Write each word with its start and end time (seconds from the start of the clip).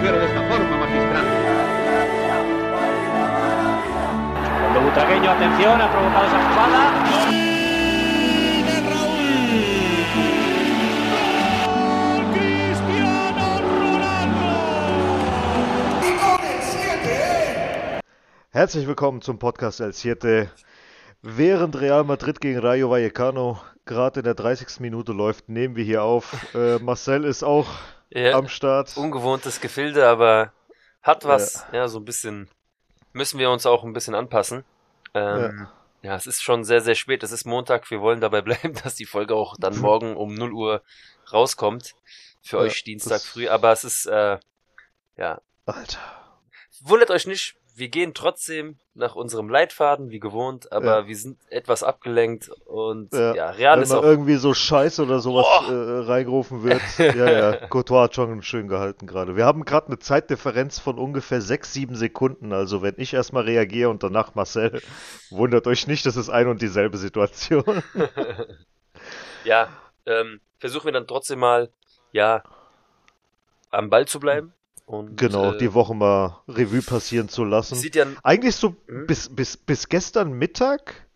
mujer 0.00 0.18
de 0.18 0.26
esta 0.26 0.42
forma, 0.48 0.76
magistral. 0.78 1.26
Cuando 4.60 4.80
Butragueño, 4.80 5.30
atención, 5.30 5.80
ha 5.80 5.92
provocado 5.92 6.26
esa 6.26 6.38
jugada. 6.48 6.80
Herzlich 18.52 18.86
willkommen 18.86 19.20
zum 19.20 19.38
Podcast 19.38 19.80
El 19.80 19.92
Siete. 19.92 20.50
Während 21.22 21.78
Real 21.78 22.04
Madrid 22.04 22.40
gegen 22.40 22.60
Rayo 22.60 22.90
Vallecano 22.90 23.60
gerade 23.84 24.20
in 24.20 24.24
der 24.24 24.34
30. 24.34 24.80
Minute 24.80 25.12
läuft, 25.12 25.50
nehmen 25.50 25.76
wir 25.76 25.84
hier 25.84 26.02
auf. 26.02 26.54
Äh, 26.54 26.78
Marcel 26.78 27.24
ist 27.24 27.42
auch 27.42 27.66
Ja, 28.10 28.36
am 28.36 28.48
Start. 28.48 28.96
ungewohntes 28.96 29.60
Gefilde, 29.60 30.06
aber 30.06 30.52
hat 31.02 31.24
was. 31.24 31.64
Ja. 31.72 31.88
so 31.88 31.98
ein 31.98 32.04
bisschen 32.04 32.48
müssen 33.12 33.38
wir 33.38 33.50
uns 33.50 33.66
auch 33.66 33.84
ein 33.84 33.92
bisschen 33.92 34.14
anpassen. 34.14 34.64
Ähm, 35.14 35.68
ja. 36.02 36.14
es 36.16 36.26
ist 36.26 36.42
schon 36.42 36.64
sehr, 36.64 36.80
sehr 36.80 36.94
spät. 36.94 37.22
Es 37.22 37.32
ist 37.32 37.44
Montag. 37.44 37.90
Wir 37.90 38.00
wollen 38.00 38.20
dabei 38.20 38.40
bleiben, 38.42 38.74
dass 38.84 38.94
die 38.94 39.06
Folge 39.06 39.34
auch 39.34 39.56
dann 39.58 39.76
morgen 39.80 40.16
um 40.16 40.34
0 40.34 40.52
Uhr 40.52 40.82
rauskommt. 41.32 41.94
Für 42.42 42.56
Ja, 42.56 42.62
euch 42.64 42.84
Dienstag 42.84 43.20
früh. 43.20 43.48
Aber 43.48 43.70
es 43.72 43.84
ist, 43.84 44.06
äh, 44.06 44.38
ja, 45.16 45.40
Alter. 45.66 45.98
wundert 46.80 47.10
euch 47.10 47.26
nicht. 47.26 47.56
Wir 47.76 47.88
gehen 47.88 48.12
trotzdem 48.14 48.78
nach 48.94 49.14
unserem 49.14 49.48
Leitfaden, 49.48 50.10
wie 50.10 50.20
gewohnt, 50.20 50.70
aber 50.72 51.00
Ja. 51.00 51.06
wir 51.06 51.16
sind 51.16 51.38
etwas 51.48 51.82
abgelenkt 51.82 52.50
und 52.66 53.12
Ja, 53.14 53.34
ja, 53.34 53.50
Real 53.50 53.76
Wenn 53.76 53.82
ist 53.84 53.92
auch 53.92 54.02
irgendwie 54.02 54.34
so 54.36 54.52
Scheiß 54.52 55.00
oder 55.00 55.20
sowas 55.20 55.46
Oh. 55.48 55.72
äh, 55.72 55.98
reingerufen 56.04 56.62
wird. 56.62 56.80
Ja, 56.98 57.30
ja, 57.30 57.66
Courtois 57.68 58.02
hat 58.04 58.14
schon 58.14 58.42
schön 58.42 58.68
gehalten 58.68 59.06
gerade. 59.06 59.36
Wir 59.36 59.46
haben 59.46 59.64
gerade 59.64 59.86
eine 59.86 59.98
Zeitdifferenz 59.98 60.78
von 60.78 60.98
ungefähr 60.98 61.40
6, 61.40 61.72
7 61.72 61.94
Sekunden. 61.94 62.52
Also 62.52 62.82
wenn 62.82 62.94
ich 62.98 63.14
erstmal 63.14 63.44
reagiere 63.44 63.88
und 63.90 64.02
danach 64.02 64.34
Marcel, 64.34 64.82
wundert 65.30 65.66
euch 65.66 65.86
nicht, 65.86 66.04
das 66.04 66.16
ist 66.16 66.28
ein 66.28 66.48
und 66.48 66.60
dieselbe 66.60 66.98
Situation. 66.98 67.82
ja, 69.44 69.68
ähm, 70.06 70.40
versuchen 70.58 70.86
wir 70.86 70.92
dann 70.92 71.06
trotzdem 71.06 71.38
mal, 71.38 71.70
ja, 72.12 72.42
am 73.70 73.88
Ball 73.88 74.06
zu 74.06 74.18
bleiben. 74.20 74.52
Und, 74.90 75.16
Genau, 75.16 75.52
äh, 75.52 75.58
die 75.58 75.72
Woche 75.72 75.94
mal 75.94 76.40
Revue 76.48 76.82
passieren 76.82 77.28
zu 77.28 77.44
lassen. 77.44 77.76
Sieht 77.76 77.94
ja, 77.94 78.06
Eigentlich 78.24 78.56
so 78.56 78.74
Mhm. 78.88 79.06
bis, 79.06 79.28
bis, 79.34 79.56
bis 79.56 79.88
gestern 79.88 80.32
Mittag 80.32 81.06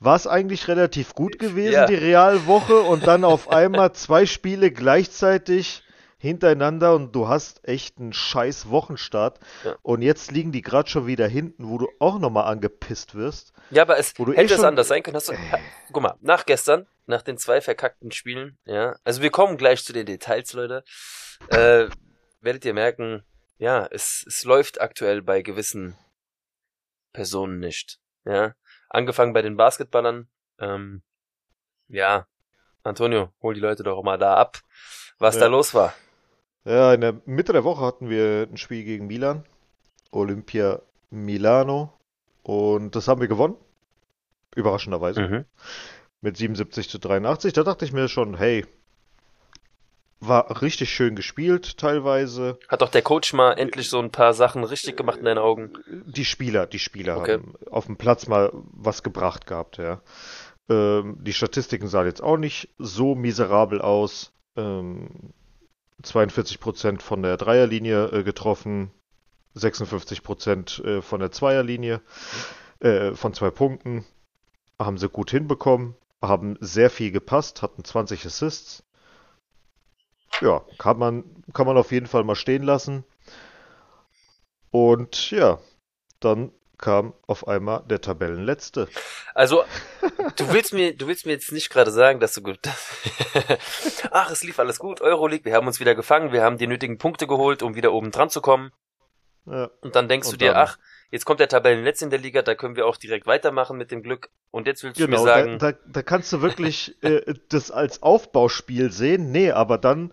war 0.00 0.16
es 0.16 0.26
eigentlich 0.26 0.66
relativ 0.66 1.14
gut 1.14 1.38
gewesen, 1.38 1.72
Ja. 1.74 1.86
die 1.86 1.94
Realwoche, 1.94 2.80
und 2.80 3.06
dann 3.06 3.22
auf 3.24 3.48
einmal 3.52 3.92
zwei 3.92 4.26
Spiele 4.26 4.72
gleichzeitig 4.72 5.82
hintereinander 6.18 6.94
und 6.94 7.14
du 7.14 7.28
hast 7.28 7.68
echt 7.68 7.98
einen 7.98 8.12
scheiß 8.12 8.68
Wochenstart. 8.70 9.38
Ja. 9.64 9.76
Und 9.82 10.02
jetzt 10.02 10.32
liegen 10.32 10.50
die 10.50 10.62
gerade 10.62 10.88
schon 10.88 11.06
wieder 11.06 11.28
hinten, 11.28 11.68
wo 11.68 11.78
du 11.78 11.86
auch 12.00 12.18
nochmal 12.18 12.46
angepisst 12.46 13.14
wirst. 13.14 13.52
ja, 13.70 13.82
aber 13.82 13.96
es 13.98 14.12
du 14.14 14.32
eh 14.32 14.36
hätte 14.38 14.54
es 14.54 14.56
schon- 14.56 14.64
anders 14.64 14.88
sein 14.88 15.04
können. 15.04 15.16
Hast 15.16 15.28
du, 15.28 15.34
ha, 15.34 15.58
guck 15.92 16.02
mal, 16.02 16.14
nach 16.20 16.46
gestern, 16.46 16.86
nach 17.06 17.22
den 17.22 17.38
zwei 17.38 17.60
verkackten 17.60 18.10
Spielen, 18.10 18.58
ja, 18.64 18.96
also 19.04 19.22
wir 19.22 19.30
kommen 19.30 19.56
gleich 19.56 19.84
zu 19.84 19.92
den 19.92 20.06
Details, 20.06 20.52
Leute, 20.54 20.82
äh, 21.50 21.86
werdet 22.44 22.64
ihr 22.64 22.74
merken, 22.74 23.22
ja, 23.58 23.86
es, 23.90 24.24
es 24.28 24.44
läuft 24.44 24.80
aktuell 24.80 25.22
bei 25.22 25.42
gewissen 25.42 25.96
Personen 27.12 27.58
nicht, 27.60 27.98
ja. 28.24 28.54
Angefangen 28.88 29.32
bei 29.32 29.42
den 29.42 29.56
Basketballern, 29.56 30.28
ähm, 30.58 31.02
ja, 31.88 32.26
Antonio, 32.82 33.32
hol 33.42 33.54
die 33.54 33.60
Leute 33.60 33.82
doch 33.82 34.02
mal 34.02 34.18
da 34.18 34.34
ab, 34.36 34.60
was 35.18 35.34
Ja. 35.36 35.42
da 35.42 35.46
los 35.48 35.74
war. 35.74 35.94
Ja, 36.64 36.94
in 36.94 37.00
der 37.00 37.20
Mitte 37.24 37.52
der 37.52 37.64
Woche 37.64 37.84
hatten 37.84 38.08
wir 38.08 38.48
ein 38.50 38.56
Spiel 38.56 38.84
gegen 38.84 39.06
Milan, 39.06 39.44
Olympia 40.12 40.80
Milano, 41.10 41.92
und 42.42 42.94
das 42.96 43.08
haben 43.08 43.20
wir 43.20 43.28
gewonnen. 43.28 43.56
Überraschenderweise. 44.54 45.20
Mhm. 45.22 45.44
mit 46.20 46.36
77 46.38 46.88
zu 46.88 46.98
83. 46.98 47.52
Da 47.52 47.64
dachte 47.64 47.84
ich 47.84 47.92
mir 47.92 48.08
schon, 48.08 48.34
hey, 48.38 48.64
war 50.26 50.62
richtig 50.62 50.90
schön 50.92 51.16
gespielt 51.16 51.78
teilweise. 51.78 52.58
Hat 52.68 52.82
doch 52.82 52.90
der 52.90 53.02
Coach 53.02 53.32
mal 53.32 53.52
endlich 53.52 53.88
so 53.88 53.98
ein 53.98 54.10
paar 54.10 54.34
Sachen 54.34 54.64
richtig 54.64 54.96
gemacht 54.96 55.18
in 55.18 55.24
deinen 55.24 55.38
Augen? 55.38 55.72
Die 55.88 56.24
Spieler, 56.24 56.66
die 56.66 56.78
Spieler 56.78 57.18
Okay. 57.18 57.34
haben 57.34 57.54
auf 57.70 57.86
dem 57.86 57.96
Platz 57.96 58.26
mal 58.26 58.50
was 58.52 59.02
gebracht 59.02 59.46
gehabt, 59.46 59.78
ja. 59.78 60.00
Ähm, 60.68 61.18
die 61.22 61.32
Statistiken 61.32 61.88
sahen 61.88 62.06
jetzt 62.06 62.22
auch 62.22 62.36
nicht 62.38 62.70
so 62.78 63.14
miserabel 63.14 63.80
aus. 63.80 64.32
Ähm, 64.56 65.32
42% 66.02 67.00
von 67.00 67.22
der 67.22 67.36
Dreierlinie 67.36 68.06
äh, 68.12 68.22
getroffen, 68.22 68.90
56% 69.56 70.84
äh, 70.84 71.02
von 71.02 71.20
der 71.20 71.32
Zweierlinie, 71.32 72.00
äh, 72.80 73.12
von 73.12 73.34
zwei 73.34 73.50
Punkten. 73.50 74.04
Haben 74.78 74.98
sie 74.98 75.08
gut 75.08 75.30
hinbekommen, 75.30 75.94
haben 76.20 76.56
sehr 76.60 76.90
viel 76.90 77.10
gepasst, 77.10 77.62
hatten 77.62 77.84
20 77.84 78.26
Assists. 78.26 78.83
Ja, 80.40 80.62
kann 80.78 80.98
man, 80.98 81.24
kann 81.52 81.66
man 81.66 81.76
auf 81.76 81.92
jeden 81.92 82.06
Fall 82.06 82.24
mal 82.24 82.34
stehen 82.34 82.62
lassen. 82.62 83.04
Und 84.70 85.30
ja, 85.30 85.58
dann 86.20 86.52
kam 86.78 87.14
auf 87.26 87.46
einmal 87.46 87.84
der 87.86 88.00
Tabellenletzte. 88.00 88.88
Also, 89.34 89.64
du 90.36 90.52
willst 90.52 90.72
mir, 90.72 90.94
du 90.96 91.06
willst 91.06 91.24
mir 91.26 91.32
jetzt 91.32 91.52
nicht 91.52 91.70
gerade 91.70 91.90
sagen, 91.92 92.18
dass 92.20 92.34
du 92.34 92.42
gut. 92.42 92.58
Ach, 94.10 94.30
es 94.30 94.42
lief 94.42 94.58
alles 94.58 94.78
gut, 94.78 95.00
Euroleague, 95.00 95.44
wir 95.44 95.54
haben 95.54 95.66
uns 95.66 95.80
wieder 95.80 95.94
gefangen, 95.94 96.32
wir 96.32 96.42
haben 96.42 96.58
die 96.58 96.66
nötigen 96.66 96.98
Punkte 96.98 97.26
geholt, 97.26 97.62
um 97.62 97.74
wieder 97.76 97.92
oben 97.92 98.10
dran 98.10 98.30
zu 98.30 98.40
kommen. 98.40 98.72
Ja, 99.46 99.70
Und 99.82 99.94
dann 99.94 100.08
denkst 100.08 100.26
Und 100.28 100.34
du 100.34 100.38
dir, 100.38 100.52
dann- 100.54 100.62
ach, 100.68 100.78
jetzt 101.14 101.26
kommt 101.26 101.38
der 101.38 101.48
Tabellenletzte 101.48 102.06
in 102.06 102.10
der 102.10 102.18
Liga, 102.18 102.42
da 102.42 102.56
können 102.56 102.74
wir 102.74 102.86
auch 102.86 102.96
direkt 102.96 103.28
weitermachen 103.28 103.78
mit 103.78 103.92
dem 103.92 104.02
Glück. 104.02 104.30
Und 104.50 104.66
jetzt 104.66 104.82
willst 104.82 104.98
du 104.98 105.06
genau, 105.06 105.20
mir 105.20 105.24
sagen, 105.24 105.58
da, 105.60 105.70
da, 105.70 105.78
da 105.86 106.02
kannst 106.02 106.32
du 106.32 106.42
wirklich 106.42 107.00
äh, 107.04 107.34
das 107.48 107.70
als 107.70 108.02
Aufbauspiel 108.02 108.90
sehen. 108.90 109.30
Nee, 109.30 109.52
aber 109.52 109.78
dann 109.78 110.12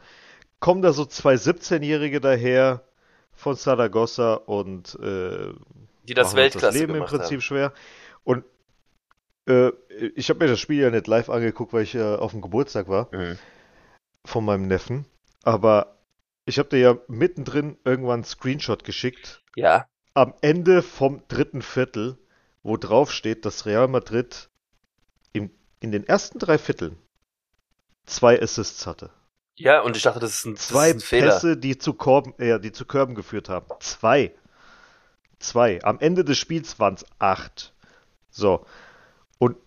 kommen 0.59 0.83
da 0.83 0.93
so 0.93 1.05
zwei 1.05 1.33
17-Jährige 1.33 2.21
daher 2.21 2.83
von 3.33 3.55
Saragossa 3.55 4.35
und 4.35 4.93
äh, 5.01 5.53
die 6.03 6.13
das 6.13 6.35
Weltklasse 6.35 6.67
das 6.67 6.75
Leben 6.75 6.93
im 6.93 7.05
Prinzip 7.05 7.37
haben. 7.37 7.41
schwer. 7.41 7.73
Und 8.23 8.45
äh, 9.47 9.71
ich 10.15 10.29
habe 10.29 10.45
mir 10.45 10.51
das 10.51 10.59
Spiel 10.59 10.81
ja 10.83 10.91
nicht 10.91 11.07
live 11.07 11.31
angeguckt, 11.31 11.73
weil 11.73 11.81
ich 11.81 11.95
äh, 11.95 12.15
auf 12.15 12.29
dem 12.29 12.41
Geburtstag 12.41 12.87
war 12.87 13.09
Mhm. 13.11 13.39
von 14.23 14.45
meinem 14.45 14.67
Neffen. 14.67 15.05
Aber 15.41 15.95
ich 16.45 16.59
habe 16.59 16.69
dir 16.69 16.77
ja 16.77 16.97
mittendrin 17.07 17.79
irgendwann 17.85 18.19
einen 18.19 18.23
Screenshot 18.23 18.83
geschickt. 18.83 19.41
Ja, 19.55 19.87
Am 20.13 20.33
Ende 20.41 20.81
vom 20.81 21.21
dritten 21.27 21.61
Viertel, 21.61 22.17
wo 22.63 22.77
drauf 22.77 23.11
steht, 23.11 23.45
dass 23.45 23.65
Real 23.65 23.87
Madrid 23.87 24.49
im, 25.33 25.49
in 25.79 25.91
den 25.91 26.05
ersten 26.05 26.37
drei 26.39 26.57
Vierteln 26.57 26.97
zwei 28.05 28.41
Assists 28.41 28.85
hatte. 28.87 29.09
ja, 29.55 29.81
und 29.81 29.95
ich 29.95 30.03
dachte, 30.03 30.19
das 30.19 30.31
ist 30.35 30.45
ein, 30.45 30.55
das 30.55 30.67
Zwei 30.67 30.89
ist 30.89 30.95
ein 30.95 30.99
Fehler. 30.99 31.31
Pässe, 31.33 31.57
die 31.57 31.77
zu, 31.77 31.93
Korben, 31.93 32.33
äh, 32.39 32.59
die 32.59 32.71
zu 32.71 32.85
Körben 32.85 33.15
geführt 33.15 33.47
haben. 33.47 33.67
Zwei. 33.79 34.33
Zwei. 35.39 35.81
Am 35.83 35.99
Ende 35.99 36.23
des 36.25 36.37
Spiels 36.37 36.77
waren 36.79 36.95
es 36.95 37.05
acht. 37.19 37.73
So. 38.29 38.65
Und 39.39 39.57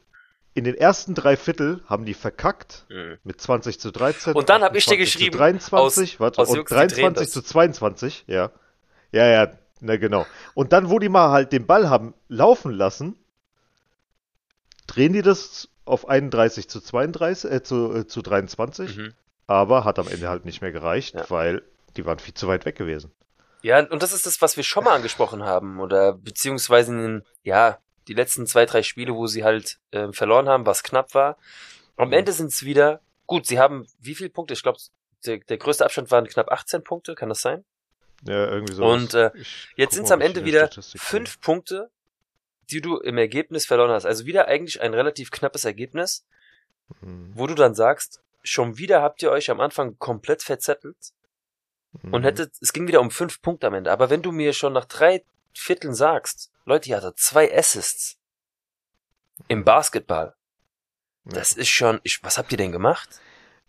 in 0.55 0.65
den 0.65 0.75
ersten 0.75 1.15
drei 1.15 1.37
Viertel 1.37 1.83
haben 1.87 2.05
die 2.05 2.15
verkackt 2.15 2.85
Mhm. 2.91 3.19
mit 3.25 3.41
20 3.41 3.81
zu 3.81 3.91
13. 3.91 4.35
Und 4.35 4.49
dann 4.51 4.63
hab 4.63 4.75
ich 4.77 4.85
dir 4.85 4.93
28 4.93 4.99
geschrieben, 5.15 5.33
Zu 5.33 5.39
23, 5.39 6.15
aus- 6.15 6.21
warte, 6.21 6.39
aus 6.43 6.49
und 6.51 6.57
Jux, 6.59 6.69
die 6.69 6.75
drehen 6.75 6.89
23 6.89 7.25
das. 7.27 7.33
zu 7.33 7.43
22, 7.43 8.25
ja. 8.27 8.51
Ja, 9.11 9.27
ja, 9.27 9.53
na 9.81 9.97
genau. 9.97 10.27
Und 10.55 10.73
dann, 10.73 10.91
wo 10.91 10.99
die 10.99 11.09
mal 11.09 11.31
halt 11.31 11.53
den 11.53 11.67
Ball 11.67 11.89
haben 11.91 12.15
laufen 12.29 12.73
lassen, 12.73 13.17
drehen 14.87 15.13
die 15.13 15.23
das 15.23 15.69
auf 15.85 16.09
31 16.09 16.69
zu 16.69 16.81
32, 16.81 17.51
äh, 17.51 17.63
zu, 17.63 17.95
äh, 17.95 18.07
zu 18.07 18.23
23. 18.23 18.97
Mhm. 18.97 19.15
Aber 19.47 19.85
hat 19.85 19.99
am 19.99 20.09
Ende 20.09 20.29
halt 20.29 20.45
nicht 20.47 20.63
mehr 20.63 20.73
gereicht, 20.73 21.15
Ja. 21.15 21.29
weil 21.29 21.63
die 21.97 22.07
waren 22.07 22.19
viel 22.19 22.35
zu 22.35 22.49
weit 22.49 22.65
weg 22.65 22.77
gewesen. 22.77 23.13
Ja, 23.63 23.79
und 23.87 24.03
das 24.03 24.13
ist 24.13 24.27
das, 24.27 24.41
was 24.43 24.57
wir 24.57 24.65
schon 24.65 24.85
mal 24.85 24.95
angesprochen 24.95 25.43
haben, 25.43 25.81
oder 25.81 26.13
beziehungsweise 26.15 26.93
in 26.93 27.23
ja, 27.43 27.79
die 28.09 28.15
letzten 28.15 28.47
zwei, 28.47 28.67
drei 28.67 28.83
Spiele, 28.83 29.15
wo 29.15 29.27
sie 29.27 29.45
halt 29.45 29.79
äh, 29.91 30.13
verloren 30.13 30.49
haben, 30.49 30.67
was 30.67 30.83
knapp 30.83 31.15
war. 31.15 31.37
Am 31.97 32.09
Mhm. 32.09 32.15
Ende 32.15 32.33
sind 32.33 32.49
es 32.53 32.63
wieder, 32.65 33.01
gut, 33.27 33.47
sie 33.47 33.59
haben 33.59 33.87
wie 34.01 34.15
viele 34.15 34.31
Punkte? 34.31 34.55
Ich 34.55 34.63
glaube, 34.63 34.79
der, 35.27 35.39
der 35.39 35.57
größte 35.59 35.85
Abstand 35.85 36.11
waren 36.11 36.27
knapp 36.27 36.51
18 36.51 36.83
Punkte, 36.85 37.15
kann 37.15 37.29
das 37.31 37.41
sein? 37.41 37.65
Ja, 38.27 38.47
irgendwie 38.49 38.75
so. 38.75 38.85
Und, 38.85 39.15
äh, 39.15 39.31
Jetzt 39.77 39.95
sind 39.95 40.05
es 40.05 40.11
am 40.13 40.21
Ende 40.21 40.45
wieder 40.45 40.71
fünf 40.97 41.41
Punkte, 41.41 41.91
die 42.71 42.81
du 42.81 42.99
im 42.99 43.19
Ergebnis 43.19 43.67
verloren 43.67 43.91
hast. 43.91 44.07
Also 44.07 44.25
wieder 44.27 44.49
eigentlich 44.49 44.81
ein 44.81 44.95
relativ 44.95 45.31
knappes 45.31 45.65
Ergebnis. 45.65 46.25
Mhm. 47.01 47.33
wo 47.35 47.47
du 47.47 47.55
dann 47.55 47.75
sagst, 47.75 48.21
schon 48.43 48.77
wieder 48.77 49.01
habt 49.01 49.23
ihr 49.23 49.31
euch 49.31 49.51
am 49.51 49.59
Anfang 49.59 49.99
komplett 49.99 50.43
verzettelt 50.43 50.99
und 52.03 52.21
Mhm. 52.21 52.25
hättet, 52.25 52.53
es 52.61 52.75
ging 52.75 52.87
wieder 52.87 53.01
um 53.01 53.11
fünf 53.11 53.41
Punkte 53.41 53.69
am 53.69 53.73
Ende. 53.75 53.91
Aber 53.91 54.11
wenn 54.11 54.21
du 54.21 54.33
mir 54.33 54.53
schon 54.53 54.75
nach 54.75 54.85
drei 54.85 55.25
Vierteln 55.55 55.95
sagst, 55.95 56.51
Leute, 56.67 56.91
ihr 56.91 56.97
hattet 56.99 57.19
zwei 57.19 57.51
Assists 57.57 58.19
im 59.49 59.65
Basketball, 59.65 60.35
Ja. 61.25 61.33
das 61.33 61.55
ist 61.55 61.69
schon, 61.71 62.01
ich, 62.03 62.23
was 62.23 62.37
habt 62.37 62.53
ihr 62.53 62.59
denn 62.59 62.73
gemacht? 62.73 63.09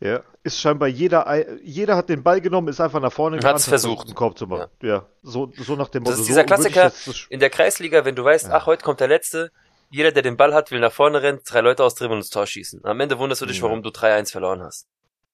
Ja, 0.01 0.21
ist 0.43 0.59
scheinbar 0.59 0.89
jeder, 0.89 1.25
jeder 1.63 1.95
hat 1.95 2.09
den 2.09 2.21
Ball 2.21 2.41
genommen, 2.41 2.67
ist 2.67 2.81
einfach 2.81 2.99
nach 2.99 3.13
vorne 3.13 3.37
Hat's 3.37 3.45
hat 3.45 3.69
versucht. 3.69 4.07
einen 4.07 4.15
Korb 4.15 4.37
zu 4.37 4.45
machen. 4.45 4.69
Ja, 4.81 5.05
so, 5.23 5.51
so 5.55 5.75
nach 5.77 5.87
dem 5.87 6.03
Motto. 6.03 6.11
Das 6.11 6.19
ist 6.19 6.27
dieser 6.27 6.41
so 6.41 6.45
Klassiker 6.47 6.83
das- 6.83 7.25
in 7.29 7.39
der 7.39 7.49
Kreisliga, 7.49 8.03
wenn 8.03 8.15
du 8.15 8.23
weißt, 8.25 8.47
Ja. 8.47 8.55
ach, 8.55 8.65
heute 8.65 8.83
kommt 8.83 8.99
der 8.99 9.07
Letzte, 9.07 9.51
jeder, 9.89 10.11
der 10.11 10.21
den 10.21 10.35
Ball 10.35 10.53
hat, 10.53 10.69
will 10.71 10.81
nach 10.81 10.91
vorne 10.91 11.21
rennen, 11.21 11.39
drei 11.45 11.61
Leute 11.61 11.83
austribbeln 11.83 12.17
und 12.17 12.23
ins 12.25 12.29
Tor 12.29 12.45
schießen. 12.45 12.83
Am 12.83 12.99
Ende 12.99 13.17
wunderst 13.19 13.41
du 13.41 13.45
dich, 13.45 13.57
Ja. 13.57 13.63
warum 13.63 13.83
du 13.83 13.89
3-1 13.89 14.31
verloren 14.31 14.61
hast. 14.61 14.87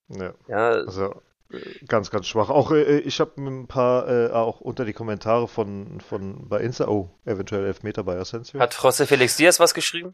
Ja, 0.10 0.34
Ja, 0.48 0.69
also 0.69 1.16
äh, 1.52 1.86
ganz, 1.88 2.12
ganz 2.12 2.28
schwach. 2.28 2.50
Auch 2.52 2.72
äh, 2.72 3.00
ich 3.00 3.19
habe 3.19 3.31
ein 3.42 3.66
paar 3.68 4.08
äh, 4.08 4.30
auch 4.30 4.62
unter 4.62 4.86
die 4.86 4.94
Kommentare 4.94 5.48
von, 5.48 6.00
von 6.02 6.48
bei 6.48 6.60
Insta, 6.60 6.88
oh, 6.88 7.10
eventuell 7.25 7.66
Elfmeter 7.66 8.04
bei 8.04 8.16
Asensio. 8.18 8.60
hat 8.60 8.75
José 8.75 9.08
Felix 9.08 9.38
Diaz 9.38 9.60
was 9.60 9.74
geschrieben? 9.74 10.13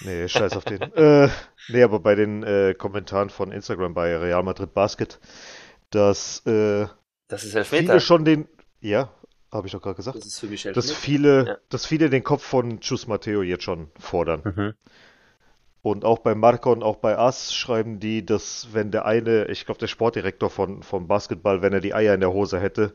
Nee, 0.00 0.26
scheiß 0.26 0.56
auf 0.56 0.64
den. 0.64 0.80
äh, 0.96 1.28
nee, 1.68 1.82
aber 1.82 2.00
bei 2.00 2.14
den 2.14 2.42
äh, 2.42 2.74
Kommentaren 2.76 3.30
von 3.30 3.52
Instagram 3.52 3.94
bei 3.94 4.16
Real 4.16 4.42
Madrid 4.42 4.74
Basket, 4.74 5.20
dass 5.90 6.44
äh, 6.46 6.86
Das 7.28 7.44
ist 7.44 7.54
Elfmeter. 7.54 7.84
viele 7.84 8.00
schon 8.00 8.24
den, 8.24 8.48
ja, 8.80 9.10
habe 9.50 9.66
ich 9.66 9.72
doch 9.72 9.82
gerade 9.82 9.96
gesagt, 9.96 10.16
das 10.18 10.26
ist 10.26 10.40
für 10.40 10.46
mich 10.46 10.62
dass 10.62 10.90
viele, 10.92 11.46
Ja. 11.46 11.56
dass 11.68 11.86
viele 11.86 12.08
den 12.10 12.24
Kopf 12.24 12.42
von 12.42 12.80
Chus 12.80 13.06
Matteo 13.06 13.42
jetzt 13.42 13.64
schon 13.64 13.90
fordern. 13.98 14.42
Mhm. 14.44 14.74
Und 15.82 16.04
auch 16.04 16.20
bei 16.20 16.34
Marca 16.36 16.70
und 16.70 16.84
auch 16.84 16.96
bei 16.96 17.18
As 17.18 17.52
schreiben 17.54 17.98
die, 17.98 18.24
dass 18.24 18.68
wenn 18.72 18.92
der 18.92 19.04
eine, 19.04 19.46
ich 19.48 19.66
glaube 19.66 19.80
der 19.80 19.88
Sportdirektor 19.88 20.48
von, 20.48 20.82
vom 20.84 21.08
Basketball, 21.08 21.60
wenn 21.60 21.72
er 21.72 21.80
die 21.80 21.92
Eier 21.92 22.14
in 22.14 22.20
der 22.20 22.32
Hose 22.32 22.60
hätte 22.60 22.94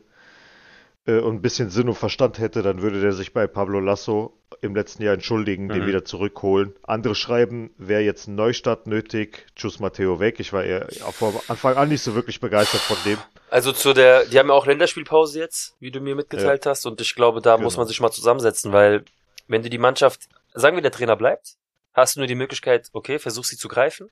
äh, 1.06 1.18
und 1.18 1.36
ein 1.36 1.42
bisschen 1.42 1.68
Sinn 1.70 1.88
und 1.88 1.96
Verstand 1.96 2.38
hätte, 2.38 2.62
dann 2.62 2.80
würde 2.80 3.00
der 3.02 3.12
sich 3.12 3.34
bei 3.34 3.46
Pablo 3.46 3.78
Lasso 3.80 4.37
im 4.60 4.74
letzten 4.74 5.02
Jahr 5.02 5.14
entschuldigen, 5.14 5.68
den 5.68 5.82
Mhm. 5.82 5.86
wieder 5.86 6.04
zurückholen. 6.04 6.74
Andere 6.82 7.14
schreiben, 7.14 7.70
wäre 7.78 8.02
jetzt 8.02 8.26
ein 8.26 8.34
Neustart 8.34 8.86
nötig, 8.86 9.46
Tschüss 9.56 9.78
Matteo 9.80 10.20
weg. 10.20 10.40
Ich 10.40 10.52
war 10.52 10.64
eher 10.64 10.88
von 11.12 11.34
Anfang 11.48 11.76
an 11.76 11.88
nicht 11.88 12.02
so 12.02 12.14
wirklich 12.14 12.40
begeistert 12.40 12.80
von 12.80 12.96
dem. 13.04 13.18
Also 13.50 13.72
zu 13.72 13.92
der, 13.94 14.26
die 14.26 14.38
haben 14.38 14.48
ja 14.48 14.54
auch 14.54 14.66
Länderspielpause 14.66 15.38
jetzt, 15.38 15.74
wie 15.80 15.90
du 15.90 16.00
mir 16.00 16.14
mitgeteilt 16.14 16.66
hast, 16.66 16.84
und 16.86 17.00
ich 17.00 17.14
glaube, 17.14 17.40
da 17.40 17.56
muss 17.56 17.74
Genau. 17.74 17.82
man 17.82 17.88
sich 17.88 18.00
mal 18.00 18.10
zusammensetzen, 18.10 18.72
weil 18.72 19.04
wenn 19.46 19.62
du 19.62 19.70
die 19.70 19.78
Mannschaft, 19.78 20.28
sagen 20.54 20.76
wir, 20.76 20.82
der 20.82 20.92
Trainer 20.92 21.16
bleibt, 21.16 21.54
hast 21.94 22.16
du 22.16 22.20
nur 22.20 22.26
die 22.26 22.34
Möglichkeit, 22.34 22.88
okay, 22.92 23.18
versuch 23.18 23.44
sie 23.44 23.56
zu 23.56 23.68
greifen 23.68 24.10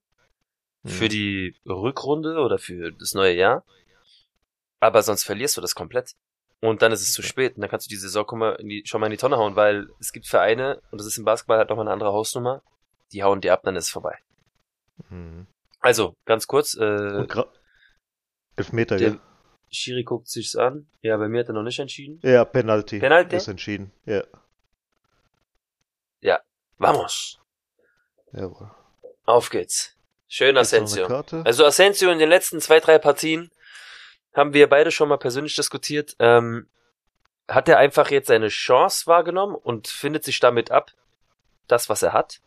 für 0.87 1.05
Mhm. 1.05 1.09
die 1.11 1.57
Rückrunde 1.67 2.39
oder 2.39 2.59
für 2.59 2.93
das 2.93 3.13
neue 3.15 3.35
Jahr, 3.35 3.65
aber 4.81 5.03
sonst 5.03 5.25
verlierst 5.25 5.57
du 5.57 5.61
das 5.61 5.75
komplett. 5.75 6.13
Und 6.61 6.83
dann 6.83 6.93
ist 6.93 7.03
es 7.03 7.13
zu 7.13 7.23
spät 7.23 7.55
und 7.57 7.61
dann 7.61 7.71
kannst 7.71 7.87
du 7.87 7.91
die 7.91 7.97
Saison 7.97 8.27
schon 8.27 8.39
mal 8.39 8.55
in 8.55 8.69
die, 8.69 9.17
Tonne 9.17 9.37
hauen, 9.37 9.57
weil 9.57 9.89
es 10.01 10.13
gibt 10.13 10.27
Vereine, 10.27 10.81
und 10.91 10.99
das 10.99 11.07
ist 11.07 11.19
im 11.19 11.25
Basketball 11.25 11.59
halt 11.59 11.69
nochmal 11.69 11.85
eine 11.87 11.93
andere 11.93 12.13
Hausnummer, 12.13 12.63
die 13.13 13.23
hauen 13.23 13.41
dir 13.41 13.53
ab, 13.53 13.63
dann 13.65 13.77
ist 13.77 13.87
es 13.87 13.91
vorbei. 13.91 14.19
Mhm. 15.11 15.47
Also, 15.81 16.17
ganz 16.25 16.47
kurz, 16.47 16.75
äh, 16.75 17.27
Elfmeter, 18.57 18.97
der 18.97 19.09
ja. 19.11 19.21
Schiri 19.71 20.03
guckt 20.03 20.29
sich's 20.29 20.57
an. 20.57 20.89
Ja, 21.03 21.19
bei 21.19 21.29
mir 21.29 21.41
hat 21.41 21.49
er 21.49 21.53
noch 21.53 21.63
nicht 21.63 21.79
entschieden. 21.79 22.19
Ja, 22.23 22.45
Penalty. 22.45 22.99
Penalty? 22.99 23.37
Ist 23.37 23.49
entschieden. 23.49 23.93
Ja, 24.07 24.25
Vamos. 26.79 27.39
jawohl. 28.33 28.71
Auf 29.25 29.49
geht's. 29.49 29.97
Schön 30.29 30.57
Asensio. 30.59 31.07
Also 31.45 31.65
Asensio 31.65 32.11
in 32.11 32.19
den 32.19 32.29
letzten 32.29 32.61
zwei, 32.61 32.81
drei 32.81 32.99
Partien 32.99 33.51
haben 34.37 34.53
wir 34.53 34.69
beide 34.69 34.91
schon 34.91 35.09
mal 35.09 35.17
persönlich 35.17 35.57
diskutiert. 35.57 36.15
Ähm, 36.19 36.69
hat 37.49 37.69
er 37.69 37.79
einfach 37.79 38.11
jetzt 38.11 38.29
seine 38.29 38.49
Chance 38.49 39.07
wahrgenommen 39.07 39.55
und 39.55 39.89
findet 39.89 40.25
sich 40.25 40.39
damit 40.41 40.71
ab, 40.71 40.93
das, 41.67 41.89
was 41.89 42.03
er 42.03 42.13
hat? 42.13 42.41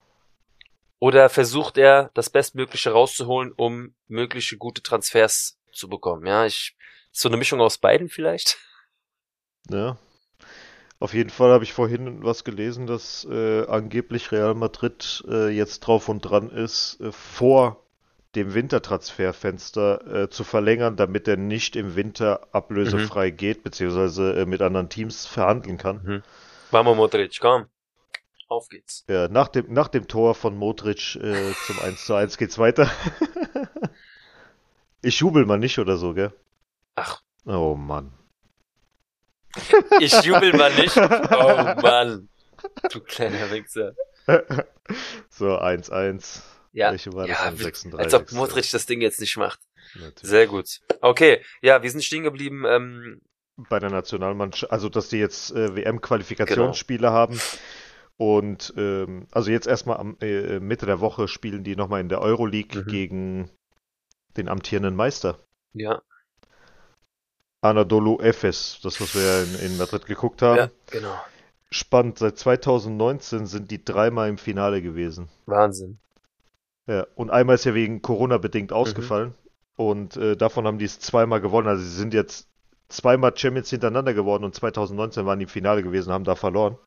Oder 1.00 1.30
versucht 1.30 1.78
er, 1.78 2.12
das 2.14 2.30
Bestmögliche 2.30 2.92
rauszuholen, 2.92 3.54
um 3.54 3.96
mögliche 4.08 4.58
gute 4.58 4.84
Transfers 4.84 5.58
zu 5.72 5.90
bekommen? 5.90 6.26
Ja, 6.26 6.46
ich, 6.46 6.76
so 7.12 7.28
eine 7.28 7.38
Mischung 7.38 7.60
aus 7.60 7.78
beiden 7.78 8.08
vielleicht? 8.10 8.58
Ja. 9.70 9.98
Auf 11.00 11.14
jeden 11.14 11.30
Fall 11.30 11.52
habe 11.52 11.64
ich 11.64 11.74
vorhin 11.74 12.24
was 12.24 12.44
gelesen, 12.44 12.88
dass 12.88 13.28
äh, 13.30 13.68
angeblich 13.68 14.32
Real 14.32 14.56
Madrid 14.56 15.24
äh, 15.30 15.50
jetzt 15.50 15.82
drauf 15.82 16.10
und 16.10 16.22
dran 16.22 16.50
ist, 16.50 17.00
äh, 17.02 17.12
vor 17.12 17.86
dem 18.36 18.54
Wintertransferfenster 18.54 20.24
äh, 20.24 20.30
zu 20.30 20.44
verlängern, 20.44 20.96
damit 20.96 21.28
er 21.28 21.38
nicht 21.38 21.76
im 21.76 21.96
Winter 21.96 22.48
ablösefrei 22.52 23.32
geht, 23.32 23.64
beziehungsweise 23.64 24.42
äh, 24.42 24.46
mit 24.46 24.62
anderen 24.62 24.90
Teams 24.90 25.26
verhandeln 25.26 25.78
kann. 25.78 26.24
Vamos 26.72 26.96
Modric, 26.96 27.40
komm. 27.40 27.66
Auf 28.48 28.68
geht's. 28.70 29.06
Ja, 29.08 29.28
nach 29.28 29.48
dem, 29.48 29.72
nach 29.72 29.88
dem 29.88 30.08
Tor 30.08 30.34
von 30.36 30.56
Modric 30.56 31.16
äh, 31.16 31.54
zum 31.66 31.80
1 31.80 32.06
zu 32.06 32.16
1 32.16 32.38
geht's 32.38 32.58
weiter. 32.58 32.90
ich 35.02 35.20
jubel 35.20 35.46
mal 35.46 35.60
nicht 35.60 35.78
oder 35.80 35.98
so, 35.98 36.14
gell? 36.14 36.34
Ach, 36.96 37.22
Oh 37.46 37.76
Mann. 37.76 38.12
ich 40.00 40.14
jubel 40.24 40.54
mal 40.56 40.74
nicht. 40.76 40.96
Oh 40.98 41.82
Mann. 41.82 42.30
Du 42.92 43.00
kleiner 43.00 43.50
Wichser. 43.52 43.94
So, 45.30 45.58
1-1. 45.58 46.42
Ja, 46.72 46.92
Welche 46.92 47.12
war 47.14 47.28
das 47.28 47.38
ja 47.40 47.48
am 47.48 47.60
wie- 47.60 47.64
36.? 47.64 48.00
als 48.00 48.14
ob 48.14 48.32
Modric 48.32 48.70
das 48.72 48.86
Ding 48.86 49.02
jetzt 49.02 49.20
nicht 49.20 49.38
macht. 49.38 49.60
Natürlich. 49.96 50.22
Sehr 50.22 50.48
gut. 50.48 50.80
Okay, 51.02 51.44
ja, 51.62 51.82
wir 51.82 51.90
sind 51.90 52.04
stehen 52.04 52.24
geblieben. 52.24 52.64
Ähm, 52.68 53.22
bei 53.58 53.80
der 53.80 53.90
Nationalmannschaft, 53.90 54.72
also 54.72 54.88
dass 54.88 55.10
die 55.10 55.18
jetzt 55.18 55.52
äh, 55.52 55.76
WM-Qualifikationsspiele 55.76 57.12
haben. 57.12 57.40
Und 58.18 58.74
ähm, 58.78 59.28
also 59.32 59.50
jetzt 59.52 59.66
erstmal 59.68 59.98
am 59.98 60.18
äh, 60.22 60.60
Mitte 60.60 60.86
der 60.86 61.00
Woche 61.00 61.28
spielen 61.28 61.64
die 61.64 61.76
nochmal 61.76 62.02
in 62.02 62.10
der 62.10 62.22
Euroleague 62.22 62.82
Mhm. 62.84 62.88
gegen 62.88 63.50
den 64.38 64.48
amtierenden 64.50 64.96
Meister. 64.96 65.40
ja, 65.74 66.02
Anadolu 67.62 68.20
Efes, 68.22 68.80
das 68.84 69.02
was 69.02 69.16
wir 69.16 69.22
ja 69.22 69.42
in, 69.44 69.56
in 69.72 69.78
Madrid 69.78 70.06
geguckt 70.06 70.42
haben. 70.42 70.58
ja, 70.58 70.70
genau. 70.92 71.14
Spannend, 71.72 72.18
seit 72.18 72.38
2019 72.38 73.46
sind 73.46 73.70
die 73.70 73.84
dreimal 73.84 74.30
im 74.30 74.38
Finale 74.38 74.82
gewesen. 74.82 75.30
Wahnsinn. 75.46 76.00
Ja, 76.90 77.06
und 77.16 77.30
einmal 77.30 77.54
ist 77.56 77.66
ja 77.66 77.76
wegen 77.76 78.02
Corona 78.02 78.40
bedingt 78.40 78.72
Mhm. 78.72 78.76
ausgefallen. 78.78 79.36
Und 79.76 80.18
äh, 80.18 80.36
davon 80.36 80.66
haben 80.66 80.80
die 80.80 80.86
es 80.86 81.00
zweimal 81.00 81.40
gewonnen. 81.40 81.68
Also 81.68 81.84
sie 81.84 81.96
sind 81.96 82.14
jetzt 82.16 82.48
zweimal 82.90 83.38
Champions 83.38 83.70
hintereinander 83.70 84.14
geworden 84.16 84.44
und 84.44 84.56
2019 84.56 85.26
waren 85.26 85.40
die 85.40 85.44
im 85.44 85.50
Finale 85.50 85.84
gewesen, 85.84 86.12
haben 86.12 86.24
da 86.24 86.36
verloren. 86.36 86.78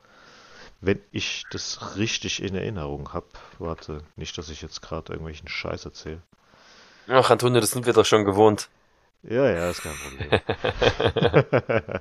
Wenn 0.80 1.00
ich 1.12 1.48
das 1.50 1.96
richtig 1.96 2.42
in 2.42 2.54
Erinnerung 2.56 3.12
habe. 3.12 3.28
Warte, 3.58 4.02
nicht, 4.16 4.36
dass 4.38 4.50
ich 4.50 4.62
jetzt 4.62 4.82
gerade 4.82 5.12
irgendwelchen 5.12 5.48
Scheiß 5.48 5.84
erzähle. 5.86 6.22
Ach, 7.06 7.30
Antonio, 7.30 7.60
das 7.60 7.70
sind 7.70 7.86
wir 7.86 7.92
doch 7.92 8.04
schon 8.04 8.24
gewohnt. 8.24 8.68
Ja, 9.22 9.48
ja, 9.50 9.70
ist 9.70 9.82
kein 9.82 9.98
Problem. 9.98 10.34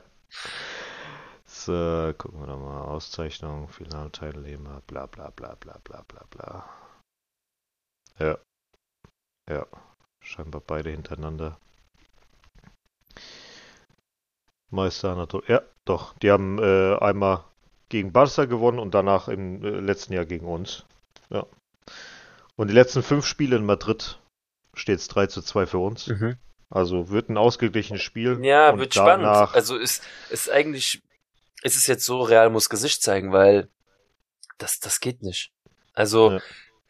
so, 1.45 2.13
gucken 2.17 2.39
wir 2.39 2.47
doch 2.47 2.59
mal. 2.59 2.81
Auszeichnung, 2.85 3.67
Finalteilnehmer, 3.69 4.81
bla 4.87 5.05
bla 5.05 5.29
bla 5.29 5.55
bla 5.59 5.77
bla 5.83 6.03
bla 6.07 6.23
bla. 6.29 6.65
Ja. 8.19 8.37
Ja. 9.49 9.65
Scheinbar 10.23 10.61
beide 10.61 10.91
hintereinander. 10.91 11.57
Meister 14.69 15.11
Anatol. 15.11 15.43
Ja, 15.47 15.61
doch. 15.85 16.13
Die 16.19 16.31
haben 16.31 16.59
äh, 16.59 16.95
einmal 16.99 17.43
gegen 17.89 18.13
Barca 18.13 18.45
gewonnen 18.45 18.79
und 18.79 18.93
danach 18.93 19.27
im 19.27 19.63
äh, 19.63 19.69
letzten 19.79 20.13
Jahr 20.13 20.25
gegen 20.25 20.45
uns. 20.45 20.85
Ja. 21.29 21.45
Und 22.55 22.69
die 22.69 22.73
letzten 22.73 23.03
fünf 23.03 23.25
Spiele 23.25 23.57
in 23.57 23.65
Madrid 23.65 24.19
steht 24.73 24.99
es 24.99 25.07
3 25.09 25.27
zu 25.27 25.41
2 25.41 25.65
für 25.65 25.79
uns. 25.79 26.07
Mhm. 26.07 26.37
Also 26.69 27.09
wird 27.09 27.29
ein 27.29 27.37
ausgeglichenes 27.37 28.01
Spiel. 28.01 28.39
Ja, 28.43 28.69
und 28.69 28.79
wird 28.79 28.95
danach, 28.95 29.49
spannend. 29.49 29.55
Also 29.55 29.77
ist, 29.77 30.03
ist 30.29 30.49
eigentlich, 30.49 31.01
ist 31.63 31.75
es 31.75 31.87
jetzt 31.87 32.05
so, 32.05 32.21
Real 32.21 32.49
muss 32.49 32.69
Gesicht 32.69 33.01
zeigen, 33.01 33.33
weil 33.33 33.67
das, 34.57 34.79
das 34.79 35.01
geht 35.01 35.21
nicht. 35.21 35.51
Also, 35.93 36.31
Ja. 36.31 36.39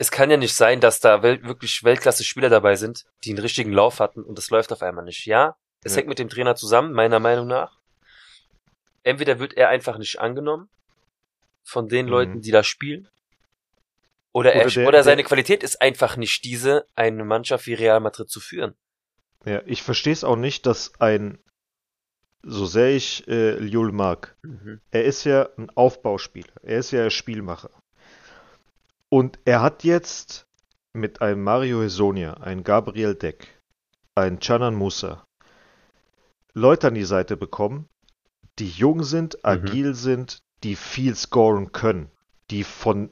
Es 0.02 0.10
kann 0.10 0.32
ja 0.32 0.38
nicht 0.38 0.56
sein, 0.56 0.80
dass 0.82 1.00
da 1.00 1.22
wel 1.22 1.44
wirklich 1.44 1.84
Weltklasse-Spieler 1.84 2.50
dabei 2.50 2.76
sind, 2.76 3.06
die 3.24 3.30
einen 3.30 3.38
richtigen 3.40 3.72
Lauf 3.72 4.00
hatten 4.00 4.24
und 4.24 4.36
das 4.36 4.50
läuft 4.50 4.72
auf 4.72 4.82
einmal 4.82 5.06
nicht. 5.06 5.28
Ja, 5.28 5.56
es 5.84 5.94
Ja. 5.94 5.98
hängt 6.00 6.10
mit 6.10 6.18
dem 6.18 6.28
Trainer 6.28 6.56
zusammen, 6.56 6.92
meiner 6.94 7.20
Meinung 7.20 7.46
nach. 7.48 7.78
Entweder 9.04 9.38
wird 9.40 9.54
er 9.54 9.70
einfach 9.70 10.00
nicht 10.00 10.20
angenommen 10.20 10.70
von 11.64 11.88
den 11.88 12.06
Mhm. 12.08 12.12
Leuten, 12.12 12.42
die 12.42 12.50
da 12.52 12.64
spielen. 12.64 13.08
Oder, 14.34 14.54
er, 14.54 14.66
Oder 14.66 14.72
der- 14.74 14.88
oder 14.88 15.04
seine 15.04 15.18
der- 15.18 15.26
Qualität 15.26 15.62
ist 15.62 15.82
einfach 15.82 16.18
nicht 16.18 16.44
diese, 16.46 16.86
eine 16.96 17.24
Mannschaft 17.24 17.68
wie 17.68 17.74
Real 17.76 18.00
Madrid 18.00 18.30
zu 18.30 18.40
führen. 18.40 18.76
ja, 19.46 19.62
ich 19.66 19.84
verstehe 19.84 20.14
es 20.14 20.24
auch 20.24 20.36
nicht, 20.36 20.66
dass 20.66 20.94
ein, 21.00 21.38
so 22.44 22.66
sehr 22.66 22.90
ich 22.96 23.28
äh, 23.28 23.52
Liul 23.58 23.92
mag, 23.92 24.36
er 24.92 25.04
ist 25.06 25.26
ja 25.26 25.48
ein 25.58 25.70
Aufbauspieler, 25.72 26.54
er 26.64 26.78
ist 26.80 26.92
ja 26.92 27.04
ein 27.04 27.12
Spielmacher. 27.12 27.70
Und 29.14 29.40
er 29.44 29.62
hat 29.62 29.84
jetzt 29.84 30.48
mit 30.94 31.22
einem 31.22 31.44
Mario 31.44 31.82
Hesonia, 31.82 32.36
einem 32.36 32.64
Gabriel 32.64 33.14
Deck, 33.14 33.62
einen 34.16 34.40
Canan 34.40 34.74
Musa, 34.74 35.28
Leute 36.54 36.88
an 36.88 36.94
die 36.94 37.04
Seite 37.04 37.36
bekommen, 37.36 37.90
die 38.58 38.70
jung 38.70 39.04
sind, 39.04 39.44
agil 39.44 39.96
sind, 39.96 40.42
die 40.64 40.78
viel 40.78 41.14
scoren 41.16 41.74
können, 41.74 42.10
die 42.52 42.64
von 42.64 43.10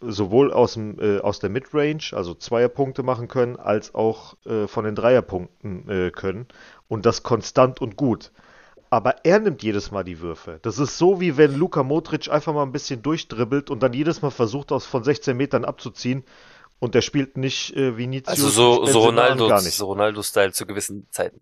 sowohl 0.00 0.52
aus, 0.52 0.74
dem, 0.74 0.98
äh, 0.98 1.20
aus 1.20 1.38
der 1.38 1.50
Midrange, 1.50 2.10
also 2.10 2.34
Zweierpunkte 2.34 3.04
machen 3.04 3.28
können, 3.28 3.56
als 3.56 3.94
auch 3.94 4.34
äh, 4.44 4.66
von 4.66 4.84
den 4.84 4.96
Dreierpunkten 4.96 5.88
äh, 5.88 6.10
können. 6.10 6.48
Und 6.88 7.06
das 7.06 7.22
konstant 7.22 7.80
und 7.80 7.96
gut. 7.96 8.32
Aber 8.92 9.24
er 9.24 9.40
nimmt 9.40 9.62
jedes 9.62 9.90
Mal 9.90 10.04
die 10.04 10.20
Würfe. 10.20 10.58
Das 10.60 10.78
ist 10.78 10.98
so, 10.98 11.18
wie 11.18 11.38
wenn 11.38 11.54
Luka 11.54 11.82
Modric 11.82 12.28
einfach 12.30 12.52
mal 12.52 12.62
ein 12.62 12.72
bisschen 12.72 13.02
durchdribbelt 13.02 13.70
und 13.70 13.82
dann 13.82 13.94
jedes 13.94 14.20
Mal 14.20 14.28
versucht, 14.28 14.70
aus 14.70 14.84
von 14.84 15.02
16 15.02 15.34
Metern 15.34 15.64
abzuziehen. 15.64 16.24
Und 16.78 16.94
der 16.94 17.00
spielt 17.00 17.38
nicht 17.38 17.74
äh, 17.74 17.96
Vinicius. 17.96 18.28
Also 18.28 18.48
so, 18.50 18.84
so 18.84 18.98
Ronaldo, 18.98 19.48
nicht. 19.48 19.72
so 19.72 19.86
Ronaldo-Style 19.86 20.52
zu 20.52 20.66
gewissen 20.66 21.06
Zeiten. 21.10 21.40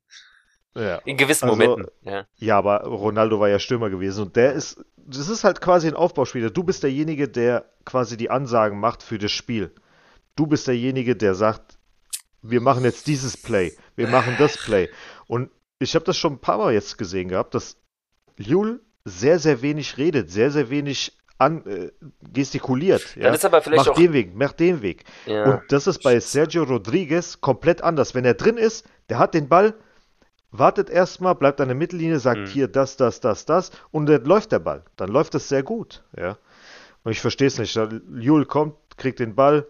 Ja. 0.76 0.98
In 0.98 1.16
gewissen 1.16 1.46
Also, 1.48 1.56
Momenten, 1.56 1.90
ja. 2.02 2.24
Ja, 2.36 2.56
aber 2.56 2.84
Ronaldo 2.84 3.40
war 3.40 3.48
ja 3.48 3.58
Stürmer 3.58 3.90
gewesen 3.90 4.26
und 4.26 4.36
der 4.36 4.52
ist, 4.52 4.84
das 4.96 5.28
ist 5.28 5.42
halt 5.42 5.60
quasi 5.60 5.88
ein 5.88 5.96
Aufbauspieler. 5.96 6.50
Du 6.50 6.62
bist 6.62 6.84
derjenige, 6.84 7.28
der 7.28 7.64
quasi 7.84 8.16
die 8.16 8.30
Ansagen 8.30 8.78
macht 8.78 9.02
für 9.02 9.18
das 9.18 9.32
Spiel. 9.32 9.74
Du 10.36 10.46
bist 10.46 10.68
derjenige, 10.68 11.16
der 11.16 11.34
sagt, 11.34 11.78
wir 12.42 12.60
machen 12.60 12.84
jetzt 12.84 13.08
dieses 13.08 13.36
Play, 13.36 13.76
wir 13.96 14.06
machen 14.06 14.36
das 14.38 14.56
Play. 14.56 14.88
Und 15.26 15.50
ich 15.80 15.94
habe 15.94 16.04
das 16.04 16.16
schon 16.16 16.34
ein 16.34 16.38
paar 16.38 16.58
Mal 16.58 16.72
jetzt 16.72 16.96
gesehen 16.98 17.28
gehabt, 17.28 17.54
dass 17.54 17.76
Liul 18.36 18.80
sehr, 19.04 19.38
sehr 19.38 19.62
wenig 19.62 19.96
redet, 19.96 20.30
sehr, 20.30 20.50
sehr 20.50 20.70
wenig 20.70 21.18
an, 21.38 21.64
äh, 21.66 21.90
gestikuliert. 22.32 23.16
Ja? 23.16 23.24
Dann 23.24 23.34
ist 23.34 23.44
aber 23.46 23.62
vielleicht 23.62 23.86
mach 23.86 23.92
auch, 23.92 23.96
den 23.96 24.12
Weg, 24.12 24.34
mach 24.34 24.52
den 24.52 24.82
Weg. 24.82 25.04
ja. 25.26 25.44
Und 25.44 25.62
das 25.72 25.86
ist 25.86 26.02
bei 26.02 26.20
Sergio 26.20 26.64
Rodriguez 26.64 27.40
komplett 27.40 27.82
anders. 27.82 28.14
Wenn 28.14 28.26
er 28.26 28.34
drin 28.34 28.58
ist, 28.58 28.86
der 29.08 29.18
hat 29.18 29.32
den 29.32 29.48
Ball, 29.48 29.74
wartet 30.50 30.90
erstmal, 30.90 31.34
bleibt 31.34 31.60
an 31.62 31.68
der 31.68 31.76
Mittellinie, 31.76 32.18
sagt 32.18 32.40
Mhm. 32.40 32.46
hier 32.46 32.68
das, 32.68 32.96
das, 32.98 33.20
das, 33.20 33.46
das 33.46 33.70
und 33.90 34.06
dann 34.06 34.24
läuft 34.24 34.52
der 34.52 34.58
Ball. 34.58 34.84
Dann 34.96 35.08
läuft 35.08 35.34
es 35.34 35.48
sehr 35.48 35.62
gut. 35.62 36.02
Ja. 36.16 36.36
Und 37.04 37.12
ich 37.12 37.20
verstehe 37.20 37.46
es 37.48 37.58
nicht. 37.58 37.78
Jul 38.18 38.44
kommt, 38.44 38.74
kriegt 38.98 39.18
den 39.18 39.34
Ball, 39.34 39.66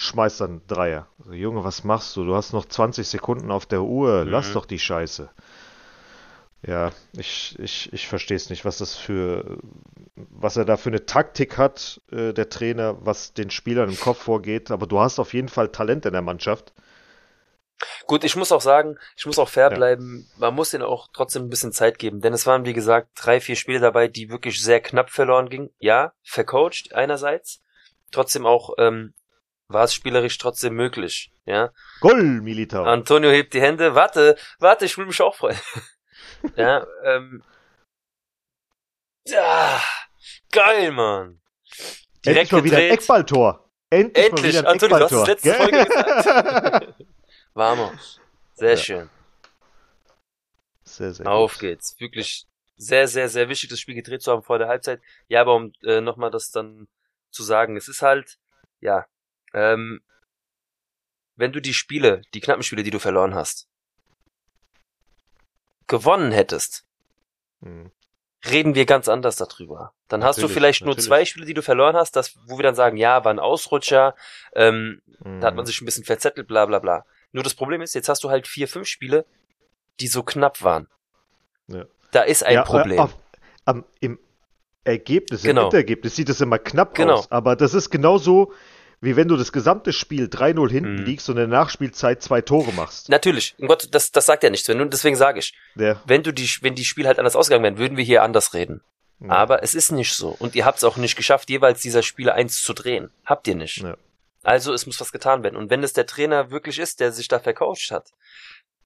schmeißt 0.00 0.40
dann 0.40 0.62
Dreier. 0.66 1.06
Also, 1.18 1.32
Junge, 1.32 1.62
was 1.64 1.84
machst 1.84 2.16
du? 2.16 2.24
Du 2.24 2.34
hast 2.34 2.52
noch 2.52 2.64
20 2.66 3.06
Sekunden 3.06 3.50
auf 3.50 3.66
der 3.66 3.82
Uhr. 3.82 4.24
Lass 4.24 4.50
Mhm. 4.50 4.54
doch 4.54 4.66
die 4.66 4.78
Scheiße. 4.78 5.30
Ja, 6.66 6.90
ich, 7.16 7.58
ich, 7.58 7.90
ich 7.92 8.06
verstehe 8.06 8.36
es 8.36 8.50
nicht, 8.50 8.66
was 8.66 8.78
das 8.78 8.94
für, 8.94 9.58
was 10.14 10.56
er 10.58 10.66
da 10.66 10.76
für 10.76 10.90
eine 10.90 11.06
Taktik 11.06 11.56
hat, 11.56 12.02
äh, 12.12 12.34
der 12.34 12.50
Trainer, 12.50 12.98
was 13.04 13.32
den 13.32 13.50
Spielern 13.50 13.88
im 13.88 13.98
Kopf 13.98 14.22
vorgeht. 14.22 14.70
Aber 14.70 14.86
du 14.86 15.00
hast 15.00 15.18
auf 15.18 15.32
jeden 15.32 15.48
Fall 15.48 15.68
Talent 15.70 16.04
in 16.04 16.12
der 16.12 16.22
Mannschaft. 16.22 16.74
Gut, 18.06 18.24
ich 18.24 18.36
muss 18.36 18.52
auch 18.52 18.60
sagen, 18.60 18.98
ich 19.16 19.24
muss 19.24 19.38
auch 19.38 19.48
fair 19.48 19.70
Ja. 19.70 19.76
bleiben. 19.76 20.28
Man 20.38 20.54
muss 20.54 20.74
ihnen 20.74 20.82
auch 20.82 21.08
trotzdem 21.14 21.44
ein 21.44 21.48
bisschen 21.48 21.72
Zeit 21.72 21.98
geben, 21.98 22.20
denn 22.20 22.34
es 22.34 22.46
waren, 22.46 22.66
wie 22.66 22.74
gesagt, 22.74 23.08
drei, 23.14 23.40
vier 23.40 23.56
Spiele 23.56 23.80
dabei, 23.80 24.06
die 24.08 24.28
wirklich 24.30 24.62
sehr 24.62 24.80
knapp 24.80 25.10
verloren 25.10 25.48
gingen. 25.48 25.70
Ja, 25.78 26.12
vercoacht 26.22 26.92
einerseits. 26.92 27.62
Trotzdem 28.12 28.44
auch, 28.44 28.74
ähm, 28.78 29.14
war 29.70 29.84
es 29.84 29.94
spielerisch 29.94 30.36
trotzdem 30.38 30.74
möglich. 30.74 31.32
Ja, 31.46 31.70
Goal, 32.00 32.22
Militao. 32.42 32.84
Antonio 32.84 33.30
hebt 33.30 33.54
die 33.54 33.60
Hände. 33.60 33.94
Warte, 33.94 34.36
warte, 34.58 34.84
ich 34.84 34.98
will 34.98 35.06
mich 35.06 35.20
auch 35.22 35.34
freuen. 35.34 35.58
ja, 36.56 36.86
ähm, 37.04 37.42
ja, 39.26 39.80
geil, 40.50 40.90
Mann. 40.92 41.40
Endlich 42.24 42.52
mal 42.52 42.64
wieder 42.64 42.76
ein. 42.78 42.90
Eckballtor. 42.90 43.70
Endlich, 43.90 44.16
mal 44.16 44.36
Endlich, 44.38 44.52
wieder 44.52 44.60
ein 44.60 44.66
Antonio, 44.66 44.98
du 44.98 45.04
hast 45.04 45.26
letzte 45.26 45.54
Folge 45.54 45.86
Gell? 45.86 46.94
Vamos. 47.54 48.20
Sehr 48.54 48.70
Ja. 48.70 48.76
schön. 48.76 49.10
Sehr, 50.84 51.14
sehr 51.14 51.26
Auf 51.26 51.52
gut. 51.54 51.60
geht's. 51.60 51.98
Wirklich 51.98 52.46
sehr, 52.76 53.08
sehr, 53.08 53.28
sehr 53.28 53.48
wichtig, 53.48 53.70
das 53.70 53.78
Spiel 53.80 53.94
gedreht 53.94 54.22
zu 54.22 54.32
haben 54.32 54.42
vor 54.42 54.58
der 54.58 54.68
Halbzeit. 54.68 55.00
Ja, 55.28 55.40
aber 55.42 55.54
um 55.54 55.72
äh, 55.84 56.00
nochmal 56.00 56.30
das 56.30 56.50
dann 56.50 56.88
zu 57.30 57.42
sagen, 57.42 57.76
es 57.76 57.88
ist 57.88 58.02
halt, 58.02 58.38
ja, 58.80 59.06
ähm, 59.54 60.00
wenn 61.36 61.52
du 61.52 61.60
die 61.60 61.74
Spiele, 61.74 62.22
die 62.34 62.40
knappen 62.40 62.62
Spiele, 62.62 62.82
die 62.82 62.90
du 62.90 62.98
verloren 62.98 63.34
hast, 63.34 63.68
gewonnen 65.86 66.32
hättest, 66.32 66.84
Hm. 67.62 67.90
reden 68.50 68.74
wir 68.74 68.86
ganz 68.86 69.08
anders 69.08 69.36
darüber. 69.36 69.92
Dann 70.08 70.24
hast 70.24 70.38
du 70.38 70.42
Natürlich, 70.42 70.54
vielleicht 70.54 70.80
nur 70.84 70.90
natürlich. 70.94 71.06
zwei 71.08 71.24
Spiele, 71.24 71.46
die 71.46 71.54
du 71.54 71.62
verloren 71.62 71.96
hast, 71.96 72.16
das, 72.16 72.36
wo 72.46 72.58
wir 72.58 72.62
dann 72.62 72.74
sagen, 72.74 72.96
ja, 72.96 73.24
war 73.24 73.32
ein 73.32 73.38
Ausrutscher, 73.38 74.14
ähm, 74.54 75.02
da 75.40 75.48
hat 75.48 75.56
man 75.56 75.64
Hm. 75.64 75.66
sich 75.66 75.80
ein 75.80 75.84
bisschen 75.84 76.04
verzettelt, 76.04 76.48
bla 76.48 76.66
bla 76.66 76.78
bla. 76.78 77.04
Nur 77.32 77.44
das 77.44 77.54
Problem 77.54 77.80
ist, 77.82 77.94
jetzt 77.94 78.08
hast 78.08 78.24
du 78.24 78.30
halt 78.30 78.46
vier, 78.46 78.66
fünf 78.68 78.86
Spiele, 78.88 79.24
die 80.00 80.08
so 80.08 80.22
knapp 80.22 80.62
waren. 80.62 80.88
Ja. 81.68 81.84
Da 82.12 82.22
ist 82.22 82.42
ein 82.42 82.54
Ja, 82.54 82.62
Problem. 82.64 82.98
äh, 82.98 83.02
Auf, 83.02 83.16
am, 83.66 83.84
Im 84.00 84.18
Ergebnis, 84.84 85.42
Genau. 85.42 85.62
im 85.62 85.66
Endergebnis 85.66 86.16
sieht 86.16 86.28
es 86.30 86.40
immer 86.40 86.58
knapp 86.58 86.94
Genau. 86.94 87.14
aus. 87.18 87.30
Aber 87.30 87.54
das 87.54 87.74
ist 87.74 87.90
genauso, 87.90 88.52
wie 89.00 89.16
wenn 89.16 89.28
du 89.28 89.36
das 89.36 89.52
gesamte 89.52 89.92
Spiel 89.92 90.26
3-0 90.26 90.70
hinten 90.70 90.96
Mhm. 90.96 91.04
liegst 91.04 91.28
und 91.28 91.36
in 91.36 91.48
der 91.50 91.58
Nachspielzeit 91.58 92.22
zwei 92.22 92.40
Tore 92.42 92.72
machst. 92.72 93.08
Natürlich, 93.08 93.54
um 93.58 93.66
Gott, 93.68 93.88
das, 93.92 94.12
das 94.12 94.26
sagt 94.26 94.42
ja 94.42 94.50
nichts. 94.50 94.68
Wenn 94.68 94.78
du, 94.78 94.84
deswegen 94.86 95.16
sage 95.16 95.38
ich, 95.38 95.54
Der, 95.74 96.00
wenn 96.06 96.22
du 96.22 96.32
die, 96.32 96.48
wenn 96.62 96.74
die 96.74 96.84
Spiel 96.84 97.06
halt 97.06 97.18
anders 97.18 97.36
ausgegangen 97.36 97.64
wären, 97.64 97.78
würden 97.78 97.96
wir 97.96 98.04
hier 98.04 98.22
anders 98.22 98.52
reden. 98.54 98.82
ja. 99.20 99.30
Aber 99.30 99.62
es 99.62 99.74
ist 99.74 99.90
nicht 99.92 100.12
so. 100.14 100.30
Und 100.38 100.54
ihr 100.54 100.64
habt 100.64 100.78
es 100.78 100.84
auch 100.84 100.96
nicht 100.96 101.16
geschafft, 101.16 101.48
jeweils 101.50 101.80
dieser 101.80 102.02
Spiele 102.02 102.34
eins 102.34 102.62
zu 102.62 102.72
drehen. 102.74 103.10
Habt 103.24 103.46
ihr 103.48 103.54
nicht. 103.54 103.78
Ja. 103.78 103.96
Also 104.42 104.72
es 104.72 104.86
muss 104.86 105.00
was 105.00 105.12
getan 105.12 105.42
werden. 105.42 105.56
Und 105.56 105.68
wenn 105.70 105.82
es 105.82 105.92
der 105.92 106.06
Trainer 106.06 106.50
wirklich 106.50 106.78
ist, 106.78 107.00
der 107.00 107.12
sich 107.12 107.28
da 107.28 107.38
vercoacht 107.38 107.90
hat, 107.90 108.12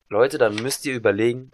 Leute, 0.09 0.39
dann 0.39 0.55
müsst 0.57 0.85
ihr 0.87 0.95
überlegen, 0.95 1.53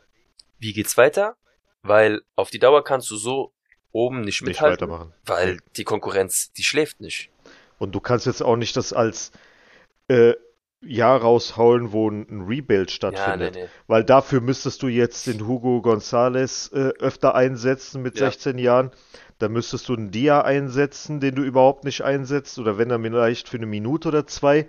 wie 0.59 0.73
geht's 0.73 0.97
weiter? 0.97 1.37
Weil 1.83 2.23
auf 2.37 2.51
die 2.51 2.59
Dauer 2.59 2.85
kannst 2.85 3.11
du 3.11 3.17
so 3.17 3.53
oben 3.93 4.21
nicht 4.21 4.43
nicht 4.43 4.43
mithalten, 4.43 4.89
weitermachen. 4.89 5.15
weil 5.25 5.59
die 5.77 5.85
Konkurrenz, 5.85 6.53
die 6.53 6.63
schläft 6.65 7.01
nicht. 7.01 7.31
Und 7.81 7.95
du 7.95 8.01
kannst 8.01 8.27
jetzt 8.27 8.43
auch 8.43 8.57
nicht 8.57 8.77
das 8.77 8.93
als 8.93 9.33
äh, 10.09 10.35
Jahr 10.83 11.21
raushauen, 11.21 11.93
wo 11.93 12.11
ein, 12.11 12.43
Rebuild 12.47 12.91
Ja, 12.91 12.95
stattfindet. 12.95 13.55
nee, 13.55 13.63
nee. 13.63 13.69
Weil 13.87 14.05
dafür 14.05 14.41
müsstest 14.41 14.83
du 14.83 14.89
jetzt 14.89 15.27
den 15.27 15.47
Hugo 15.47 15.79
González 15.79 16.73
äh, 16.75 16.93
öfter 17.01 17.35
einsetzen 17.35 18.03
mit 18.03 18.19
Ja. 18.19 18.27
16 18.27 18.59
Jahren. 18.59 18.91
Da 19.39 19.49
müsstest 19.49 19.89
du 19.89 19.95
einen 19.95 20.11
Dia 20.11 20.43
einsetzen, 20.43 21.21
den 21.21 21.35
du 21.35 21.43
überhaupt 21.43 21.85
nicht 21.85 22.03
einsetzt. 22.03 22.59
Oder 22.59 22.77
wenn 22.79 22.91
dann 22.91 23.03
vielleicht 23.03 23.49
für 23.49 23.57
eine 23.57 23.67
Minute 23.67 24.09
oder 24.09 24.27
zwei. 24.27 24.69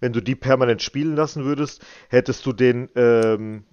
Wenn 0.00 0.12
du 0.12 0.20
die 0.22 0.34
permanent 0.34 0.82
spielen 0.82 1.14
lassen 1.16 1.44
würdest, 1.44 1.82
hättest 2.08 2.44
du 2.46 2.52
den, 2.54 2.88
ähm, 2.94 3.64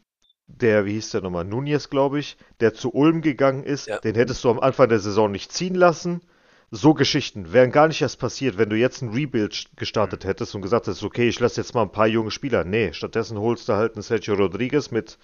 der, 0.48 0.86
wie 0.86 0.94
hieß 0.94 1.12
der 1.12 1.22
nochmal, 1.22 1.46
Nunez, 1.46 1.90
glaube 1.90 2.20
ich, 2.20 2.38
der 2.62 2.74
zu 2.74 2.94
Ulm 2.94 3.22
gegangen 3.22 3.64
ist, 3.64 3.88
Ja. 3.88 4.00
den 4.00 4.16
hättest 4.16 4.44
du 4.44 4.50
am 4.50 4.60
Anfang 4.60 4.90
der 4.90 5.00
Saison 5.00 5.32
nicht 5.32 5.52
ziehen 5.54 5.76
lassen. 5.76 6.22
So 6.70 6.94
Geschichten 6.94 7.54
wären 7.54 7.72
gar 7.72 7.88
nicht 7.88 8.02
erst 8.02 8.20
passiert, 8.20 8.58
wenn 8.58 8.70
du 8.70 8.76
jetzt 8.76 9.02
ein 9.02 9.14
Rebuild 9.14 9.54
st- 9.54 9.68
gestartet 9.78 10.24
Mhm. 10.24 10.28
hättest 10.28 10.54
und 10.56 10.62
gesagt 10.62 10.88
hättest, 10.88 11.04
okay, 11.04 11.30
ich 11.30 11.40
lasse 11.40 11.62
jetzt 11.62 11.74
mal 11.74 11.84
ein 11.84 11.92
paar 11.92 12.08
junge 12.08 12.30
Spieler. 12.32 12.64
Nee, 12.66 12.92
stattdessen 12.94 13.38
holst 13.40 13.70
du 13.70 13.74
halt 13.74 13.94
einen 13.96 14.02
Sergio 14.02 14.34
Rodriguez 14.36 14.92
mit 14.92 15.18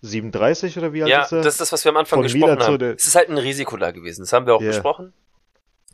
37 0.00 0.76
oder 0.78 0.92
wie 0.92 1.02
alt 1.02 1.10
Ja, 1.10 1.22
ist 1.22 1.32
er? 1.32 1.42
das 1.42 1.54
ist 1.54 1.60
das, 1.60 1.72
was 1.72 1.84
wir 1.84 1.90
am 1.90 1.96
Anfang 1.98 2.18
Von 2.18 2.22
gesprochen 2.24 2.58
haben. 2.60 2.82
Es 2.96 3.06
ist 3.06 3.14
halt 3.14 3.28
ein 3.28 3.38
Risiko 3.38 3.76
da 3.76 3.92
gewesen. 3.92 4.22
Das 4.22 4.32
haben 4.32 4.46
wir 4.46 4.54
auch 4.54 4.60
Ja. 4.60 4.68
besprochen. 4.70 5.12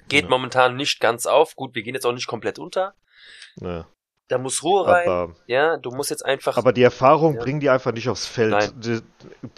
Geht 0.08 0.25
Ja. 0.25 0.30
momentan 0.30 0.76
nicht 0.76 1.00
ganz 1.00 1.26
auf. 1.26 1.54
Gut, 1.56 1.75
wir 1.75 1.82
gehen 1.82 1.94
jetzt 1.94 2.04
auch 2.06 2.12
nicht 2.12 2.26
komplett 2.26 2.58
unter. 2.58 2.94
Ja, 3.61 3.87
Da 4.28 4.38
muss 4.38 4.62
Ruhe 4.62 4.87
rein. 4.87 5.06
aber, 5.08 5.37
ja, 5.46 5.76
du 5.76 5.90
musst 5.90 6.08
jetzt 6.11 6.25
einfach. 6.25 6.56
aber 6.56 6.73
die 6.73 6.82
Erfahrung 6.82 7.34
Ja. 7.34 7.42
bringen 7.42 7.61
die 7.61 7.68
einfach 7.70 7.92
nicht 7.92 8.08
aufs 8.08 8.26
Feld. 8.26 8.73
Die, 8.82 9.00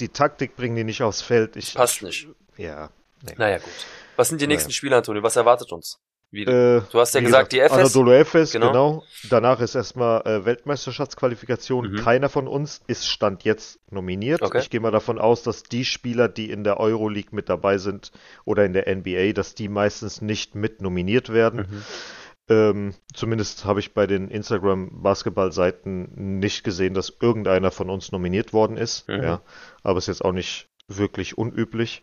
die 0.00 0.09
Taktik 0.09 0.57
bringen 0.57 0.75
die 0.75 0.85
nicht 0.85 1.03
aufs 1.03 1.23
Feld. 1.23 1.55
Ich, 1.57 1.75
passt 1.75 2.03
nicht. 2.03 2.26
Ja. 2.57 2.91
Nee. 3.23 3.35
Naja, 3.38 3.59
gut. 3.59 3.73
Was 4.16 4.28
sind 4.28 4.40
die 4.40 4.46
nächsten 4.46 4.68
Naja. 4.68 4.76
Spiele, 4.76 4.96
Antonio? 4.96 5.23
Was 5.23 5.37
erwartet 5.37 5.73
uns? 5.73 5.99
Wie, 6.32 6.42
Äh, 6.42 6.82
du 6.90 6.99
hast 6.99 7.14
ja 7.14 7.20
wie 7.20 7.25
gesagt, 7.26 7.52
die 7.52 7.61
FS. 7.61 7.73
Anadolu 7.73 8.11
Efes, 8.12 8.52
Genau. 8.52 8.66
genau. 8.68 9.04
Danach 9.30 9.61
ist 9.61 9.76
erstmal 9.76 10.23
äh, 10.26 10.44
Weltmeisterschaftsqualifikation. 10.44 11.92
Mhm. 11.92 11.96
Keiner 11.96 12.28
von 12.28 12.49
uns 12.49 12.80
ist 12.88 13.06
Stand 13.08 13.44
jetzt 13.44 13.78
nominiert. 13.90 14.42
Okay. 14.42 14.58
Ich 14.58 14.70
gehe 14.70 14.80
mal 14.80 14.90
davon 14.90 15.18
aus, 15.20 15.44
dass 15.44 15.62
die 15.62 15.85
Spieler, 15.85 16.28
die 16.28 16.50
in 16.50 16.64
der 16.64 16.80
Euroleague 16.80 17.35
mit 17.35 17.49
dabei 17.49 17.78
sind 17.78 18.11
oder 18.44 18.64
in 18.64 18.73
der 18.73 18.88
NBA, 18.88 19.32
dass 19.35 19.54
die 19.54 19.68
meistens 19.68 20.20
nicht 20.20 20.56
mit 20.56 20.82
nominiert 20.82 21.32
werden. 21.32 21.66
Mhm. 21.70 21.82
Ähm, 22.49 22.94
zumindest 23.14 23.64
habe 23.64 23.80
ich 23.80 23.92
bei 23.94 24.06
den 24.06 24.28
Instagram-Basketball-Seiten 24.28 26.38
nicht 26.38 26.64
gesehen, 26.64 26.94
dass 26.94 27.12
irgendeiner 27.20 27.70
von 27.70 27.90
uns 27.90 28.12
nominiert 28.12 28.52
worden 28.52 28.76
ist. 28.76 29.08
Mhm. 29.08 29.23
Ja, 29.23 29.40
aber 29.82 29.99
ist 29.99 30.08
jetzt 30.08 30.25
auch 30.25 30.32
nicht 30.32 30.68
wirklich 30.88 31.38
unüblich. 31.38 32.02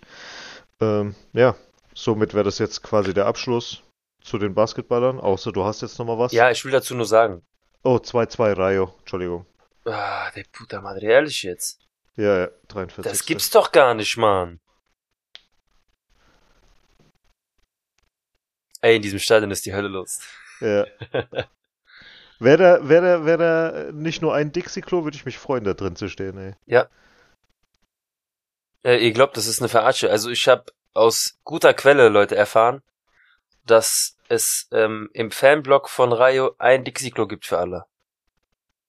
Ähm, 0.82 1.16
ja, 1.34 1.56
somit 1.94 2.34
wäre 2.34 2.44
das 2.44 2.60
jetzt 2.60 2.84
quasi 2.84 3.14
der 3.14 3.26
Abschluss 3.26 3.84
zu 4.22 4.38
den 4.38 4.54
Basketballern. 4.54 5.20
Außer 5.20 5.52
du 5.52 5.64
hast 5.64 5.82
jetzt 5.82 6.00
noch 6.00 6.06
mal 6.06 6.18
was. 6.18 6.32
Ja, 6.32 6.52
ich 6.52 6.64
will 6.66 6.72
dazu 6.72 6.96
nur 6.96 7.06
sagen. 7.06 7.42
Oh, 7.84 7.96
2-2 7.98 8.58
Rayo. 8.58 8.96
Entschuldigung. 9.00 9.46
Ah, 9.86 10.32
der 10.32 10.46
puta 10.52 10.82
madre, 10.82 11.06
ehrlich 11.06 11.44
jetzt. 11.44 11.80
Ja, 12.16 12.42
ja, 12.42 12.48
43. 12.70 13.12
Das 13.12 13.26
gibt's 13.26 13.50
doch 13.50 13.72
gar 13.72 13.94
nicht, 13.94 14.18
Mann. 14.18 14.60
Ey, 18.82 18.98
in 18.98 19.02
diesem 19.02 19.20
Stadion 19.20 19.52
ist 19.52 19.66
die 19.66 19.74
Hölle 19.74 19.88
los. 19.88 20.20
Ja. 20.60 20.86
Wäre 22.40 22.58
da, 22.80 22.90
wär 22.90 23.02
da, 23.02 23.26
wär 23.26 23.38
da 23.38 23.92
nicht 23.92 24.22
nur 24.22 24.34
ein 24.34 24.52
Dixie-Klo, 24.52 25.04
würde 25.04 25.16
ich 25.16 25.26
mich 25.26 25.38
freuen, 25.38 25.64
da 25.64 25.74
drin 25.74 25.96
zu 25.96 26.10
stehen, 26.10 26.38
ey. 26.38 26.54
Äh, 28.86 28.98
ihr 28.98 29.14
glaubt, 29.14 29.38
das 29.38 29.48
ist 29.48 29.62
eine 29.62 29.70
Verarsche. 29.70 30.10
Also 30.10 30.30
ich 30.30 30.48
habe 30.48 30.66
aus 30.94 31.38
guter 31.44 31.74
Quelle, 31.74 32.10
Leute, 32.10 32.36
erfahren, 32.36 32.82
dass 33.66 34.18
es 34.30 34.68
ähm, 34.72 35.10
im 35.14 35.32
Fanblock 35.32 35.90
von 35.90 36.12
Rayo 36.12 36.56
ein 36.58 36.84
Dixie-Klo 36.84 37.28
gibt 37.28 37.46
für 37.46 37.58
alle. 37.58 37.86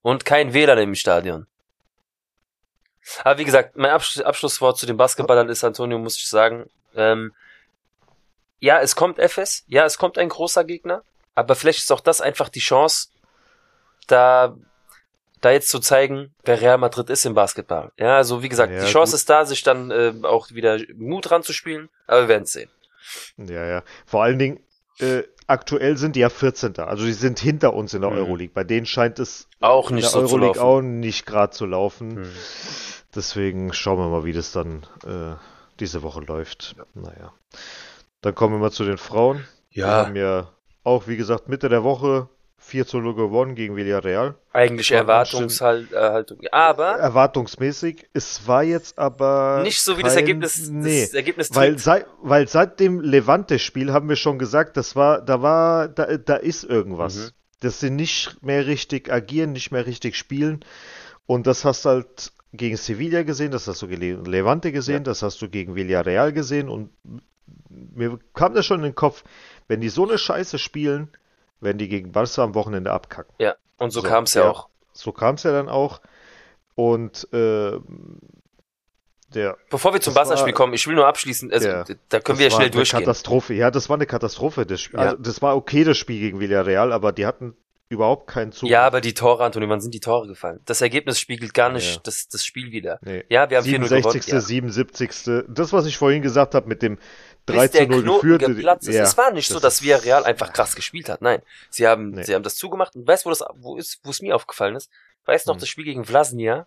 Und 0.03 0.25
kein 0.25 0.53
WLAN 0.53 0.79
im 0.79 0.95
Stadion. 0.95 1.47
Aber 3.23 3.39
wie 3.39 3.45
gesagt, 3.45 3.77
mein 3.77 3.91
Absch 3.91 4.21
Abschlusswort 4.21 4.79
zu 4.79 4.87
den 4.87 4.97
Basketballern 4.97 5.49
ist, 5.49 5.65
Antonio, 5.65 5.99
muss 5.99 6.17
ich 6.17 6.29
sagen, 6.29 6.71
ähm, 6.95 7.35
ja, 8.61 8.81
es 8.81 8.97
kommt 8.97 9.19
FS, 9.19 9.65
ja, 9.67 9.85
es 9.85 9.99
kommt 9.99 10.17
ein 10.17 10.31
großer 10.31 10.65
Gegner, 10.65 11.03
aber 11.35 11.55
vielleicht 11.55 11.81
ist 11.81 11.93
auch 11.93 12.01
das 12.01 12.21
einfach 12.21 12.49
die 12.49 12.61
Chance, 12.61 13.09
da, 14.07 14.57
da 15.45 15.51
jetzt 15.53 15.69
zu 15.69 15.79
zeigen, 15.81 16.35
wer 16.45 16.61
Real 16.61 16.79
Madrid 16.79 17.11
ist 17.11 17.25
im 17.27 17.35
Basketball. 17.35 17.93
Ja, 17.99 18.17
also 18.17 18.43
wie 18.43 18.49
gesagt, 18.49 18.73
Ja, 18.73 18.81
die 18.85 18.91
Chance 18.91 19.13
gut. 19.13 19.19
ist 19.21 19.31
da, 19.31 19.45
sich 19.45 19.63
dann 19.63 19.91
äh, 19.91 20.13
auch 20.23 20.51
wieder 20.51 20.79
Mut 20.97 21.31
ranzuspielen, 21.31 21.89
aber 22.07 22.23
wir 22.23 22.29
werden 22.29 22.47
sehen. 22.47 22.71
Ja, 23.37 23.65
ja. 23.67 23.83
Vor 24.07 24.23
allen 24.23 24.39
Dingen, 24.39 24.61
äh, 25.01 25.23
aktuell 25.47 25.97
sind 25.97 26.17
die 26.17 26.21
ja 26.21 26.31
14. 26.31 26.79
Also 26.79 27.05
die 27.05 27.13
sind 27.13 27.39
hinter 27.39 27.75
uns 27.75 27.93
in 27.95 28.01
der 28.03 28.11
Mhm. 28.11 28.19
Euroleague. 28.19 28.55
Bei 28.55 28.65
denen 28.65 28.87
scheint 28.87 29.19
es 29.19 29.49
Auch 29.61 29.91
in 29.91 29.97
nicht 29.97 30.05
der 30.07 30.11
so 30.23 30.27
zu 30.27 30.35
Euroleague 30.37 30.57
laufen. 30.61 30.69
auch 30.69 30.81
nicht 30.83 31.27
gerade 31.27 31.53
zu 31.53 31.67
laufen. 31.67 32.17
Hm. 32.25 32.33
Deswegen 33.15 33.73
schauen 33.73 33.99
wir 33.99 34.09
mal, 34.09 34.25
wie 34.25 34.33
das 34.33 34.53
dann 34.53 34.87
äh, 35.07 35.35
diese 35.81 36.03
Woche 36.03 36.21
läuft. 36.21 36.77
Naja. 36.95 37.33
Dann 38.23 38.35
kommen 38.35 38.55
wir 38.55 38.59
mal 38.59 38.73
zu 38.73 38.85
den 38.85 38.99
Frauen. 38.99 39.45
Wir 39.71 39.87
haben 39.87 40.17
ja 40.17 40.49
auch, 40.83 41.07
wie 41.09 41.17
gesagt, 41.17 41.49
Mitte 41.49 41.69
der 41.69 41.85
Woche 41.85 42.29
4 42.67 42.87
zu 42.87 42.99
0 42.99 43.15
gewonnen 43.15 43.55
gegen 43.55 43.77
Villarreal. 43.77 44.35
eigentlich 44.53 44.91
war 44.91 44.99
Erwartungshaltung. 44.99 46.39
Aber 46.51 46.93
Erwartungsmäßig. 46.99 48.07
Es 48.15 48.47
war 48.49 48.63
jetzt 48.63 48.99
aber 48.99 49.61
nicht 49.63 49.81
so 49.83 49.99
wie 49.99 50.03
das 50.03 50.15
kein- 50.15 50.23
Ergebnis, 50.25 50.69
Nee. 50.71 51.03
das 51.03 51.15
Ergebnis 51.15 51.55
Weil, 51.55 51.71
trägt. 51.73 51.81
seit, 51.81 52.07
weil 52.23 52.49
seit 52.49 52.81
dem 52.81 53.01
Levante-Spiel 53.01 53.93
haben 53.93 54.09
wir 54.09 54.17
schon 54.17 54.39
gesagt, 54.39 54.77
das 54.77 54.97
war, 54.97 55.21
da 55.21 55.43
war, 55.43 55.89
da, 55.89 56.17
da 56.17 56.37
ist 56.37 56.65
irgendwas. 56.65 57.17
Mhm. 57.17 57.31
Dass 57.61 57.81
sie 57.81 57.91
nicht 57.91 58.43
mehr 58.43 58.67
richtig 58.67 59.13
agieren, 59.13 59.53
nicht 59.53 59.71
mehr 59.71 59.87
richtig 59.87 60.17
spielen. 60.17 60.65
Und 61.27 61.47
das 61.47 61.65
hast 61.65 61.85
du 61.85 61.91
halt 61.91 62.33
gegen 62.53 62.77
Sevilla 62.77 63.23
gesehen, 63.25 63.51
das 63.51 63.67
hast 63.69 63.83
du 63.83 63.89
gegen 63.89 64.25
Levante 64.25 64.73
gesehen, 64.73 64.99
Ja. 64.99 65.01
das 65.05 65.23
hast 65.23 65.41
du 65.43 65.49
gegen 65.49 65.75
Villarreal 65.75 66.33
gesehen. 66.33 66.69
Und 66.69 66.91
mir 67.69 68.19
kam 68.33 68.55
das 68.55 68.65
schon 68.67 68.79
in 68.79 68.85
den 68.85 68.95
Kopf, 68.95 69.23
wenn 69.69 69.81
die 69.81 69.89
so 69.89 70.07
eine 70.09 70.19
Scheiße 70.19 70.59
spielen, 70.59 71.09
werden 71.65 71.79
die 71.79 71.89
gegen 71.89 72.13
Barca 72.13 72.43
am 72.45 72.55
Wochenende 72.55 72.93
abkacken. 72.93 73.35
Ja, 73.39 73.55
und 73.79 73.91
so, 73.91 74.01
So, 74.01 74.07
kam 74.09 74.25
es 74.25 74.35
ja, 74.35 74.43
ja. 74.45 74.51
auch. 74.51 74.69
So 74.93 75.11
kam 75.13 75.35
es 75.35 75.43
ja 75.43 75.51
dann 75.53 75.69
auch. 75.69 76.01
Und 76.77 77.27
äh, 77.33 77.79
der 79.35 79.57
Bevor 79.71 79.93
wir 79.93 80.01
zum 80.01 80.15
Barca-Spiel 80.15 80.53
kommen, 80.53 80.75
ich 80.75 80.87
will 80.87 80.95
nur 80.95 81.07
abschließen, 81.07 81.53
also 81.53 81.69
Ja. 81.69 81.85
da 82.09 82.21
können 82.21 82.39
wir 82.39 82.47
ja 82.47 82.53
schnell 82.53 82.71
durchgehen. 82.71 83.01
Katastrophe. 83.01 83.55
Ja, 83.55 83.71
das 83.71 83.89
war 83.89 83.97
eine 83.97 84.07
Katastrophe. 84.07 84.65
Das, 84.67 84.81
Spiel. 84.81 85.01
Ja. 85.01 85.07
Also, 85.07 85.17
das 85.17 85.43
war 85.43 85.57
okay, 85.57 85.83
das 85.85 85.99
Spiel 85.99 86.21
gegen 86.21 86.39
Villarreal, 86.41 86.93
aber 86.93 87.13
die 87.13 87.27
hatten 87.27 87.57
überhaupt 87.89 88.29
keinen 88.29 88.53
Zug. 88.53 88.69
Ja, 88.69 88.83
aber 88.87 89.01
die 89.01 89.15
Tore, 89.15 89.45
Antonio, 89.45 89.69
wann 89.69 89.81
sind 89.81 89.93
die 89.95 90.01
Tore 90.01 90.27
gefallen? 90.27 90.61
Das 90.65 90.81
Ergebnis 90.81 91.19
spiegelt 91.21 91.53
gar 91.55 91.71
nicht 91.71 91.97
Ja. 91.97 92.01
das, 92.05 92.29
das 92.29 92.45
Spiel 92.45 92.71
wieder. 92.71 92.99
nee. 93.03 93.25
Ja, 93.29 93.51
wir 93.51 93.59
haben 93.59 93.65
4-0 93.65 93.73
gewonnen. 93.73 93.89
67., 93.89 94.33
Ja. 94.33 94.41
77. 94.41 95.45
Das, 95.49 95.73
was 95.73 95.87
ich 95.87 95.97
vorhin 95.99 96.23
gesagt 96.23 96.55
habe 96.55 96.67
mit 96.69 96.83
dem 96.83 96.99
3 97.47 97.63
Bis 97.63 97.71
der 97.73 97.83
zu 97.83 97.89
0 97.91 98.03
Knoten 98.03 98.29
geführt. 98.29 98.57
geplatzt 98.57 98.89
ist. 98.89 98.95
ja, 98.95 99.03
es 99.03 99.17
war 99.19 99.31
nicht 99.33 99.49
so, 99.49 99.55
das 99.55 99.63
dass 99.63 99.83
Villarreal 99.83 100.25
einfach 100.25 100.53
krass 100.53 100.75
gespielt 100.75 101.09
hat. 101.09 101.21
Nein, 101.23 101.43
sie 101.71 101.87
haben, 101.87 102.11
Nee. 102.13 102.23
sie 102.25 102.35
haben 102.35 102.43
das 102.43 102.57
zugemacht. 102.57 102.97
Und 102.97 103.07
weißt 103.07 103.25
du, 103.25 103.27
wo 103.27 103.31
das, 103.31 103.45
wo 103.57 103.77
ist, 103.77 104.01
wo 104.03 104.11
es 104.11 104.23
mir 104.23 104.35
aufgefallen 104.35 104.77
ist? 104.77 104.91
Weißt 105.27 105.47
du 105.47 105.51
noch 105.51 105.57
Hm. 105.57 105.61
das 105.61 105.69
Spiel 105.69 105.85
gegen 105.85 106.05
Vlasnia, 106.05 106.67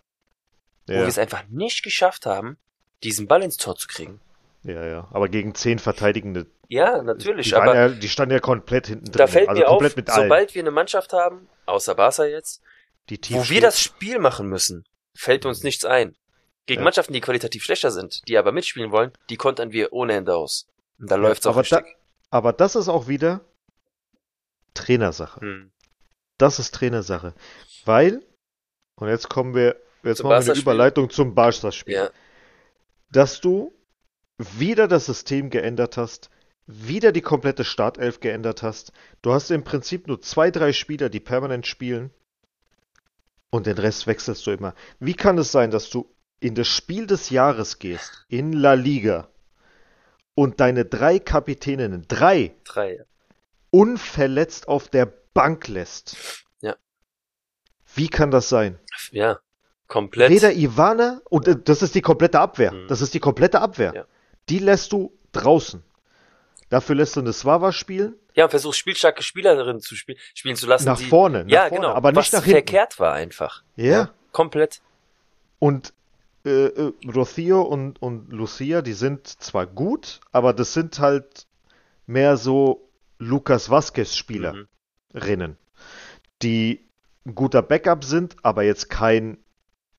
wo 0.87 0.93
Ja, 0.93 0.99
wir 1.01 1.07
es 1.07 1.17
einfach 1.17 1.43
nicht 1.49 1.83
geschafft 1.83 2.25
haben, 2.25 2.57
diesen 3.03 3.27
Ball 3.27 3.41
ins 3.43 3.57
Tor 3.57 3.75
zu 3.75 3.87
kriegen? 3.87 4.19
ja, 4.63 4.85
ja. 4.85 5.07
Aber 5.11 5.29
gegen 5.29 5.55
10 5.55 5.79
verteidigende. 5.79 6.45
Ja, 6.67 7.01
natürlich, 7.01 7.47
Die, 7.49 7.55
aber 7.55 7.73
ja, 7.75 7.89
die 7.89 8.09
standen 8.09 8.33
ja 8.33 8.39
komplett 8.41 8.87
hinten 8.87 9.05
drin. 9.05 9.13
da 9.17 9.27
fällt 9.27 9.47
also 9.49 9.61
mir 9.61 9.69
auf, 9.69 9.95
mit 9.95 10.09
allen. 10.09 10.23
sobald 10.23 10.53
wir 10.53 10.61
eine 10.61 10.71
Mannschaft 10.71 11.13
haben, 11.13 11.47
außer 11.65 11.95
Barca 11.95 12.25
jetzt, 12.25 12.61
wo 13.09 13.15
wir 13.37 13.43
steht. 13.45 13.63
das 13.63 13.79
Spiel 13.79 14.19
machen 14.19 14.49
müssen, 14.49 14.83
fällt 15.15 15.45
uns 15.45 15.63
nichts 15.63 15.85
ein. 15.85 16.15
Gegen 16.67 16.81
Ja. 16.81 16.83
Mannschaften, 16.83 17.13
die 17.13 17.21
qualitativ 17.21 17.63
schlechter 17.63 17.91
sind, 17.91 18.27
die 18.27 18.37
aber 18.37 18.51
mitspielen 18.51 18.91
wollen, 18.91 19.11
die 19.29 19.37
kontern 19.37 19.71
wir 19.71 19.93
ohne 19.93 20.13
Hände 20.13 20.35
aus. 20.35 20.67
Und 20.99 21.09
da 21.09 21.15
Ja, 21.15 21.21
läuft's 21.21 21.47
auch 21.47 21.53
aber 21.55 21.63
da-. 21.63 21.83
Aber 22.29 22.53
das 22.53 22.75
ist 22.75 22.89
auch 22.89 23.07
wieder 23.07 23.41
Trainersache. 24.73 25.41
Hm. 25.41 25.71
Das 26.37 26.59
ist 26.59 26.75
Trainersache. 26.75 27.33
Weil, 27.85 28.21
und 28.95 29.07
jetzt 29.07 29.29
kommen 29.29 29.55
wir, 29.55 29.77
jetzt 30.03 30.17
Zum 30.19 30.29
machen 30.29 30.45
wir 30.45 30.53
eine? 30.53 30.61
Überleitung 30.61 31.09
zum 31.09 31.33
Barca-Spiel. 31.33 31.93
Ja, 31.95 32.09
Dass 33.11 33.41
du 33.41 33.73
wieder 34.37 34.87
das 34.87 35.05
System 35.07 35.49
geändert 35.49 35.97
hast, 35.97 36.29
wieder 36.67 37.11
die 37.13 37.21
komplette 37.21 37.63
Startelf 37.63 38.19
geändert 38.19 38.61
hast. 38.61 38.91
Du 39.21 39.31
hast 39.31 39.49
im 39.51 39.63
Prinzip 39.63 40.07
nur 40.07 40.21
zwei, 40.21 40.51
drei 40.51 40.73
Spieler, 40.73 41.09
die 41.09 41.21
permanent 41.21 41.65
spielen. 41.65 42.11
Und 43.49 43.65
den 43.65 43.77
Rest 43.77 44.05
wechselst 44.05 44.45
du 44.45 44.51
immer. 44.51 44.75
Wie 44.99 45.13
kann 45.13 45.37
es 45.37 45.51
sein, 45.53 45.71
dass 45.71 45.89
du 45.89 46.13
in 46.39 46.55
das 46.55 46.67
Spiel 46.67 47.07
des 47.07 47.29
Jahres 47.29 47.79
gehst, 47.79 48.25
in 48.29 48.53
La 48.53 48.73
Liga, 48.73 49.27
und 50.35 50.59
deine 50.59 50.85
drei 50.85 51.19
Kapitäninnen, 51.19 52.05
drei, 52.07 52.53
drei. 52.63 53.03
unverletzt 53.71 54.67
auf 54.67 54.87
der 54.87 55.11
Bank 55.33 55.67
lässt? 55.67 56.15
Ja. 56.61 56.75
Wie 57.95 58.07
kann 58.07 58.31
das 58.31 58.49
sein? 58.49 58.79
Ja, 59.11 59.39
komplett. 59.87 60.29
Weder 60.29 60.53
Ivana, 60.53 61.21
und 61.29 61.47
äh, 61.47 61.55
das 61.63 61.81
ist 61.81 61.95
die 61.95 62.01
komplette 62.01 62.39
Abwehr. 62.39 62.71
Mhm. 62.71 62.87
Das 62.87 63.01
ist 63.01 63.13
die 63.13 63.19
komplette 63.19 63.61
Abwehr. 63.61 63.93
Ja. 63.95 64.05
Die 64.49 64.59
lässt 64.59 64.91
du 64.91 65.11
draußen. 65.31 65.83
Dafür 66.69 66.95
lässt 66.95 67.15
du 67.15 67.21
eine 67.21 67.31
Swava 67.33 67.71
spielen, 67.71 68.15
Ja, 68.35 68.43
und 68.43 68.49
versuchst 68.49 68.77
spielstarke 68.79 69.23
Spielerinnen 69.23 69.81
zu 69.81 69.95
spiel 69.95 70.17
spielen 70.35 70.55
zu 70.57 70.67
lassen, 70.67 70.85
nach 70.85 70.97
die 70.97 71.05
vorne, 71.05 71.45
nach 71.45 71.49
ja, 71.51 71.61
vorne, 71.69 71.75
genau, 71.75 71.93
aber 71.93 72.11
nicht 72.11 72.17
was 72.17 72.31
nach 72.33 72.43
hinten. 72.43 72.57
verkehrt 72.57 72.99
war 72.99 73.13
einfach. 73.13 73.63
Ja. 73.77 74.11
komplett. 74.33 74.81
Und 75.59 75.93
äh, 76.47 76.65
äh, 76.67 76.93
Rocío 77.05 77.61
und, 77.61 78.01
und 78.01 78.31
Lucia, 78.31 78.81
die 78.81 78.93
sind 78.93 79.27
zwar 79.27 79.67
gut, 79.67 80.19
aber 80.31 80.53
das 80.53 80.73
sind 80.73 80.99
halt 80.99 81.47
mehr 82.05 82.37
so 82.37 82.89
Lucas 83.19 83.69
Vasquez-Spielerinnen, 83.69 84.67
Mhm. 85.13 85.57
die 86.41 86.87
ein 87.25 87.35
guter 87.35 87.61
Backup 87.61 88.03
sind, 88.03 88.35
aber 88.43 88.63
jetzt 88.63 88.89
kein 88.89 89.37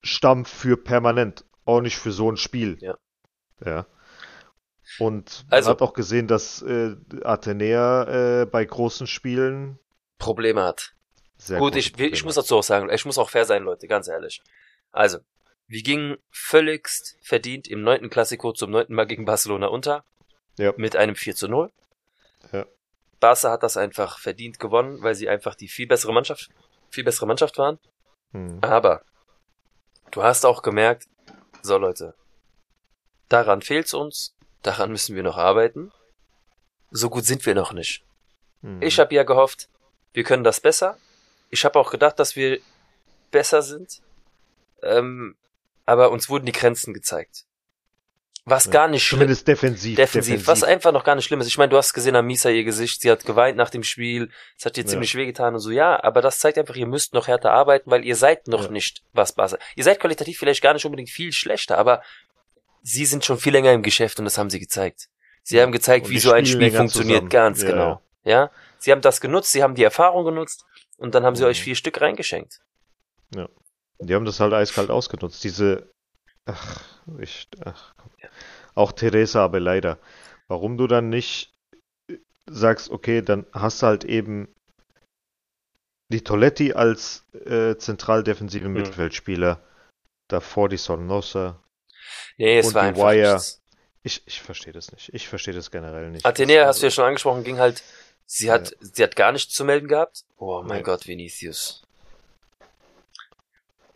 Stamm 0.03 0.45
für 0.45 0.77
permanent, 0.77 1.45
auch 1.65 1.81
nicht 1.81 1.99
für 1.99 2.13
so 2.13 2.31
ein 2.31 2.37
Spiel. 2.37 2.79
Ja. 2.81 2.97
Ja. 3.65 3.87
Und 4.99 5.45
man 5.51 5.57
Also- 5.59 5.71
hat 5.71 5.83
auch 5.83 5.93
gesehen, 5.93 6.27
dass 6.29 6.63
äh, 6.63 6.97
Athenea 7.23 8.43
äh, 8.43 8.47
bei 8.47 8.65
großen 8.65 9.07
Spielen 9.07 9.79
Probleme 10.19 10.63
hat. 10.65 10.95
sehr 11.37 11.59
Gut, 11.59 11.77
ich, 11.77 11.99
ich 12.01 12.25
muss 12.25 12.35
dazu 12.37 12.57
auch 12.57 12.63
sagen, 12.63 12.89
ich 12.91 13.05
muss 13.05 13.19
auch 13.19 13.31
fair 13.31 13.45
sein, 13.45 13.63
Leute, 13.65 13.87
ganz 13.87 14.09
ehrlich. 14.09 14.43
Also, 14.91 15.19
wir 15.69 15.83
gingen 15.83 16.17
völligst 16.31 17.19
verdient 17.21 17.69
im 17.69 17.83
neunten 17.83 18.09
Klassiko 18.09 18.53
zum 18.53 18.71
neunten 18.71 18.95
Mal 18.95 19.07
gegen 19.07 19.27
Barcelona 19.27 19.67
unter. 19.67 20.03
Ja. 20.57 20.73
Mit 20.77 20.97
einem 20.97 21.15
4 21.15 21.37
zu 21.37 21.47
0. 21.47 21.71
Ja. 22.53 22.67
Barca 23.21 23.51
hat 23.51 23.63
das 23.63 23.77
einfach 23.77 24.19
verdient 24.19 24.59
gewonnen, 24.59 25.03
weil 25.03 25.15
sie 25.15 25.29
einfach 25.29 25.55
die 25.55 25.69
viel 25.69 25.87
bessere 25.87 26.13
Mannschaft, 26.13 26.51
viel 26.89 27.05
bessere 27.05 27.27
Mannschaft 27.27 27.59
waren. 27.59 27.79
Hm. 28.33 28.59
Aber 28.63 29.03
du 30.11 30.23
hast 30.23 30.47
auch 30.47 30.63
gemerkt, 30.63 31.07
so 31.63 31.77
Leute, 31.77 32.15
daran 33.29 33.61
fehlt's 33.61 33.93
uns, 33.93 34.35
daran 34.63 34.91
müssen 34.91 35.17
wir 35.17 35.23
noch 35.23 35.37
arbeiten. 35.37 35.93
So 36.91 37.11
gut 37.11 37.25
sind 37.25 37.45
wir 37.45 37.55
noch 37.55 37.73
nicht. 37.73 38.05
Hm. 38.63 38.81
Ich 38.81 38.99
habe 38.99 39.15
ja 39.15 39.23
gehofft, 39.23 39.69
wir 40.15 40.25
können 40.25 40.45
das 40.45 40.61
besser. 40.61 40.97
Ich 41.51 41.65
habe 41.65 41.79
auch 41.79 41.91
gedacht, 41.91 42.19
dass 42.19 42.37
wir 42.37 42.59
besser 43.31 43.61
sind. 43.61 44.01
Ähm, 44.83 45.37
aber 45.89 46.11
uns 46.11 46.29
wurden 46.29 46.47
die 46.47 46.53
Grenzen 46.53 46.93
gezeigt. 46.95 47.45
Was 48.45 48.65
Ja, 48.67 48.71
gar 48.73 48.89
nicht 48.89 49.05
schlimm 49.05 49.19
Zumindest 49.21 49.47
defensiv. 49.49 49.97
defensiv, 49.97 50.47
was 50.47 50.63
einfach 50.65 50.91
noch 50.93 51.05
gar 51.05 51.15
nicht 51.15 51.25
schlimm 51.27 51.41
ist. 51.41 51.49
Ich 51.49 51.59
meine, 51.59 51.69
du 51.71 51.77
hast 51.77 51.93
gesehen 51.93 52.17
am 52.17 52.27
Misa 52.27 52.49
ihr 52.51 52.65
Gesicht, 52.65 53.01
sie 53.03 53.11
hat 53.11 53.25
geweint 53.27 53.57
nach 53.59 53.69
dem 53.71 53.83
Spiel, 53.83 54.31
es 54.59 54.65
hat 54.65 54.77
ihr 54.79 54.85
Ja. 54.85 54.89
ziemlich 54.91 55.15
wehgetan 55.15 55.55
und 55.55 55.61
so, 55.61 55.71
ja, 55.71 56.03
aber 56.03 56.23
das 56.23 56.39
zeigt 56.39 56.57
einfach, 56.57 56.77
ihr 56.77 56.87
müsst 56.87 57.13
noch 57.15 57.27
härter 57.27 57.53
arbeiten, 57.53 57.91
weil 57.91 58.05
ihr 58.07 58.17
seid 58.17 58.49
noch 58.49 58.65
Ja. 58.65 58.71
nicht 58.71 59.03
was 59.13 59.33
Barca. 59.33 59.59
Ihr 59.77 59.85
seid 59.85 60.01
qualitativ 60.01 60.39
vielleicht 60.39 60.63
gar 60.63 60.73
nicht 60.73 60.85
unbedingt 60.87 61.11
viel 61.11 61.33
schlechter, 61.33 61.77
aber 61.79 62.03
sie 62.83 63.05
sind 63.05 63.25
schon 63.25 63.39
viel 63.39 63.53
länger 63.53 63.73
im 63.73 63.83
Geschäft 63.83 64.19
und 64.19 64.25
das 64.25 64.39
haben 64.39 64.49
sie 64.51 64.61
gezeigt. 64.61 65.09
Sie 65.43 65.61
haben 65.61 65.73
gezeigt, 65.73 66.07
Und 66.07 66.13
wie 66.13 66.19
so 66.19 66.33
ein 66.33 66.47
Spiel 66.47 66.71
funktioniert, 66.71 67.17
zusammen. 67.19 67.29
ganz 67.31 67.63
Ja, 67.63 67.69
genau. 67.71 68.03
Ja, 68.25 68.51
sie 68.79 68.93
haben 68.93 69.01
das 69.03 69.21
genutzt, 69.21 69.53
sie 69.53 69.63
haben 69.63 69.75
die 69.75 69.85
Erfahrung 69.85 70.25
genutzt 70.25 70.65
und 70.97 71.15
dann 71.15 71.25
haben 71.25 71.37
sie 71.37 71.43
Mhm. 71.45 71.51
euch 71.51 71.63
vier 71.63 71.75
Stück 71.75 72.01
reingeschenkt. 72.01 72.61
Die 74.01 74.15
haben 74.15 74.25
das 74.25 74.41
halt 74.41 74.53
eiskalt 74.53 74.91
ausgenutzt. 74.91 75.43
Diese, 75.45 75.91
ach, 76.47 76.85
ich, 77.19 77.49
ach, 77.65 77.95
komm. 77.97 78.11
Auch 78.75 78.93
Teresa 78.93 79.45
aber 79.45 79.61
leider. 79.61 79.99
Warum 80.47 80.77
du 80.79 80.87
dann 80.87 81.09
nicht 81.09 81.53
sagst, 82.49 82.91
okay, 82.91 83.23
dann 83.23 83.47
hast 83.53 83.83
du 83.83 83.87
halt 83.87 84.05
eben 84.05 84.49
die 86.11 86.23
Toletti 86.25 86.73
als 86.73 87.25
äh, 87.45 87.77
zentral 87.77 88.23
defensiven 88.23 88.69
Mhm. 88.69 88.79
Mittelfeldspieler, 88.79 89.61
davor 90.29 90.69
die 90.69 90.79
Sornosa, 90.79 91.63
Nee, 92.39 92.59
es 92.59 92.69
Und 92.69 92.75
war 92.75 92.83
die 92.85 92.89
einfach 92.89 93.03
Wire. 93.11 93.35
nichts. 93.35 93.61
Ich, 94.03 94.23
ich 94.27 94.41
verstehe 94.41 94.73
das 94.73 94.93
nicht. 94.93 95.13
Ich 95.13 95.29
verstehe 95.29 95.53
das 95.53 95.71
generell 95.71 96.11
nicht. 96.11 96.25
Athenea, 96.25 96.67
hast 96.67 96.81
du 96.81 96.87
ja 96.87 96.91
schon 96.91 97.05
angesprochen, 97.05 97.45
ging 97.45 97.59
halt, 97.59 97.83
sie 98.27 98.51
hat, 98.51 98.75
sie 98.81 99.03
hat 99.03 99.17
gar 99.17 99.33
nichts 99.33 99.53
zu 99.53 99.65
melden 99.65 99.89
gehabt. 99.89 100.25
Oh 100.39 100.63
mein 100.63 100.79
Ja. 100.79 100.83
Gott, 100.85 101.07
Vinicius. 101.07 101.83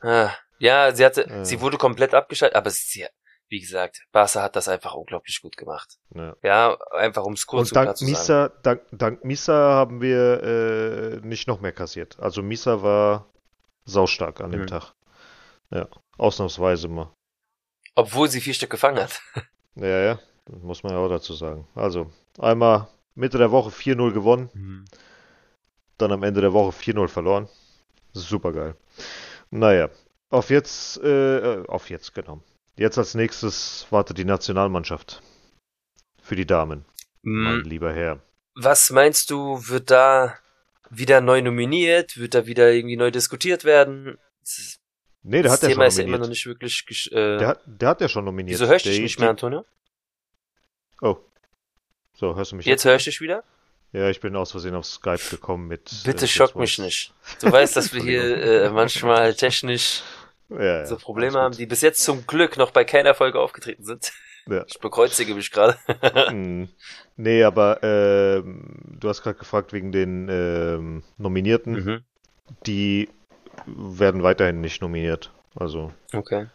Ah, 0.03 0.31
ja, 0.59 0.95
sie 0.95 1.05
hatte, 1.05 1.27
Ja. 1.29 1.45
sie 1.45 1.61
wurde 1.61 1.79
komplett 1.79 2.15
abgeschaltet, 2.15 2.57
aber 2.57 2.71
sie, 2.71 3.07
wie 3.49 3.61
gesagt, 3.61 4.03
Barca 4.13 4.43
hat 4.43 4.57
das 4.57 4.69
einfach 4.69 4.95
unglaublich 4.95 5.41
gut 5.43 5.57
gemacht. 5.57 5.99
Ja. 6.15 6.37
Ja, 6.43 6.79
einfach 6.93 7.25
ums 7.25 7.47
kurz 7.47 7.71
Und 7.71 7.77
dank 7.77 7.97
zu 7.97 8.05
sagen. 8.05 8.11
Misa, 8.13 8.49
dank, 8.63 8.83
dank 8.93 9.25
Misa 9.25 9.53
haben 9.75 10.01
wir 10.01 10.43
äh, 11.23 11.27
nicht 11.27 11.49
noch 11.49 11.61
mehr 11.61 11.73
kassiert. 11.73 12.19
Also 12.21 12.43
Misa 12.43 12.83
war 12.83 13.27
saustark 13.85 14.41
an 14.41 14.51
dem 14.53 14.63
Mhm. 14.63 14.67
Tag. 14.69 14.93
Ja, 15.71 15.89
ausnahmsweise 16.19 16.89
mal. 16.89 17.13
Obwohl 17.95 18.29
sie 18.31 18.41
vier 18.41 18.55
Stück 18.55 18.71
gefangen 18.71 19.03
hat. 19.03 19.21
Ja, 19.75 19.87
ja, 20.03 20.19
muss 20.61 20.83
man 20.83 20.93
ja 20.93 20.99
auch 20.99 21.09
dazu 21.09 21.33
sagen. 21.33 21.67
Also, 21.75 22.13
einmal 22.39 22.89
Mitte 23.15 23.39
der 23.39 23.51
Woche 23.51 23.71
4-0 23.71 24.13
gewonnen, 24.13 24.85
dann 25.97 26.13
am 26.13 26.23
Ende 26.23 26.43
der 26.43 26.53
Woche 26.53 26.73
4-0 26.73 27.09
verloren. 27.09 27.49
Super 28.13 28.53
geil. 28.53 28.75
Naja, 29.53 29.91
auf 30.31 30.49
jetzt, 30.49 30.97
äh, 31.03 31.63
auf 31.69 31.91
jetzt, 31.91 32.15
genau. 32.15 32.43
Jetzt 32.77 32.97
als 32.97 33.15
nächstes 33.15 33.87
wartet 33.91 34.17
die 34.17 34.25
Nationalmannschaft. 34.25 35.23
Für 36.23 36.37
die 36.37 36.47
Damen, 36.47 36.87
mein 37.23 37.59
Mm, 37.59 37.69
lieber 37.69 37.93
Herr. 37.93 38.21
Was 38.55 38.91
meinst 38.91 39.31
du, 39.31 39.69
wird 39.69 39.91
da 39.91 40.39
wieder 40.89 41.21
neu 41.21 41.43
nominiert? 41.43 42.17
Wird 42.17 42.35
da 42.35 42.47
wieder 42.47 42.73
irgendwie 42.73 42.97
neu 42.97 43.11
diskutiert 43.11 43.65
werden? 43.65 44.19
Das 44.41 44.79
Nee, 45.23 45.43
der 45.43 45.53
hat 45.53 45.63
ja 45.63 45.69
Thema 45.69 45.83
schon 45.85 45.89
ist 45.89 45.99
ja 45.99 46.05
immer 46.05 46.19
nominiert. 46.19 46.21
noch 46.23 46.29
nicht 46.31 46.47
wirklich. 46.47 47.13
Äh, 47.13 47.39
Der 47.39 47.49
hat, 47.49 47.61
der 47.67 47.89
hat 47.91 48.01
ja 48.01 48.09
schon 48.09 48.25
nominiert. 48.25 48.55
wieso 48.59 48.67
hörst 48.67 48.87
du 48.87 48.91
dich 48.91 49.01
nicht 49.01 49.21
mehr, 49.21 49.31
Antonio? 49.31 49.65
Oh. 51.03 51.17
So, 52.15 52.35
hörst 52.35 52.53
du 52.53 52.57
mich 52.57 52.67
Jetzt 52.67 52.85
höre 52.85 52.97
ich 52.97 53.05
dich 53.05 53.21
wieder? 53.21 53.45
Ja, 53.93 54.09
ich 54.09 54.21
bin 54.21 54.35
aus 54.37 54.51
Versehen 54.53 54.75
auf 54.75 54.87
Skype 54.87 55.21
gekommen 55.31 55.69
mit. 55.69 55.91
Bitte 56.05 56.25
äh, 56.25 56.29
schock 56.29 56.57
mich 56.57 56.79
nicht. 56.79 57.13
Du 57.41 57.53
weißt, 57.53 57.77
dass 57.77 57.93
wir 57.93 58.03
hier 58.03 58.23
äh, 58.65 58.71
manchmal 58.71 59.35
technisch 59.35 60.03
Ja, 60.49 60.63
ja, 60.63 60.87
so 60.87 60.97
Probleme 60.97 61.39
haben, 61.39 61.55
die 61.57 61.67
bis 61.67 61.83
jetzt 61.83 62.03
zum 62.03 62.27
Glück 62.27 62.57
noch 62.57 62.71
bei 62.71 62.85
keiner 62.85 63.15
Folge 63.15 63.39
aufgetreten 63.39 63.85
sind. 63.85 64.13
Ja. 64.49 64.65
Ich 64.67 64.81
bekreuzige 64.81 65.35
mich 65.35 65.51
gerade. 65.53 65.77
Hm. 66.29 66.69
Nee, 67.17 67.45
aber 67.45 67.81
ähm, 67.83 68.75
du 68.99 69.09
hast 69.09 69.23
gerade 69.23 69.39
gefragt 69.39 69.73
wegen 69.73 69.93
den 69.93 70.29
ähm, 70.29 71.03
Nominierten. 71.19 71.73
mhm. 71.73 72.05
Die 72.67 73.09
werden 73.67 74.23
weiterhin 74.25 74.61
nicht 74.61 74.83
nominiert. 74.83 75.31
Also, 75.55 75.93
Okay. 76.13 76.47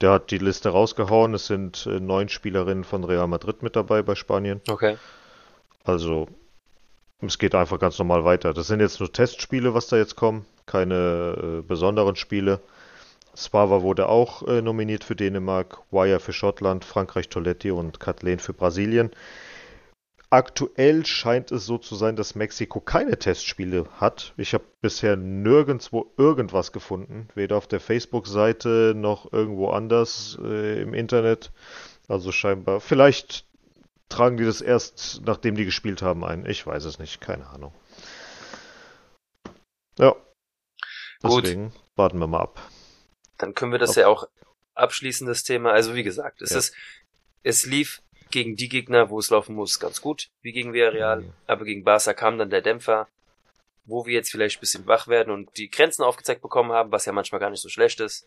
der 0.00 0.10
hat 0.12 0.30
die 0.30 0.38
Liste 0.38 0.70
rausgehauen. 0.70 1.34
Es 1.34 1.46
sind 1.46 1.86
äh, 1.86 2.00
neun 2.00 2.28
Spielerinnen 2.28 2.82
von 2.84 3.04
Real 3.04 3.28
Madrid 3.28 3.62
mit 3.62 3.76
dabei 3.76 4.02
bei 4.02 4.14
Spanien. 4.16 4.60
Okay. 4.68 4.96
Also, 5.84 6.26
es 7.20 7.38
geht 7.38 7.54
einfach 7.54 7.78
ganz 7.78 7.98
normal 7.98 8.24
weiter. 8.24 8.52
Das 8.52 8.66
sind 8.66 8.80
jetzt 8.80 9.00
nur 9.00 9.12
Testspiele, 9.12 9.74
was 9.74 9.88
da 9.88 9.96
jetzt 9.96 10.16
kommen. 10.16 10.44
Keine 10.66 11.60
äh, 11.60 11.62
besonderen 11.62 12.16
Spiele. 12.16 12.60
Spava 13.34 13.82
wurde 13.82 14.08
auch 14.08 14.46
äh, 14.46 14.62
nominiert 14.62 15.04
für 15.04 15.16
Dänemark, 15.16 15.78
Wire 15.90 16.20
für 16.20 16.32
Schottland, 16.32 16.84
Frankreich 16.84 17.28
Toletti 17.28 17.70
und 17.70 18.00
Kathleen 18.00 18.38
für 18.38 18.52
Brasilien. 18.52 19.10
Aktuell 20.28 21.06
scheint 21.06 21.52
es 21.52 21.66
so 21.66 21.78
zu 21.78 21.94
sein, 21.94 22.16
dass 22.16 22.34
Mexiko 22.34 22.80
keine 22.80 23.16
Testspiele 23.16 23.86
hat. 24.00 24.34
Ich 24.36 24.54
habe 24.54 24.64
bisher 24.80 25.16
nirgendwo 25.16 26.12
irgendwas 26.16 26.72
gefunden, 26.72 27.28
weder 27.34 27.56
auf 27.56 27.68
der 27.68 27.78
Facebook-Seite 27.78 28.94
noch 28.96 29.32
irgendwo 29.32 29.70
anders 29.70 30.36
äh, 30.42 30.82
im 30.82 30.94
Internet. 30.94 31.52
Also 32.08 32.32
scheinbar, 32.32 32.80
vielleicht 32.80 33.46
tragen 34.08 34.36
die 34.36 34.44
das 34.44 34.60
erst, 34.60 35.22
nachdem 35.24 35.54
die 35.56 35.64
gespielt 35.64 36.02
haben, 36.02 36.24
ein. 36.24 36.46
Ich 36.46 36.66
weiß 36.66 36.84
es 36.84 36.98
nicht, 36.98 37.20
keine 37.20 37.46
Ahnung. 37.48 37.74
Ja. 39.98 40.14
Gut. 41.22 41.44
Deswegen 41.44 41.72
warten 41.96 42.18
wir 42.18 42.26
mal 42.26 42.40
ab. 42.40 42.60
Dann 43.38 43.54
können 43.54 43.72
wir 43.72 43.78
das 43.78 43.90
Auf- 43.90 43.96
ja 43.96 44.08
auch 44.08 44.28
abschließen, 44.74 45.26
das 45.26 45.42
Thema. 45.42 45.72
Also 45.72 45.94
wie 45.94 46.02
gesagt, 46.02 46.42
es 46.42 46.50
Ja. 46.50 46.58
ist, 46.58 46.74
es 47.42 47.66
lief 47.66 48.02
gegen 48.30 48.56
die 48.56 48.68
Gegner, 48.68 49.08
wo 49.10 49.18
es 49.18 49.30
laufen 49.30 49.54
muss, 49.54 49.78
ganz 49.80 50.00
gut, 50.00 50.28
wie 50.42 50.52
gegen 50.52 50.72
Villarreal. 50.72 51.22
Mhm. 51.22 51.32
Aber 51.46 51.64
gegen 51.64 51.84
Barca 51.84 52.12
kam 52.12 52.38
dann 52.38 52.50
der 52.50 52.60
Dämpfer, 52.62 53.08
wo 53.84 54.04
wir 54.04 54.14
jetzt 54.14 54.30
vielleicht 54.30 54.58
ein 54.58 54.60
bisschen 54.60 54.86
wach 54.86 55.08
werden 55.08 55.32
und 55.32 55.56
die 55.56 55.70
Grenzen 55.70 56.02
aufgezeigt 56.02 56.42
bekommen 56.42 56.72
haben, 56.72 56.92
was 56.92 57.04
ja 57.06 57.12
manchmal 57.12 57.40
gar 57.40 57.50
nicht 57.50 57.62
so 57.62 57.68
schlecht 57.68 58.00
ist. 58.00 58.26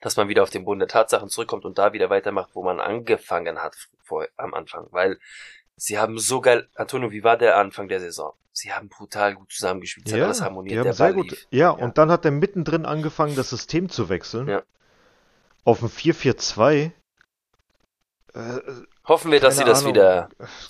Dass 0.00 0.16
man 0.16 0.28
wieder 0.28 0.42
auf 0.42 0.50
den 0.50 0.64
Boden 0.64 0.78
der 0.78 0.88
Tatsachen 0.88 1.28
zurückkommt 1.28 1.64
und 1.64 1.78
da 1.78 1.92
wieder 1.92 2.10
weitermacht, 2.10 2.50
wo 2.54 2.62
man 2.62 2.80
angefangen 2.80 3.58
hat 3.62 3.76
vor, 4.02 4.26
am 4.36 4.54
Anfang. 4.54 4.86
Weil 4.90 5.18
sie 5.76 5.98
haben 5.98 6.18
so 6.18 6.40
geil, 6.40 6.68
Antonio, 6.74 7.10
wie 7.10 7.24
war 7.24 7.36
der 7.36 7.56
Anfang 7.56 7.88
der 7.88 8.00
Saison? 8.00 8.32
Sie 8.52 8.72
haben 8.72 8.88
brutal 8.88 9.34
gut 9.34 9.52
zusammengespielt, 9.52 10.08
es 10.08 10.12
hat 10.12 10.20
alles 10.22 10.42
harmoniert, 10.42 10.72
die 10.72 10.78
haben 10.78 10.84
der 10.84 10.92
sehr 10.94 11.06
Ball 11.06 11.14
gut. 11.14 11.30
lief. 11.30 11.46
Ja, 11.50 11.70
und 11.70 11.98
dann 11.98 12.10
hat 12.10 12.24
er 12.24 12.30
mittendrin 12.30 12.84
angefangen, 12.84 13.36
das 13.36 13.50
System 13.50 13.88
zu 13.88 14.08
wechseln. 14.08 14.48
Ja. 14.48 14.62
Auf 15.64 15.82
ein 15.82 15.88
4-4-2. 15.88 16.90
Äh, 18.32 18.60
Hoffen 19.10 19.30
wir, 19.32 19.40
dass 19.40 19.56
sie 19.56 19.62
Keine 19.64 19.70
das 19.72 19.80
Ahnung. 19.80 19.92
wieder 19.94 20.28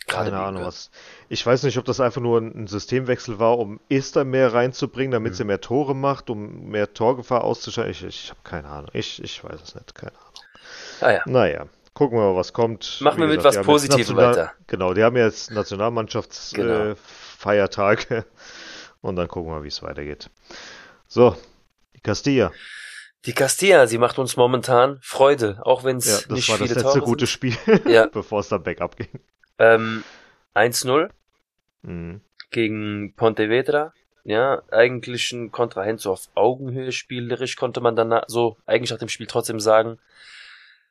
gerade 0.09 0.31
keine 0.31 0.42
Ahnung 0.42 0.64
was. 0.64 0.90
Ich 1.29 1.44
weiß 1.46 1.62
nicht, 1.64 1.76
ob 1.79 1.85
das 1.85 2.00
einfach 2.00 2.20
nur 2.22 2.40
ein 2.40 2.66
Systemwechsel 2.66 3.38
war, 3.38 3.59
um 3.59 3.79
Esther 3.90 4.24
mehr 4.24 4.53
reinzubringen, 4.55 5.11
damit 5.12 5.33
Mhm. 5.33 5.37
sie 5.37 5.44
mehr 5.44 5.61
Tore 5.61 5.94
macht, 5.94 6.31
um 6.31 6.70
mehr 6.70 6.92
Torgefahr 6.94 7.44
auszuschalten. 7.44 7.90
Ich, 7.92 8.03
ich 8.05 8.31
habe 8.31 8.40
keine 8.42 8.68
Ahnung. 8.68 8.88
Ich, 8.94 9.22
ich 9.22 9.44
weiß 9.44 9.61
es 9.62 9.74
nicht. 9.74 9.94
Keine 9.94 10.12
Ahnung. 10.12 10.24
Ah 11.03 11.11
ja. 11.12 11.20
Naja, 11.26 11.66
gucken 11.92 12.16
wir 12.18 12.31
mal, 12.33 12.37
was 12.37 12.55
kommt. 12.55 12.98
Machen 13.03 13.18
Wie 13.18 13.22
wir 13.22 13.26
mit 13.29 13.37
gesagt, 13.37 13.57
was 13.57 13.57
jetzt 13.57 13.66
Positivem 13.66 14.16
National- 14.16 14.31
weiter. 14.48 14.53
Genau, 14.68 14.94
die 14.94 15.05
haben 15.05 15.16
jetzt 15.18 15.50
Nationalmannschaftsfeiertage 15.50 18.07
Genau. 18.07 18.20
äh, 18.20 18.24
und 19.03 19.16
dann 19.16 19.29
gucken 19.29 19.53
wir, 19.53 19.62
wie 19.64 19.68
es 19.68 19.83
weitergeht. 19.83 20.31
So, 21.09 21.37
die 21.94 22.00
Castilla. 22.00 22.53
Die 23.26 23.35
Castilla, 23.35 23.87
sie 23.87 23.98
macht 23.98 24.18
uns 24.18 24.37
momentan 24.37 24.98
Freude, 25.02 25.61
auch 25.64 25.85
wenn 25.85 25.98
Ja, 25.98 26.14
es 26.14 26.22
das 26.22 26.28
nicht 26.30 26.48
war 26.48 26.59
das 26.59 26.68
viele 26.68 26.80
letzte 26.80 26.98
Tore 26.98 27.04
gute. 27.04 27.26
Spiel, 27.26 27.54
Ja. 27.87 28.06
bevor 28.12 28.40
es 28.40 28.48
dann 28.48 28.62
bergab 28.62 28.96
ging. 28.96 29.09
Ähm, 29.59 30.04
1-0 30.54 31.11
Mhm. 31.83 32.20
gegen 32.50 33.14
Pontevedra. 33.16 33.92
Ja, 34.24 34.62
eigentlich 34.70 35.33
ein 35.33 35.50
Kontrahent 35.50 36.00
so 36.00 36.12
auf 36.12 36.28
Augenhöhe 36.35 36.92
spielerisch 36.92 37.56
konnte 37.56 37.80
man 37.80 37.96
dann 37.96 38.22
so 38.26 38.56
eigentlich 38.66 38.90
nach 38.90 38.98
dem 38.98 39.09
Spiel 39.09 39.26
trotzdem 39.26 39.61
sagen. 39.61 39.98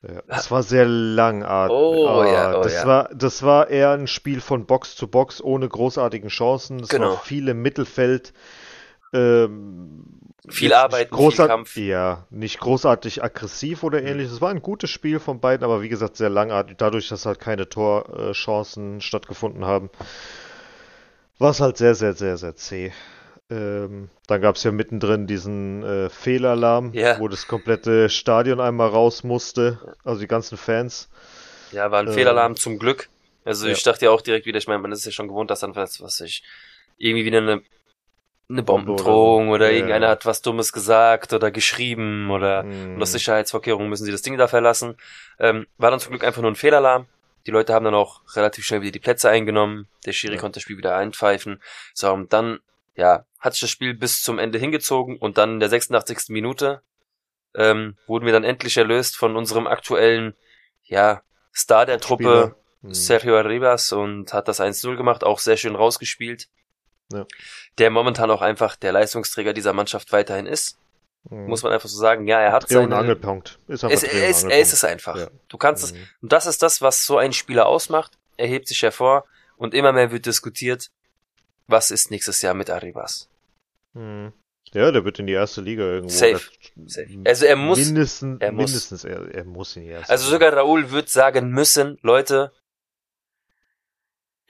Ja, 0.02 0.22
es 0.28 0.50
war 0.50 0.62
sehr 0.62 0.86
langatmig. 0.86 1.76
Oh, 1.78 2.24
ja, 2.24 2.58
oh, 2.58 2.62
das 2.62 2.74
ja. 2.74 2.86
war, 2.86 3.10
das 3.14 3.42
war 3.42 3.68
eher 3.68 3.90
ein 3.90 4.06
Spiel 4.06 4.40
von 4.40 4.66
Box 4.66 4.96
zu 4.96 5.08
Box 5.08 5.42
ohne 5.42 5.68
großartigen 5.68 6.28
Chancen. 6.30 6.80
Es 6.80 6.88
Genau. 6.88 7.10
war 7.10 7.18
viel 7.18 7.46
im 7.48 7.60
Mittelfeld. 7.62 8.32
Ähm, 9.12 10.04
Viel 10.48 10.68
nicht 10.70 11.14
viel 11.34 11.46
Kampf. 11.46 11.76
Ja, 11.76 12.26
nicht 12.30 12.58
großartig 12.60 13.22
aggressiv 13.22 13.82
oder 13.82 14.00
Mhm. 14.00 14.06
ähnliches. 14.06 14.32
Es 14.34 14.40
war 14.40 14.50
ein 14.50 14.62
gutes 14.62 14.90
Spiel 14.90 15.20
von 15.20 15.40
beiden, 15.40 15.64
aber 15.64 15.82
wie 15.82 15.88
gesagt 15.88 16.16
sehr 16.16 16.30
langatmig. 16.30 16.76
Dadurch, 16.78 17.08
dass 17.08 17.26
halt 17.26 17.38
keine 17.40 17.68
Torchancen 17.68 19.00
stattgefunden 19.00 19.64
haben, 19.64 19.90
war 21.38 21.50
es 21.50 21.60
halt 21.60 21.76
sehr, 21.76 21.94
sehr, 21.94 22.14
sehr, 22.14 22.36
sehr 22.36 22.56
zäh. 22.56 22.92
Ähm, 23.50 24.08
dann 24.28 24.40
gab 24.40 24.56
es 24.56 24.62
ja 24.62 24.70
mittendrin 24.70 25.26
diesen 25.26 25.82
äh, 25.82 26.08
Fehlalarm, 26.08 26.92
Ja. 26.94 27.18
wo 27.18 27.26
das 27.28 27.48
komplette 27.48 28.08
Stadion 28.08 28.60
einmal 28.60 28.88
raus 28.88 29.24
musste, 29.24 29.78
also 30.04 30.20
die 30.20 30.28
ganzen 30.28 30.56
Fans. 30.56 31.08
Ja, 31.72 31.90
war 31.90 32.00
ein 32.00 32.08
Ähm, 32.08 32.14
Fehlalarm 32.14 32.56
zum 32.56 32.78
Glück. 32.78 33.08
Also 33.44 33.66
ja. 33.66 33.72
ich 33.72 33.82
dachte 33.82 34.04
ja 34.04 34.10
auch 34.12 34.20
direkt 34.20 34.46
wieder, 34.46 34.58
ich 34.58 34.68
meine, 34.68 34.80
man 34.80 34.92
ist 34.92 35.04
ja 35.04 35.10
schon 35.12 35.28
gewohnt, 35.28 35.50
dass 35.50 35.60
dann 35.60 35.74
was, 35.74 36.00
was 36.00 36.20
ich, 36.20 36.42
irgendwie 36.98 37.24
wieder 37.24 37.38
eine, 37.38 37.62
eine 38.50 38.62
Bombe 38.62 38.92
oder 38.92 39.04
Bombendrohung 39.04 39.48
oder, 39.50 39.70
Ja, 39.70 39.76
irgendeiner 39.76 40.06
ja. 40.06 40.12
hat 40.12 40.26
was 40.26 40.42
Dummes 40.42 40.72
gesagt 40.72 41.32
oder 41.32 41.50
geschrieben 41.50 42.30
oder 42.30 42.64
Und 42.64 43.00
aus 43.02 43.12
Sicherheitsvorkehrungen 43.12 43.88
müssen 43.88 44.04
sie 44.04 44.12
das 44.12 44.22
Ding 44.22 44.36
da 44.36 44.48
verlassen. 44.48 44.96
Ähm, 45.38 45.66
war 45.78 45.90
dann 45.90 46.00
zum 46.00 46.10
Glück 46.10 46.24
einfach 46.24 46.42
nur 46.42 46.50
ein 46.50 46.56
Fehlalarm. 46.56 47.06
Die 47.46 47.50
Leute 47.50 47.72
haben 47.72 47.84
dann 47.84 47.94
auch 47.94 48.20
relativ 48.36 48.64
schnell 48.66 48.82
wieder 48.82 48.92
die 48.92 48.98
Plätze 48.98 49.30
eingenommen. 49.30 49.88
Der 50.04 50.12
Schiri 50.12 50.34
Ja. 50.34 50.40
konnte 50.40 50.56
das 50.56 50.62
Spiel 50.64 50.76
wieder 50.76 50.96
einpfeifen. 50.96 51.62
So, 51.94 52.12
und 52.12 52.32
dann, 52.32 52.58
ja, 52.96 53.24
hat 53.38 53.54
sich 53.54 53.62
das 53.62 53.70
Spiel 53.70 53.94
bis 53.94 54.22
zum 54.22 54.38
Ende 54.38 54.58
hingezogen 54.58 55.16
und 55.16 55.38
dann 55.38 55.54
in 55.54 55.60
der 55.60 55.70
86. 55.70 56.28
Minute 56.28 56.82
ähm, 57.54 57.96
wurden 58.06 58.26
wir 58.26 58.32
dann 58.32 58.44
endlich 58.44 58.76
erlöst 58.76 59.16
von 59.16 59.36
unserem 59.36 59.66
aktuellen, 59.66 60.34
ja, 60.84 61.22
Star 61.54 61.86
der 61.86 61.98
Truppe, 61.98 62.22
Spieler. 62.22 62.56
Mm. 62.82 62.92
Sergio 62.94 63.36
Arribas 63.36 63.92
und 63.92 64.32
hat 64.32 64.48
das 64.48 64.60
1-0 64.60 64.96
gemacht, 64.96 65.24
auch 65.24 65.38
sehr 65.38 65.56
schön 65.56 65.74
rausgespielt. 65.76 66.48
Ja. 67.12 67.26
Der 67.78 67.90
momentan 67.90 68.30
auch 68.30 68.42
einfach 68.42 68.76
der 68.76 68.92
Leistungsträger 68.92 69.52
dieser 69.52 69.72
Mannschaft 69.72 70.12
weiterhin 70.12 70.46
ist. 70.46 70.78
Mm. 71.28 71.46
Muss 71.48 71.62
man 71.62 71.72
einfach 71.72 71.88
so 71.88 71.98
sagen, 71.98 72.26
ja, 72.26 72.40
er 72.40 72.52
hat 72.52 72.64
Dreh- 72.70 72.74
seine, 72.74 72.96
Angelpunkt. 72.96 73.58
Ist 73.68 73.84
einfach 73.84 73.96
und 74.02 74.12
er, 74.14 74.28
ist, 74.28 74.44
er 74.44 74.60
ist 74.60 74.72
es 74.72 74.84
einfach. 74.84 75.16
Ja. 75.16 75.28
Du 75.48 75.58
kannst 75.58 75.84
es, 75.84 75.92
Mm. 75.92 75.96
und 76.22 76.32
das 76.32 76.46
ist 76.46 76.62
das, 76.62 76.80
was 76.80 77.04
so 77.04 77.18
ein 77.18 77.32
Spieler 77.32 77.66
ausmacht. 77.66 78.12
Er 78.36 78.46
hebt 78.46 78.68
sich 78.68 78.82
hervor 78.82 79.24
und 79.56 79.74
immer 79.74 79.92
mehr 79.92 80.10
wird 80.12 80.24
diskutiert, 80.26 80.90
was 81.66 81.90
ist 81.90 82.10
nächstes 82.10 82.40
Jahr 82.42 82.54
mit 82.54 82.70
Arribas. 82.70 83.28
Mm. 83.94 84.28
Ja, 84.72 84.92
der 84.92 85.04
wird 85.04 85.18
in 85.18 85.26
die 85.26 85.32
erste 85.32 85.60
Liga 85.62 85.82
irgendwo. 85.82 86.14
Safe. 86.14 86.40
Safe. 86.86 87.08
Also 87.26 87.44
er 87.44 87.56
muss, 87.56 87.78
mindestens, 87.78 88.40
er 88.40 88.52
muss. 88.52 88.70
mindestens 88.70 89.04
er, 89.04 89.34
er 89.34 89.44
muss 89.44 89.74
in 89.76 89.82
die 89.82 89.88
erste 89.88 90.12
also 90.12 90.30
sogar 90.30 90.52
Raoul 90.52 90.90
wird 90.92 91.08
sagen 91.08 91.50
müssen, 91.50 91.98
Leute, 92.02 92.52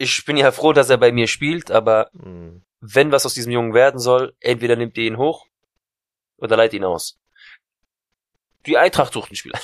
ich 0.01 0.25
bin 0.25 0.37
ja 0.39 0.51
froh, 0.51 0.73
dass 0.73 0.89
er 0.89 0.97
bei 0.97 1.13
mir 1.13 1.27
spielt, 1.29 1.71
aber 1.71 2.09
Mhm. 2.13 2.63
wenn 2.81 3.13
was 3.13 3.27
aus 3.27 3.35
diesem 3.35 3.53
Jungen 3.53 3.75
werden 3.75 4.01
soll, 4.01 4.35
entweder 4.41 4.75
nimmt 4.75 4.97
ihr 4.97 5.05
ihn 5.05 5.19
hoch 5.19 5.47
oder 6.39 6.57
leiht 6.57 6.73
ihn 6.73 6.85
aus. 6.85 7.19
Die 8.67 8.79
Eintracht 8.79 9.13
sucht 9.13 9.29
einen 9.31 9.37
Spieler. 9.37 9.59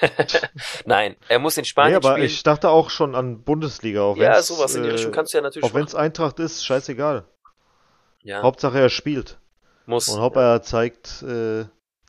Nein, 0.84 1.16
er 1.28 1.38
muss 1.38 1.56
in 1.58 1.64
Spanien 1.64 1.92
Nee, 1.92 1.96
aber 2.06 2.12
spielen. 2.16 2.26
ich 2.26 2.42
dachte 2.42 2.70
auch 2.70 2.90
schon 2.90 3.14
an 3.14 3.42
Bundesliga, 3.42 4.02
auch 4.02 4.16
ja, 4.16 4.40
sowas 4.42 4.74
in 4.74 4.82
die 4.82 4.88
äh, 4.88 4.92
Richtung 4.92 5.12
kannst 5.12 5.32
du 5.32 5.38
ja 5.38 5.42
natürlich 5.42 5.68
Auch 5.68 5.74
wenn 5.74 5.84
es 5.84 5.94
Eintracht 5.94 6.38
ist, 6.40 6.64
scheißegal. 6.64 7.24
Ja, 8.22 8.42
Hauptsache 8.42 8.78
er 8.80 8.90
spielt. 8.90 9.38
muss. 9.86 10.08
Und 10.08 10.20
Hauptsache 10.20 10.44
er 10.44 10.62
zeigt, 10.62 11.22
äh, 11.22 11.66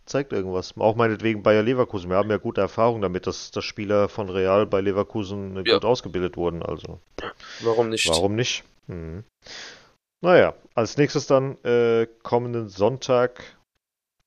zeigt 0.10 0.34
irgendwas. 0.34 0.74
Auch 0.78 0.96
meinetwegen 0.96 1.44
Bayer 1.44 1.64
Leverkusen. 1.64 2.10
Wir 2.10 2.18
haben 2.18 2.30
ja 2.30 2.38
gute 2.38 2.62
Erfahrungen 2.62 3.02
damit, 3.02 3.28
dass, 3.28 3.52
dass 3.52 3.64
Spieler 3.64 4.10
von 4.10 4.30
Real 4.30 4.66
bei 4.66 4.82
Leverkusen 4.82 5.58
äh, 5.58 5.64
Ja. 5.66 5.76
gut 5.76 5.86
ausgebildet 5.86 6.36
wurden. 6.38 6.64
Also 6.64 7.00
Warum 7.62 7.90
nicht? 7.90 8.08
warum 8.10 8.36
nicht? 8.36 8.64
Mhm. 8.88 9.24
Naja, 10.22 10.54
als 10.76 10.98
nächstes 10.98 11.28
dann 11.28 11.58
äh, 11.64 12.08
kommenden 12.24 12.68
Sonntag 12.70 13.58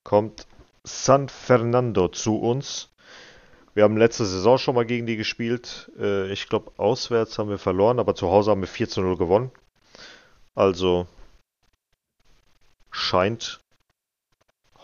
kommt 0.04 0.46
San 0.84 1.28
Fernando 1.28 2.08
zu 2.08 2.38
uns. 2.38 2.88
Wir 3.74 3.84
haben 3.84 3.96
letzte 3.96 4.24
Saison 4.26 4.58
schon 4.58 4.74
mal 4.74 4.84
gegen 4.86 5.06
die 5.06 5.16
gespielt. 5.16 5.90
Äh, 5.98 6.30
ich 6.32 6.48
glaube, 6.48 6.72
auswärts 6.76 7.38
haben 7.38 7.50
wir 7.50 7.58
verloren, 7.58 7.98
aber 7.98 8.14
zu 8.14 8.30
Hause 8.30 8.50
haben 8.50 8.60
wir 8.60 8.68
4 8.68 8.88
zu 8.88 9.00
0 9.02 9.16
gewonnen. 9.16 9.50
Also 10.54 11.06
scheint 12.90 13.61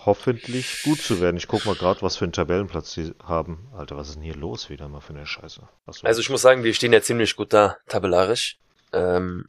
hoffentlich 0.09 0.83
gut 0.85 1.01
zu 1.03 1.21
werden. 1.21 1.37
Ich 1.37 1.49
guck 1.49 1.66
mal 1.66 1.75
gerade, 1.75 2.01
was 2.01 2.16
für 2.16 2.25
einen 2.25 2.33
Tabellenplatz 2.33 2.92
sie 2.92 3.14
haben. 3.23 3.68
Alter, 3.77 3.97
was 3.99 4.09
ist 4.09 4.14
denn 4.14 4.23
hier 4.23 4.35
los 4.37 4.71
wieder 4.71 4.88
mal 4.88 5.01
für 5.03 5.12
eine 5.12 5.27
Scheiße? 5.27 5.68
Achso. 5.87 6.07
Also 6.07 6.21
ich 6.23 6.31
muss 6.31 6.40
sagen, 6.40 6.64
wir 6.64 6.73
stehen 6.73 6.94
ja 6.94 7.03
ziemlich 7.03 7.37
gut 7.37 7.53
da, 7.53 7.77
tabellarisch. 7.88 8.59
Ähm, 8.94 9.47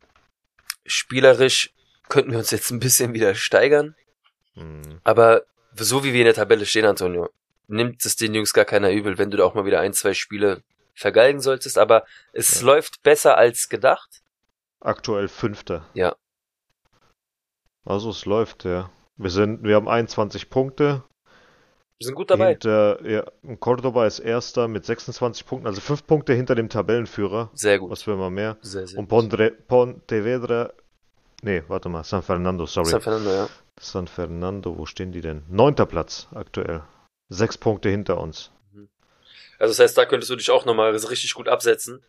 spielerisch 0.86 1.74
könnten 2.10 2.32
wir 2.32 2.40
uns 2.40 2.52
jetzt 2.52 2.72
ein 2.72 2.80
bisschen 2.80 3.14
wieder 3.14 3.36
steigern, 3.36 3.96
Hm. 4.56 5.00
aber 5.06 5.44
so 5.76 6.04
wie 6.04 6.12
wir 6.12 6.20
in 6.22 6.26
der 6.26 6.34
Tabelle 6.34 6.66
stehen, 6.66 6.86
Antonio, 6.86 7.30
nimmt 7.68 8.04
es 8.06 8.18
den 8.18 8.34
Jungs 8.34 8.52
gar 8.54 8.66
keiner 8.66 8.92
übel, 8.92 9.18
wenn 9.18 9.32
du 9.32 9.38
da 9.38 9.46
auch 9.46 9.54
mal 9.54 9.66
wieder 9.66 9.80
ein, 9.80 9.94
zwei 9.94 10.14
Spiele 10.14 10.62
vergeigen 10.94 11.40
solltest, 11.40 11.78
aber 11.78 12.06
es 12.34 12.60
Ja. 12.60 12.66
läuft 12.66 13.02
besser 13.04 13.38
als 13.38 13.70
gedacht. 13.70 14.22
Aktuell 14.82 15.30
Fünfter. 15.30 15.86
Ja. 15.94 16.16
Also 17.86 18.10
es 18.10 18.26
läuft, 18.26 18.66
ja. 18.66 18.90
Wir 19.20 19.30
sind, 19.30 19.64
wir 19.64 19.76
haben 19.76 19.88
21 19.90 20.50
Punkte. 20.50 21.04
Wir 21.98 22.06
sind 22.06 22.16
gut 22.16 22.30
dabei. 22.32 22.52
Hinter, 22.52 23.06
ja, 23.06 23.26
Cordoba 23.60 24.06
ist 24.08 24.20
Erster 24.20 24.70
mit 24.70 24.86
26 24.86 25.46
Punkten, 25.46 25.68
also 25.68 25.82
fünf 25.82 26.08
Punkte 26.08 26.34
hinter 26.34 26.56
dem 26.56 26.70
Tabellenführer. 26.70 27.50
Sehr 27.54 27.80
gut. 27.80 27.92
Was 27.92 28.08
will 28.08 28.16
man 28.16 28.34
mehr? 28.34 28.58
Sehr, 28.62 28.88
sehr 28.88 28.98
Und 28.98 29.10
gut. 29.10 29.10
Pondre, 29.10 29.52
Pontevedra, 29.52 30.72
nee, 31.42 31.62
warte 31.68 31.90
mal, 31.90 32.06
San 32.06 32.24
Fernando, 32.24 32.66
sorry. 32.66 32.90
San 32.92 33.02
Fernando, 33.02 33.30
ja. 33.30 33.50
San 33.78 34.08
Fernando, 34.08 34.78
wo 34.78 34.86
stehen 34.86 35.12
die 35.12 35.20
denn? 35.22 35.44
Neunter 35.50 35.86
Platz 35.86 36.28
aktuell. 36.34 36.84
Sechs 37.28 37.58
Punkte 37.58 37.90
hinter 37.90 38.18
uns. 38.22 38.52
Also 39.60 39.72
das 39.72 39.80
heißt, 39.80 39.98
da 39.98 40.06
könntest 40.06 40.30
du 40.30 40.38
dich 40.38 40.50
auch 40.52 40.64
nochmal 40.66 40.92
richtig 40.96 41.34
gut 41.34 41.50
absetzen. 41.50 42.02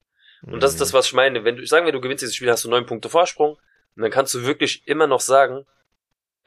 Und 0.42 0.62
das 0.62 0.72
ist 0.72 0.76
Mhm. 0.76 0.80
das, 0.80 0.92
was 0.94 1.06
ich 1.06 1.12
meine. 1.14 1.44
Wenn 1.44 1.56
du, 1.56 1.66
sagen 1.66 1.84
wir, 1.84 1.92
du 1.92 2.00
gewinnst 2.00 2.22
dieses 2.22 2.36
Spiel, 2.36 2.50
hast 2.50 2.64
du 2.64 2.70
neun 2.70 2.86
Punkte 2.86 3.08
Vorsprung. 3.08 3.58
Und 3.96 4.02
dann 4.02 4.10
kannst 4.12 4.32
du 4.34 4.42
wirklich 4.46 4.86
immer 4.86 5.08
noch 5.08 5.20
sagen, 5.20 5.66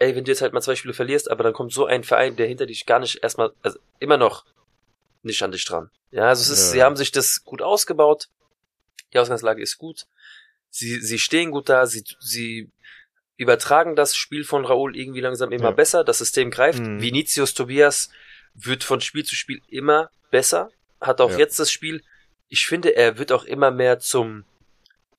ey, 0.04 0.16
wenn 0.16 0.24
du 0.26 0.32
jetzt 0.32 0.42
halt 0.42 0.54
mal 0.54 0.62
zwei 0.62 0.76
Spiele 0.76 0.94
verlierst, 0.94 1.30
aber 1.32 1.44
dann 1.44 1.54
kommt 1.54 1.72
so 1.74 1.86
ein 1.86 2.04
Verein, 2.04 2.36
der 2.36 2.48
hinter 2.48 2.66
dich 2.66 2.86
gar 2.86 3.00
nicht 3.00 3.24
erstmal, 3.24 3.52
also 3.62 3.80
immer 4.00 4.18
noch 4.18 4.46
nicht 5.22 5.42
an 5.42 5.52
dich 5.52 5.66
dran. 5.66 5.90
Ja, 6.12 6.28
also 6.30 6.42
es 6.42 6.50
ist, 6.60 6.68
Ja. 6.68 6.72
sie 6.74 6.84
haben 6.84 6.96
sich 6.96 7.12
das 7.12 7.44
gut 7.44 7.62
ausgebaut. 7.62 8.28
Die 9.14 9.20
Ausgangslage 9.20 9.62
ist 9.62 9.78
gut. 9.78 10.06
Sie, 10.70 11.00
sie 11.00 11.20
stehen 11.20 11.52
gut 11.52 11.70
da, 11.70 11.86
sie, 11.86 12.04
sie 12.20 12.72
übertragen 13.38 13.96
das 13.96 14.16
Spiel 14.16 14.44
von 14.44 14.66
Raoul 14.66 14.96
irgendwie 14.98 15.22
langsam 15.22 15.52
immer 15.52 15.70
Ja. 15.70 15.72
besser. 15.72 16.04
Das 16.04 16.18
System 16.20 16.52
greift. 16.52 16.80
Mhm. 16.84 17.02
Vinicius 17.02 17.54
Tobias 17.54 18.10
wird 18.54 18.84
von 18.84 19.02
Spiel 19.02 19.24
zu 19.24 19.36
Spiel 19.36 19.62
immer 19.68 20.10
besser. 20.32 20.72
Hat 21.02 21.22
auch 21.22 21.32
Ja. 21.32 21.38
jetzt 21.40 21.60
das 21.60 21.72
Spiel. 21.72 22.04
Ich 22.50 22.66
finde, 22.68 22.96
er 22.96 23.18
wird 23.18 23.32
auch 23.32 23.46
immer 23.46 23.72
mehr 23.72 24.00
zum, 24.00 24.46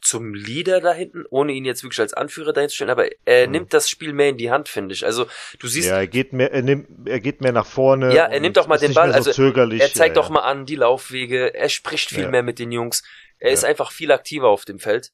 zum 0.05 0.35
Leader 0.35 0.81
da 0.81 0.93
hinten, 0.93 1.25
ohne 1.31 1.53
ihn 1.53 1.64
jetzt 1.64 1.83
wirklich 1.83 2.01
als 2.01 2.14
Anführer 2.14 2.53
dahin 2.53 2.69
zu 2.69 2.77
stellen, 2.77 2.90
aber 2.90 3.09
er 3.25 3.47
Mhm. 3.47 3.53
nimmt 3.53 3.73
das 3.75 3.88
Spiel 3.88 4.12
mehr 4.12 4.29
in 4.29 4.37
die 4.37 4.51
Hand, 4.51 4.69
finde 4.69 4.95
ich. 4.95 5.05
Also, 5.05 5.27
du 5.59 5.67
siehst, 5.67 5.88
Ja, 5.88 5.97
er 5.99 6.07
geht 6.07 6.33
mehr, 6.33 6.53
er 6.53 6.62
nimmt, 6.62 7.09
er 7.09 7.21
geht 7.21 7.40
mehr 7.40 7.53
nach 7.53 7.67
vorne. 7.67 8.14
Ja, 8.14 8.27
er 8.27 8.40
nimmt 8.40 8.59
auch 8.59 8.67
mal 8.67 8.79
den 8.79 8.95
Ball, 8.95 9.09
so 9.11 9.14
also 9.17 9.33
zögerlich. 9.33 9.81
er 9.81 9.93
zeigt 9.93 10.17
ja, 10.17 10.23
doch 10.23 10.29
mal 10.31 10.40
an 10.43 10.67
die 10.67 10.77
Laufwege, 10.77 11.55
er 11.55 11.69
spricht 11.69 12.11
viel 12.11 12.25
Ja. 12.25 12.31
mehr 12.31 12.43
mit 12.43 12.59
den 12.59 12.71
Jungs, 12.71 13.03
er 13.38 13.51
ist 13.51 13.62
Ja. 13.62 13.71
einfach 13.71 13.90
viel 13.93 14.12
aktiver 14.12 14.49
auf 14.49 14.64
dem 14.64 14.79
Feld. 14.79 15.11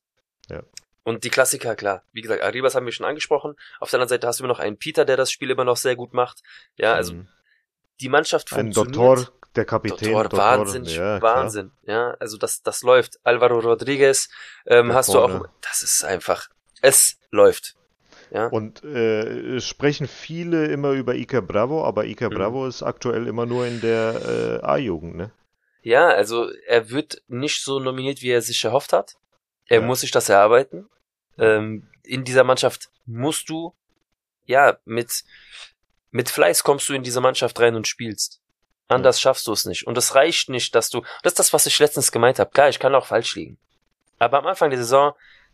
Ja. 0.48 0.62
Und 1.02 1.24
die 1.24 1.30
Klassiker, 1.30 1.76
klar. 1.76 2.02
Wie 2.12 2.20
gesagt, 2.20 2.42
Arribas 2.42 2.74
haben 2.74 2.84
wir 2.84 2.92
schon 2.92 3.06
angesprochen. 3.06 3.54
Auf 3.80 3.90
der 3.90 3.98
anderen 3.98 4.08
Seite 4.10 4.26
hast 4.26 4.38
du 4.40 4.44
immer 4.44 4.52
noch 4.52 4.58
einen 4.60 4.76
Peter, 4.76 5.04
der 5.04 5.16
das 5.16 5.30
Spiel 5.32 5.50
immer 5.50 5.64
noch 5.64 5.76
sehr 5.78 5.96
gut 5.96 6.12
macht. 6.12 6.40
Ja, 6.76 6.92
also 6.94 7.14
Mhm. 7.14 7.28
die 8.00 8.08
Mannschaft 8.10 8.52
Ein 8.52 8.72
funktioniert. 8.72 8.96
Doktor, 8.96 9.32
der 9.56 9.64
Kapitän. 9.64 10.12
Doktor, 10.12 10.22
Doktor, 10.24 10.38
Wahnsinn, 10.38 10.84
ja, 10.84 11.18
klar. 11.18 11.22
Wahnsinn. 11.22 11.72
Ja, 11.82 12.10
also 12.20 12.36
das, 12.38 12.62
das 12.62 12.82
läuft. 12.82 13.18
Alvaro 13.24 13.58
Rodriguez 13.60 14.28
ähm, 14.66 14.92
hast 14.92 15.08
du 15.08 15.14
vorne. 15.14 15.40
auch. 15.42 15.46
Das 15.60 15.82
ist 15.82 16.04
einfach. 16.04 16.48
Es 16.82 17.18
läuft. 17.30 17.74
Ja. 18.30 18.46
Und 18.46 18.84
äh, 18.84 19.56
es 19.56 19.66
sprechen 19.66 20.06
viele 20.06 20.66
immer 20.66 20.92
über 20.92 21.14
Iker 21.16 21.42
Bravo, 21.42 21.84
aber 21.84 22.04
Iker 22.04 22.30
Mhm. 22.30 22.34
Bravo 22.34 22.66
ist 22.66 22.82
aktuell 22.82 23.26
immer 23.26 23.44
nur 23.44 23.66
in 23.66 23.80
der 23.80 24.60
äh, 24.62 24.64
A-Jugend, 24.64 25.16
ne? 25.16 25.32
Ja, 25.82 26.08
also 26.08 26.48
er 26.66 26.90
wird 26.90 27.22
nicht 27.26 27.64
so 27.64 27.80
nominiert, 27.80 28.22
wie 28.22 28.30
er 28.30 28.42
sich 28.42 28.64
erhofft 28.64 28.92
hat. 28.92 29.14
Er 29.66 29.80
Ja. 29.80 29.86
muss 29.86 30.02
sich 30.02 30.10
das 30.12 30.28
erarbeiten. 30.28 30.88
Ähm, 31.38 31.88
in 32.04 32.22
dieser 32.24 32.44
Mannschaft 32.44 32.90
musst 33.06 33.48
du, 33.48 33.74
ja, 34.44 34.78
mit, 34.84 35.24
mit 36.10 36.28
Fleiß 36.28 36.62
kommst 36.62 36.88
du 36.88 36.92
in 36.92 37.02
diese 37.02 37.20
Mannschaft 37.20 37.58
rein 37.60 37.74
und 37.74 37.88
spielst. 37.88 38.39
Anders 38.90 39.20
schaffst 39.20 39.46
du 39.46 39.52
es 39.52 39.64
nicht. 39.64 39.86
Und 39.86 39.96
es 39.96 40.14
reicht 40.14 40.48
nicht, 40.48 40.74
dass 40.74 40.90
du, 40.90 41.02
das 41.22 41.32
ist 41.32 41.38
das, 41.38 41.52
was 41.52 41.66
ich 41.66 41.78
letztens 41.78 42.12
gemeint 42.12 42.38
habe. 42.38 42.50
Klar, 42.50 42.68
ich 42.68 42.78
kann 42.78 42.94
auch 42.94 43.06
falsch 43.06 43.36
liegen. 43.36 43.56
Aber 44.18 44.38
am 44.38 44.46
Anfang 44.46 44.70
der 44.70 44.78
Saison 44.78 45.12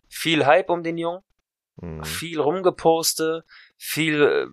viel 0.09 0.47
Hype 0.47 0.71
um 0.71 0.83
den 0.83 0.99
Jungen, 0.99 1.23
Mhm. 1.79 2.05
viel 2.05 2.41
rumgeposte, 2.41 3.45
viel, 3.77 4.23
äh, 4.23 4.47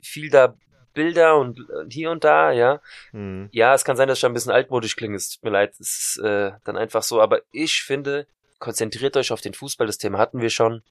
viel 0.00 0.30
da 0.30 0.54
Bilder 0.94 1.36
und 1.36 1.58
äh, 1.58 1.88
hier 1.90 2.10
und 2.12 2.22
da, 2.22 2.52
ja. 2.52 2.80
Mhm. 3.10 3.48
Ja, 3.50 3.74
es 3.74 3.84
kann 3.84 3.96
sein, 3.96 4.06
dass 4.06 4.18
ich 4.18 4.24
ein 4.26 4.32
bisschen 4.34 4.52
altmodisch 4.52 4.94
klinge. 4.94 5.16
Es 5.16 5.30
tut 5.30 5.42
mir 5.42 5.50
leid, 5.50 5.74
es 5.80 5.98
ist 5.98 6.18
äh, 6.18 6.52
dann 6.64 6.76
einfach 6.76 7.02
so. 7.02 7.20
Aber 7.20 7.40
ich 7.50 7.82
finde, 7.82 8.28
konzentriert 8.60 9.16
euch 9.16 9.32
auf 9.32 9.40
den 9.40 9.54
Fußball. 9.54 9.86
Das 9.88 9.98
Thema 9.98 10.18
hatten 10.18 10.40
wir 10.40 10.50
schon. 10.50 10.82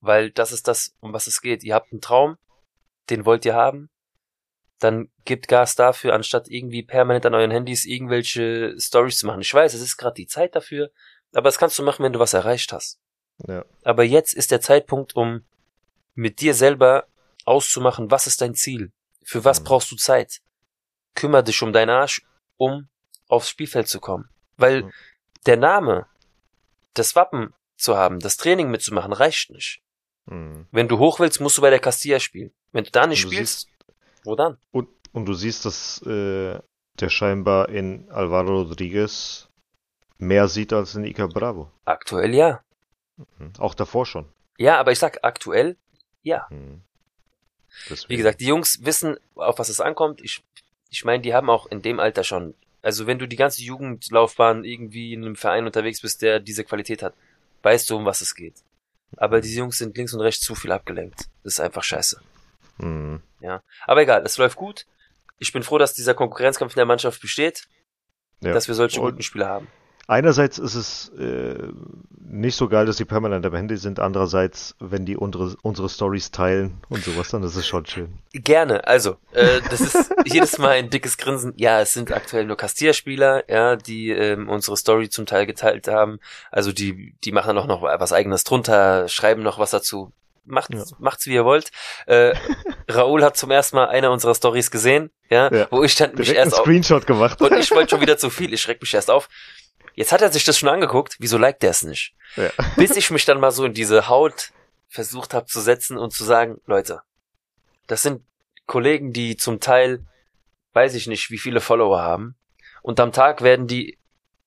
Weil 0.00 0.30
das 0.30 0.52
ist 0.52 0.68
das, 0.68 0.94
um 1.00 1.12
was 1.14 1.26
es 1.26 1.40
geht. 1.40 1.64
Ihr 1.64 1.74
habt 1.74 1.90
einen 1.92 2.00
Traum, 2.02 2.36
den 3.08 3.24
wollt 3.24 3.44
ihr 3.46 3.54
haben. 3.54 3.88
Dann 4.78 5.10
gebt 5.24 5.48
Gas 5.48 5.74
dafür, 5.74 6.14
anstatt 6.14 6.48
irgendwie 6.48 6.82
permanent 6.82 7.26
an 7.26 7.34
euren 7.34 7.50
Handys 7.50 7.84
irgendwelche 7.84 8.74
Stories 8.78 9.18
zu 9.18 9.26
machen. 9.26 9.40
Ich 9.40 9.52
weiß, 9.52 9.74
es 9.74 9.80
ist 9.80 9.96
gerade 9.96 10.14
die 10.14 10.26
Zeit 10.26 10.54
dafür. 10.54 10.90
Aber 11.32 11.48
das 11.48 11.58
kannst 11.58 11.78
du 11.78 11.82
machen, 11.82 12.04
wenn 12.04 12.12
du 12.12 12.18
was 12.20 12.32
erreicht 12.32 12.72
hast. 12.72 12.98
Ja. 13.46 13.64
Aber 13.82 14.04
jetzt 14.04 14.32
ist 14.32 14.50
der 14.50 14.60
Zeitpunkt, 14.60 15.14
um 15.16 15.44
mit 16.14 16.40
dir 16.40 16.54
selber 16.54 17.06
auszumachen, 17.44 18.10
was 18.10 18.26
ist 18.26 18.40
dein 18.40 18.54
Ziel? 18.54 18.92
Für 19.22 19.44
was 19.44 19.60
Mhm. 19.60 19.64
brauchst 19.64 19.90
du 19.90 19.96
Zeit? 19.96 20.40
Kümmer 21.14 21.42
dich 21.42 21.60
um 21.62 21.72
deinen 21.72 21.90
Arsch, 21.90 22.22
um 22.56 22.88
aufs 23.28 23.50
Spielfeld 23.50 23.88
zu 23.88 24.00
kommen. 24.00 24.28
Weil 24.56 24.84
Mhm. 24.84 24.92
der 25.46 25.56
Name, 25.56 26.06
das 26.94 27.14
Wappen 27.14 27.52
zu 27.76 27.96
haben, 27.96 28.20
das 28.20 28.36
Training 28.36 28.70
mitzumachen, 28.70 29.12
reicht 29.12 29.50
nicht. 29.50 29.82
Mhm. 30.26 30.66
Wenn 30.70 30.88
du 30.88 30.98
hoch 30.98 31.20
willst, 31.20 31.40
musst 31.40 31.58
du 31.58 31.62
bei 31.62 31.70
der 31.70 31.78
Castilla 31.78 32.20
spielen. 32.20 32.52
Wenn 32.72 32.84
du 32.84 32.90
da 32.90 33.06
nicht 33.06 33.24
du 33.24 33.28
spielst, 33.28 33.68
wo 34.24 34.34
dann? 34.36 34.58
Und, 34.70 34.88
und 35.12 35.26
du 35.26 35.34
siehst, 35.34 35.64
dass 35.64 36.02
äh, 36.02 36.58
der 37.00 37.08
scheinbar 37.08 37.68
in 37.68 38.10
Alvaro 38.10 38.62
Rodriguez 38.62 39.48
mehr 40.18 40.48
sieht 40.48 40.72
als 40.72 40.94
in 40.94 41.04
Iker 41.04 41.28
Bravo. 41.28 41.70
Aktuell 41.84 42.34
ja. 42.34 42.62
Mhm. 43.16 43.52
Auch 43.58 43.74
davor 43.74 44.06
schon. 44.06 44.26
Ja, 44.58 44.78
aber 44.78 44.92
ich 44.92 44.98
sag 44.98 45.18
aktuell, 45.22 45.76
ja. 46.22 46.46
Mhm. 46.50 46.82
Wie 48.08 48.16
gesagt, 48.16 48.40
die 48.40 48.46
Jungs 48.46 48.84
wissen, 48.84 49.16
auf 49.34 49.58
was 49.58 49.68
es 49.68 49.80
ankommt. 49.80 50.20
Ich, 50.22 50.42
ich 50.90 51.04
meine, 51.04 51.22
die 51.22 51.34
haben 51.34 51.48
auch 51.48 51.66
in 51.66 51.82
dem 51.82 52.00
Alter 52.00 52.24
schon. 52.24 52.54
Also 52.82 53.06
wenn 53.06 53.18
du 53.18 53.28
die 53.28 53.36
ganze 53.36 53.62
Jugendlaufbahn 53.62 54.64
irgendwie 54.64 55.12
in 55.12 55.24
einem 55.24 55.36
Verein 55.36 55.66
unterwegs 55.66 56.00
bist, 56.00 56.22
der 56.22 56.40
diese 56.40 56.64
Qualität 56.64 57.02
hat, 57.02 57.14
weißt 57.62 57.90
du, 57.90 57.96
um 57.96 58.04
was 58.04 58.20
es 58.20 58.34
geht. 58.34 58.54
Aber 59.16 59.40
diese 59.40 59.58
Jungs 59.58 59.78
sind 59.78 59.96
links 59.96 60.12
und 60.12 60.20
rechts 60.20 60.44
zu 60.44 60.54
viel 60.54 60.72
abgelenkt. 60.72 61.28
Das 61.42 61.54
ist 61.54 61.60
einfach 61.60 61.82
scheiße. 61.82 62.20
Mhm. 62.78 63.20
Aber 63.86 64.02
egal, 64.02 64.22
es 64.24 64.36
läuft 64.38 64.56
gut. 64.56 64.86
Ich 65.38 65.52
bin 65.52 65.62
froh, 65.62 65.78
dass 65.78 65.94
dieser 65.94 66.14
Konkurrenzkampf 66.14 66.72
in 66.74 66.78
der 66.80 66.86
Mannschaft 66.86 67.20
besteht, 67.20 67.68
Ja. 68.40 68.52
dass 68.52 68.68
wir 68.68 68.74
solche 68.74 69.00
Und- 69.00 69.10
guten 69.12 69.22
Spieler 69.22 69.46
haben. 69.48 69.68
einerseits 70.06 70.58
ist 70.58 70.74
es 70.74 71.10
äh, 71.18 71.68
nicht 72.18 72.56
so 72.56 72.68
geil, 72.68 72.86
dass 72.86 72.96
die 72.96 73.04
permanent 73.04 73.44
am 73.46 73.54
Handy 73.54 73.76
sind. 73.76 74.00
Andererseits, 74.00 74.74
wenn 74.80 75.04
die 75.06 75.16
unsere, 75.16 75.54
unsere 75.62 75.88
Stories 75.88 76.30
teilen 76.30 76.80
und 76.88 77.04
sowas, 77.04 77.30
dann 77.30 77.42
ist 77.42 77.56
es 77.56 77.66
schon 77.66 77.84
schön. 77.86 78.18
Gerne. 78.32 78.86
Also, 78.86 79.16
äh, 79.32 79.60
das 79.70 79.80
ist 79.80 80.10
jedes 80.26 80.58
Mal 80.58 80.70
ein 80.70 80.90
dickes 80.90 81.16
Grinsen. 81.18 81.52
Ja, 81.56 81.80
es 81.80 81.92
sind 81.92 82.10
aktuell 82.12 82.44
nur 82.46 82.56
Castilla-Spieler, 82.56 83.48
ja, 83.50 83.76
die 83.76 84.10
ähm, 84.10 84.48
unsere 84.48 84.76
Story 84.76 85.08
zum 85.10 85.26
Teil 85.26 85.46
geteilt 85.46 85.88
haben. 85.88 86.18
Also 86.50 86.72
die, 86.72 87.14
die 87.24 87.32
machen 87.32 87.48
dann 87.48 87.58
auch 87.58 87.66
noch 87.66 87.82
was 87.82 88.12
eigenes 88.12 88.44
drunter, 88.44 89.08
schreiben 89.08 89.42
noch 89.42 89.58
was 89.58 89.70
dazu. 89.70 90.12
Macht, 90.48 90.72
Ja. 90.74 90.84
Macht's 90.98 91.26
wie 91.26 91.34
ihr 91.34 91.44
wollt. 91.44 91.70
Äh, 92.06 92.34
Raoul 92.88 93.22
hat 93.24 93.36
zum 93.36 93.50
ersten 93.50 93.76
Mal 93.76 93.88
eine 93.88 94.10
unserer 94.10 94.34
Stories 94.34 94.70
gesehen, 94.70 95.10
ja, 95.30 95.52
Ja. 95.52 95.68
wo 95.70 95.82
ich 95.84 95.94
dann 95.96 96.10
mich 96.14 96.26
Direkt 96.28 96.38
einen 96.40 96.48
erst 96.50 96.58
auf, 96.60 96.64
Screenshot 96.66 97.06
gemacht. 97.06 97.40
und 97.40 97.52
ich 97.56 97.70
wollte 97.70 97.90
schon 97.90 98.00
wieder 98.00 98.18
zu 98.18 98.30
viel. 98.30 98.52
Ich 98.52 98.60
schreck 98.62 98.80
mich 98.80 98.92
erst 98.94 99.10
auf. 99.10 99.28
Jetzt 99.94 100.12
hat 100.12 100.22
er 100.22 100.30
sich 100.32 100.44
das 100.44 100.58
schon 100.58 100.68
angeguckt. 100.68 101.16
Wieso 101.18 101.38
liked 101.38 101.64
er 101.64 101.70
es 101.70 101.82
nicht? 101.82 102.14
Ja. 102.36 102.50
Bis 102.76 102.96
ich 102.96 103.10
mich 103.10 103.24
dann 103.24 103.40
mal 103.40 103.50
so 103.50 103.64
in 103.64 103.74
diese 103.74 104.08
Haut 104.08 104.52
versucht 104.88 105.34
habe 105.34 105.46
zu 105.46 105.60
setzen 105.60 105.98
und 105.98 106.12
zu 106.12 106.24
sagen, 106.24 106.60
Leute, 106.66 107.02
das 107.88 108.02
sind 108.02 108.22
Kollegen, 108.66 109.12
die 109.12 109.36
zum 109.36 109.60
Teil, 109.60 110.04
weiß 110.72 110.94
ich 110.94 111.06
nicht, 111.08 111.30
wie 111.30 111.38
viele 111.38 111.60
Follower 111.60 112.00
haben. 112.00 112.36
Und 112.82 113.00
am 113.00 113.12
Tag 113.12 113.42
werden 113.42 113.66
die 113.66 113.98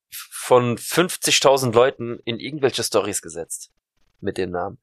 von 0.10 0.78
50.000 0.78 1.74
Leuten 1.74 2.20
in 2.26 2.40
irgendwelche 2.40 2.84
Stories 2.84 3.22
gesetzt. 3.22 3.72
Mit 4.20 4.38
dem 4.38 4.52
Namen. 4.52 4.78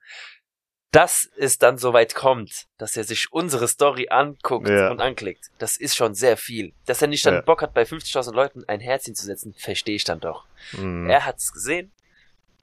Dass 0.90 1.29
es 1.37 1.59
dann 1.59 1.77
so 1.77 1.92
weit 1.92 2.14
kommt, 2.14 2.66
dass 2.79 2.96
er 2.96 3.05
sich 3.05 3.31
unsere 3.31 3.68
Story 3.68 4.09
anguckt 4.09 4.68
Ja. 4.68 4.90
und 4.90 5.01
anklickt, 5.03 5.51
das 5.59 5.77
ist 5.77 5.94
schon 5.96 6.14
sehr 6.14 6.37
viel. 6.38 6.72
Dass 6.87 7.03
er 7.03 7.09
nicht 7.09 7.27
dann 7.27 7.35
Ja. 7.35 7.40
Bock 7.42 7.61
hat, 7.61 7.74
bei 7.74 7.83
50.000 7.85 8.33
Leuten 8.35 8.64
ein 8.68 8.81
Herzchen 8.81 9.14
zu 9.14 9.27
setzen, 9.27 9.55
verstehe 9.59 9.96
ich 9.96 10.05
dann 10.05 10.20
doch. 10.20 10.46
Mhm. 10.72 11.11
Er 11.11 11.27
hat's 11.27 11.53
gesehen. 11.53 11.92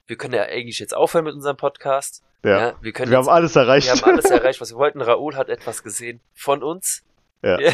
Wir 0.08 0.16
können 0.16 0.34
ja 0.34 0.42
eigentlich 0.42 0.78
jetzt 0.80 0.94
aufhören 0.94 1.24
mit 1.24 1.34
unserem 1.34 1.56
Podcast. 1.56 2.22
ja. 2.42 2.58
Ja, 2.58 2.74
wir 2.80 2.92
können 2.92 3.10
Wir 3.12 3.18
jetzt, 3.18 3.26
haben 3.28 3.34
alles 3.34 3.54
erreicht. 3.56 3.86
wir 3.86 3.92
haben 3.94 4.04
alles 4.10 4.24
erreicht, 4.30 4.60
was 4.60 4.70
wir 4.72 4.76
wollten. 4.76 5.00
Raoul 5.00 5.36
hat 5.36 5.48
etwas 5.48 5.82
gesehen 5.84 6.20
von 6.34 6.62
uns. 6.62 7.02
Ja. 7.42 7.58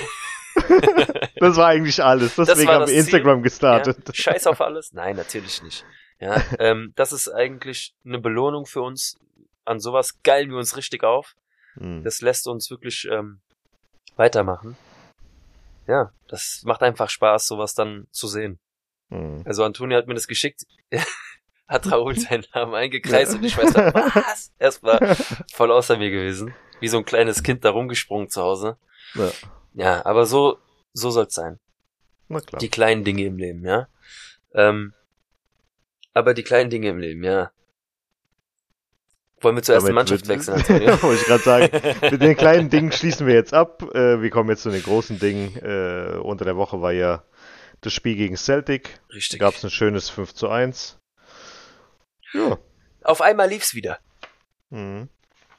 Das 1.36 1.56
war 1.56 1.68
eigentlich 1.68 2.02
alles. 2.04 2.34
Deswegen 2.36 2.68
war 2.68 2.74
haben 2.80 2.86
wir 2.86 2.94
Instagram 2.94 3.38
Ja, 3.38 3.42
gestartet. 3.42 4.14
scheiß 4.14 4.46
auf 4.46 4.60
alles? 4.60 4.92
Nein, 4.92 5.16
natürlich 5.16 5.62
nicht. 5.62 5.84
Ja, 6.20 6.40
ähm, 6.58 6.92
das 6.94 7.12
ist 7.12 7.28
eigentlich 7.28 7.94
eine 8.04 8.18
Belohnung 8.18 8.66
für 8.66 8.82
uns. 8.82 9.18
An 9.64 9.80
sowas 9.80 10.22
geilen 10.22 10.50
wir 10.50 10.58
uns 10.58 10.76
richtig 10.76 11.04
auf. 11.04 11.34
Mhm. 11.76 12.02
Das 12.04 12.20
lässt 12.20 12.46
uns 12.46 12.70
wirklich 12.70 13.08
ähm, 13.10 13.40
weitermachen. 14.16 14.76
Ja, 15.86 16.12
das 16.28 16.62
macht 16.64 16.82
einfach 16.82 17.10
Spaß, 17.10 17.46
sowas 17.46 17.74
dann 17.74 18.06
zu 18.10 18.26
sehen. 18.26 18.58
Mhm. 19.08 19.42
Also 19.44 19.64
Antonia 19.64 19.98
hat 19.98 20.06
mir 20.06 20.14
das 20.14 20.26
geschickt, 20.26 20.62
hat 21.68 21.90
Raoul 21.90 22.16
seinen 22.18 22.44
Namen 22.54 22.74
eingekreist 22.74 23.34
und 23.34 23.44
ich 23.44 23.56
weiß 23.56 23.72
dann, 23.72 23.94
was? 23.94 24.52
Erstmal 24.58 25.16
voll 25.52 25.70
außer 25.70 25.96
mir 25.96 26.10
gewesen. 26.10 26.54
Wie 26.80 26.88
so 26.88 26.98
ein 26.98 27.04
kleines 27.04 27.42
Kind 27.42 27.64
da 27.64 27.70
rumgesprungen 27.70 28.28
zu 28.28 28.42
Hause. 28.42 28.76
Ja. 29.14 29.30
Ja, 29.74 30.06
aber 30.06 30.26
so, 30.26 30.58
so 30.92 31.10
soll's 31.10 31.34
sein. 31.34 31.58
Na 32.28 32.40
klar. 32.40 32.60
Die 32.60 32.68
kleinen 32.68 33.04
Dinge 33.04 33.24
im 33.24 33.38
Leben, 33.38 33.64
ja. 33.64 33.88
Ähm, 34.54 34.92
aber 36.12 36.34
die 36.34 36.42
kleinen 36.42 36.70
Dinge 36.70 36.88
im 36.88 36.98
Leben, 36.98 37.24
ja. 37.24 37.52
Wollen 39.42 39.56
wir 39.56 39.62
zur 39.62 39.74
ersten 39.74 39.92
Mannschaft 39.92 40.28
wechseln, 40.28 40.58
Antonio? 40.58 40.90
Wollte 41.02 41.20
ich 41.20 41.26
gerade 41.26 41.42
sagen. 41.42 42.10
Mit 42.10 42.22
den 42.22 42.36
kleinen 42.36 42.70
Dingen 42.70 42.92
schließen 42.92 43.26
wir 43.26 43.34
jetzt 43.34 43.52
ab. 43.52 43.82
Äh, 43.94 44.22
wir 44.22 44.30
kommen 44.30 44.48
jetzt 44.50 44.62
zu 44.62 44.70
den 44.70 44.82
großen 44.82 45.18
Dingen. 45.18 45.56
Äh, 45.56 46.18
unter 46.18 46.44
der 46.44 46.56
Woche 46.56 46.80
war 46.80 46.92
ja 46.92 47.24
das 47.80 47.92
Spiel 47.92 48.16
gegen 48.16 48.36
Celtic. 48.36 49.00
Richtig. 49.12 49.40
Gab 49.40 49.54
es 49.54 49.64
ein 49.64 49.70
schönes 49.70 50.08
5 50.10 50.34
zu 50.34 50.48
1. 50.48 50.98
Ja. 52.32 52.58
Auf 53.02 53.20
einmal 53.20 53.48
lief's 53.48 53.74
wieder. 53.74 53.98
Mhm. 54.70 55.08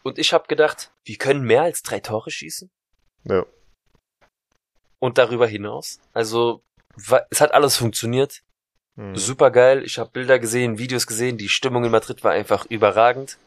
Und 0.04 0.18
ich 0.18 0.34
habe 0.34 0.48
gedacht, 0.48 0.92
wir 1.06 1.18
können 1.18 1.44
mehr 1.44 1.64
als 1.64 1.84
drei 1.84 2.00
Tore 2.00 2.32
schießen. 2.32 2.70
Ja. 3.26 3.46
Und 5.00 5.18
darüber 5.18 5.48
hinaus. 5.48 6.00
Also, 6.14 6.64
es 7.30 7.42
hat 7.42 7.54
alles 7.54 7.76
funktioniert. 7.76 8.42
Mhm. 8.96 9.16
Super 9.16 9.52
geil. 9.52 9.84
Ich 9.84 10.00
habe 10.00 10.12
Bilder 10.12 10.40
gesehen, 10.40 10.78
Videos 10.78 11.08
gesehen. 11.08 11.38
Die 11.38 11.50
Stimmung 11.50 11.84
in 11.84 11.92
Madrid 11.92 12.24
war 12.24 12.32
einfach 12.32 12.66
überragend. 12.66 13.38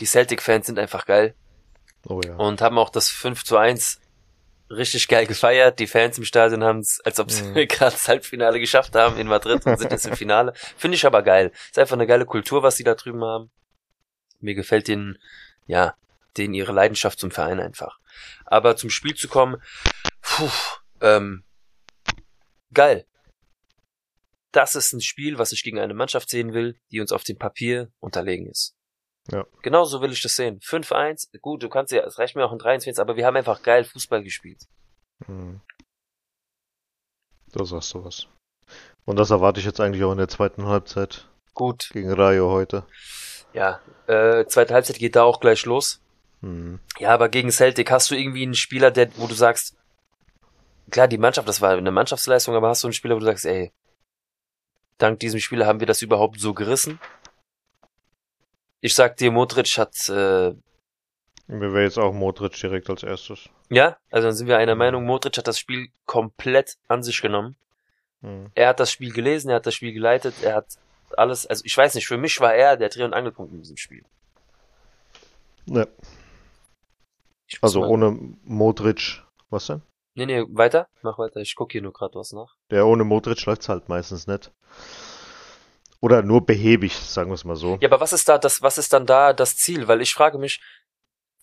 Die 0.00 0.06
Celtic-Fans 0.06 0.66
sind 0.66 0.78
einfach 0.78 1.06
geil 1.06 1.34
Oh 2.06 2.20
ja. 2.24 2.34
und 2.36 2.60
haben 2.60 2.78
auch 2.78 2.90
das 2.90 3.08
5 3.08 3.44
zu 3.44 3.56
1 3.56 4.00
richtig 4.70 5.08
geil 5.08 5.26
gefeiert. 5.26 5.78
Die 5.78 5.86
Fans 5.86 6.18
im 6.18 6.24
Stadion 6.24 6.64
haben 6.64 6.80
es, 6.80 7.00
als 7.04 7.20
ob 7.20 7.30
sie 7.30 7.42
Mhm. 7.44 7.54
gerade 7.68 7.92
das 7.92 8.08
Halbfinale 8.08 8.60
geschafft 8.60 8.94
haben 8.94 9.16
in 9.18 9.26
Madrid 9.26 9.64
und 9.66 9.78
sind 9.78 9.92
jetzt 9.92 10.06
im 10.06 10.16
Finale. 10.16 10.52
Finde 10.76 10.96
ich 10.96 11.06
aber 11.06 11.22
geil. 11.22 11.52
Ist 11.70 11.78
einfach 11.78 11.94
eine 11.96 12.06
geile 12.06 12.26
Kultur, 12.26 12.62
was 12.62 12.76
die 12.76 12.84
da 12.84 12.94
drüben 12.94 13.22
haben. 13.24 13.50
Mir 14.40 14.54
gefällt 14.54 14.88
den, 14.88 15.18
ja, 15.66 15.94
denen 16.36 16.54
ihre 16.54 16.72
Leidenschaft 16.72 17.18
zum 17.18 17.30
Verein 17.30 17.60
einfach. 17.60 17.98
Aber 18.44 18.76
zum 18.76 18.90
Spiel 18.90 19.14
zu 19.14 19.28
kommen, 19.28 19.62
puh, 20.20 20.50
ähm, 21.00 21.44
geil. 22.72 23.06
Das 24.52 24.74
ist 24.74 24.92
ein 24.92 25.00
Spiel, 25.00 25.38
was 25.38 25.52
ich 25.52 25.62
gegen 25.62 25.78
eine 25.78 25.94
Mannschaft 25.94 26.28
sehen 26.28 26.52
will, 26.52 26.78
die 26.90 27.00
uns 27.00 27.12
auf 27.12 27.24
dem 27.24 27.38
Papier 27.38 27.90
unterlegen 28.00 28.46
ist. 28.48 28.74
Ja. 29.30 29.46
Genauso 29.62 30.00
will 30.02 30.12
ich 30.12 30.22
das 30.22 30.36
sehen. 30.36 30.60
5-1, 30.60 31.38
gut, 31.40 31.62
du 31.62 31.68
kannst 31.68 31.92
ja, 31.92 32.02
es 32.04 32.18
reicht 32.18 32.36
mir 32.36 32.44
auch 32.44 32.52
ein 32.52 32.58
3-1, 32.58 33.00
aber 33.00 33.16
wir 33.16 33.26
haben 33.26 33.36
einfach 33.36 33.62
geil 33.62 33.84
Fußball 33.84 34.22
gespielt. 34.22 34.62
Mhm. 35.26 35.60
Da 37.52 37.64
sagst 37.64 37.94
du 37.94 38.04
was. 38.04 38.26
Und 39.04 39.16
das 39.16 39.30
erwarte 39.30 39.60
ich 39.60 39.66
jetzt 39.66 39.80
eigentlich 39.80 40.04
auch 40.04 40.12
in 40.12 40.18
der 40.18 40.28
zweiten 40.28 40.66
Halbzeit 40.66 41.28
Gut, 41.54 41.90
gegen 41.92 42.12
Rayo 42.12 42.50
heute. 42.50 42.84
ja. 43.52 43.80
Äh, 44.06 44.44
zweite 44.46 44.74
Halbzeit 44.74 44.98
geht 44.98 45.16
da 45.16 45.22
auch 45.22 45.40
gleich 45.40 45.64
los. 45.64 46.02
Mhm. 46.42 46.80
Ja, 46.98 47.14
aber 47.14 47.30
gegen 47.30 47.50
Celtic 47.50 47.90
hast 47.90 48.10
du 48.10 48.14
irgendwie 48.14 48.42
einen 48.42 48.54
Spieler, 48.54 48.90
der, 48.90 49.16
wo 49.16 49.26
du 49.26 49.34
sagst, 49.34 49.76
klar, 50.90 51.08
die 51.08 51.16
Mannschaft, 51.16 51.48
das 51.48 51.62
war 51.62 51.70
eine 51.70 51.90
Mannschaftsleistung, 51.90 52.54
aber 52.54 52.68
hast 52.68 52.82
du 52.82 52.88
einen 52.88 52.92
Spieler, 52.92 53.14
wo 53.14 53.20
du 53.20 53.24
sagst, 53.24 53.46
ey, 53.46 53.72
dank 54.98 55.20
diesem 55.20 55.40
Spieler 55.40 55.66
haben 55.66 55.80
wir 55.80 55.86
das 55.86 56.02
überhaupt 56.02 56.38
so 56.38 56.52
gerissen? 56.52 57.00
Ich 58.84 58.94
sag 58.94 59.16
dir, 59.16 59.30
Modric 59.32 59.78
hat, 59.78 59.94
äh, 60.10 60.52
Mir 61.46 61.72
wäre 61.72 61.84
jetzt 61.84 61.98
auch 61.98 62.12
Modric 62.12 62.52
direkt 62.60 62.90
als 62.90 63.02
erstes. 63.02 63.48
ja, 63.70 63.96
also 64.10 64.28
dann 64.28 64.36
sind 64.36 64.46
wir 64.46 64.58
einer 64.58 64.74
Meinung, 64.74 65.06
Modric 65.06 65.38
hat 65.38 65.48
das 65.48 65.58
Spiel 65.58 65.88
komplett 66.04 66.76
an 66.86 67.02
sich 67.02 67.22
genommen. 67.22 67.56
Mhm. 68.20 68.50
Er 68.54 68.68
hat 68.68 68.80
das 68.80 68.92
Spiel 68.92 69.10
gelesen, 69.10 69.48
er 69.48 69.56
hat 69.56 69.64
das 69.64 69.74
Spiel 69.74 69.94
geleitet, 69.94 70.34
er 70.42 70.56
hat 70.56 70.66
alles, 71.16 71.46
also 71.46 71.62
ich 71.64 71.74
weiß 71.74 71.94
nicht, 71.94 72.06
für 72.06 72.18
mich 72.18 72.38
war 72.40 72.52
er 72.54 72.76
der 72.76 72.90
Dreh- 72.90 73.04
und 73.04 73.14
Angelpunkt 73.14 73.54
in 73.54 73.60
diesem 73.60 73.78
Spiel. 73.78 74.04
Ja. 75.64 75.86
Also 77.62 77.80
mal- 77.80 77.88
ohne 77.88 78.10
Modric, 78.42 79.22
was 79.48 79.66
denn? 79.68 79.80
Nee, 80.14 80.26
nee, 80.26 80.44
weiter, 80.50 80.88
mach 81.00 81.18
weiter, 81.18 81.40
ich 81.40 81.54
gucke 81.54 81.72
hier 81.72 81.80
nur 81.82 81.94
gerade 81.94 82.16
was 82.16 82.32
nach. 82.32 82.54
Der 82.70 82.86
ohne 82.86 83.04
Modric 83.04 83.46
läuft's 83.46 83.70
halt 83.70 83.88
meistens 83.88 84.26
nicht. 84.26 84.52
Oder 86.04 86.20
nur 86.20 86.44
behäbig, 86.44 86.94
sagen 86.94 87.30
wir 87.30 87.34
es 87.34 87.46
mal 87.46 87.56
so. 87.56 87.78
Ja, 87.80 87.88
aber 87.88 87.98
was 87.98 88.12
ist 88.12 88.28
da 88.28 88.36
das, 88.36 88.60
was 88.60 88.76
ist 88.76 88.92
dann 88.92 89.06
da 89.06 89.32
das 89.32 89.56
Ziel? 89.56 89.88
Weil 89.88 90.02
ich 90.02 90.12
frage 90.12 90.36
mich, 90.36 90.60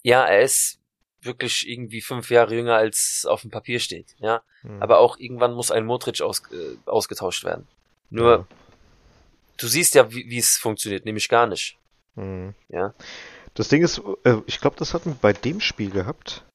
ja, 0.04 0.24
er 0.24 0.42
ist 0.44 0.78
wirklich 1.20 1.68
irgendwie 1.68 2.00
fünf 2.00 2.30
Jahre 2.30 2.54
jünger 2.54 2.76
als 2.76 3.26
auf 3.28 3.42
dem 3.42 3.50
Papier 3.50 3.80
steht, 3.80 4.16
ja. 4.20 4.44
Mhm. 4.62 4.80
Aber 4.80 5.00
auch 5.00 5.18
irgendwann 5.18 5.56
muss 5.56 5.72
ein 5.72 5.84
Modric 5.84 6.22
aus, 6.22 6.44
äh, 6.52 6.78
ausgetauscht 6.86 7.44
werden. 7.44 7.68
Nur, 8.12 8.46
du 9.58 9.66
siehst 9.66 9.96
ja, 9.96 10.12
wie 10.12 10.30
wie 10.30 10.38
es 10.38 10.58
funktioniert, 10.58 11.06
nämlich 11.06 11.28
gar 11.28 11.48
nicht. 11.48 11.80
Mhm. 12.14 12.54
Ja. 12.70 12.94
Das 13.56 13.68
Ding 13.68 13.82
ist, 13.82 14.00
äh, 14.26 14.44
ich 14.46 14.62
glaube, 14.62 14.76
das 14.78 14.94
hatten 14.94 15.10
wir 15.10 15.18
bei 15.20 15.34
dem 15.34 15.60
Spiel 15.60 15.90
gehabt. 15.90 16.46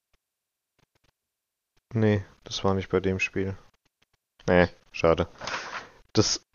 Nee, 1.93 2.25
das 2.45 2.63
war 2.63 2.75
nicht 2.75 2.89
bei 2.89 3.01
dem 3.01 3.19
Spiel. 3.19 3.59
Nee, 4.49 4.69
schade. 4.93 5.27
Das. 6.13 6.46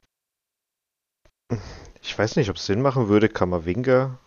Ich 2.01 2.17
weiß 2.17 2.35
nicht, 2.35 2.49
ob 2.49 2.55
es 2.55 2.65
Sinn 2.65 2.81
machen 2.81 3.09
würde, 3.09 3.29
Kamavinga 3.29 4.19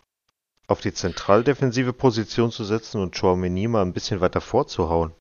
auf 0.67 0.81
die 0.81 0.95
zentraldefensive 0.95 1.93
Position 1.93 2.51
zu 2.51 2.65
setzen 2.65 3.01
und 3.01 3.19
Chouameni 3.19 3.69
mal 3.69 3.83
ein 3.83 3.93
bisschen 3.93 4.21
weiter 4.21 4.41
vorzuhauen. 4.41 5.13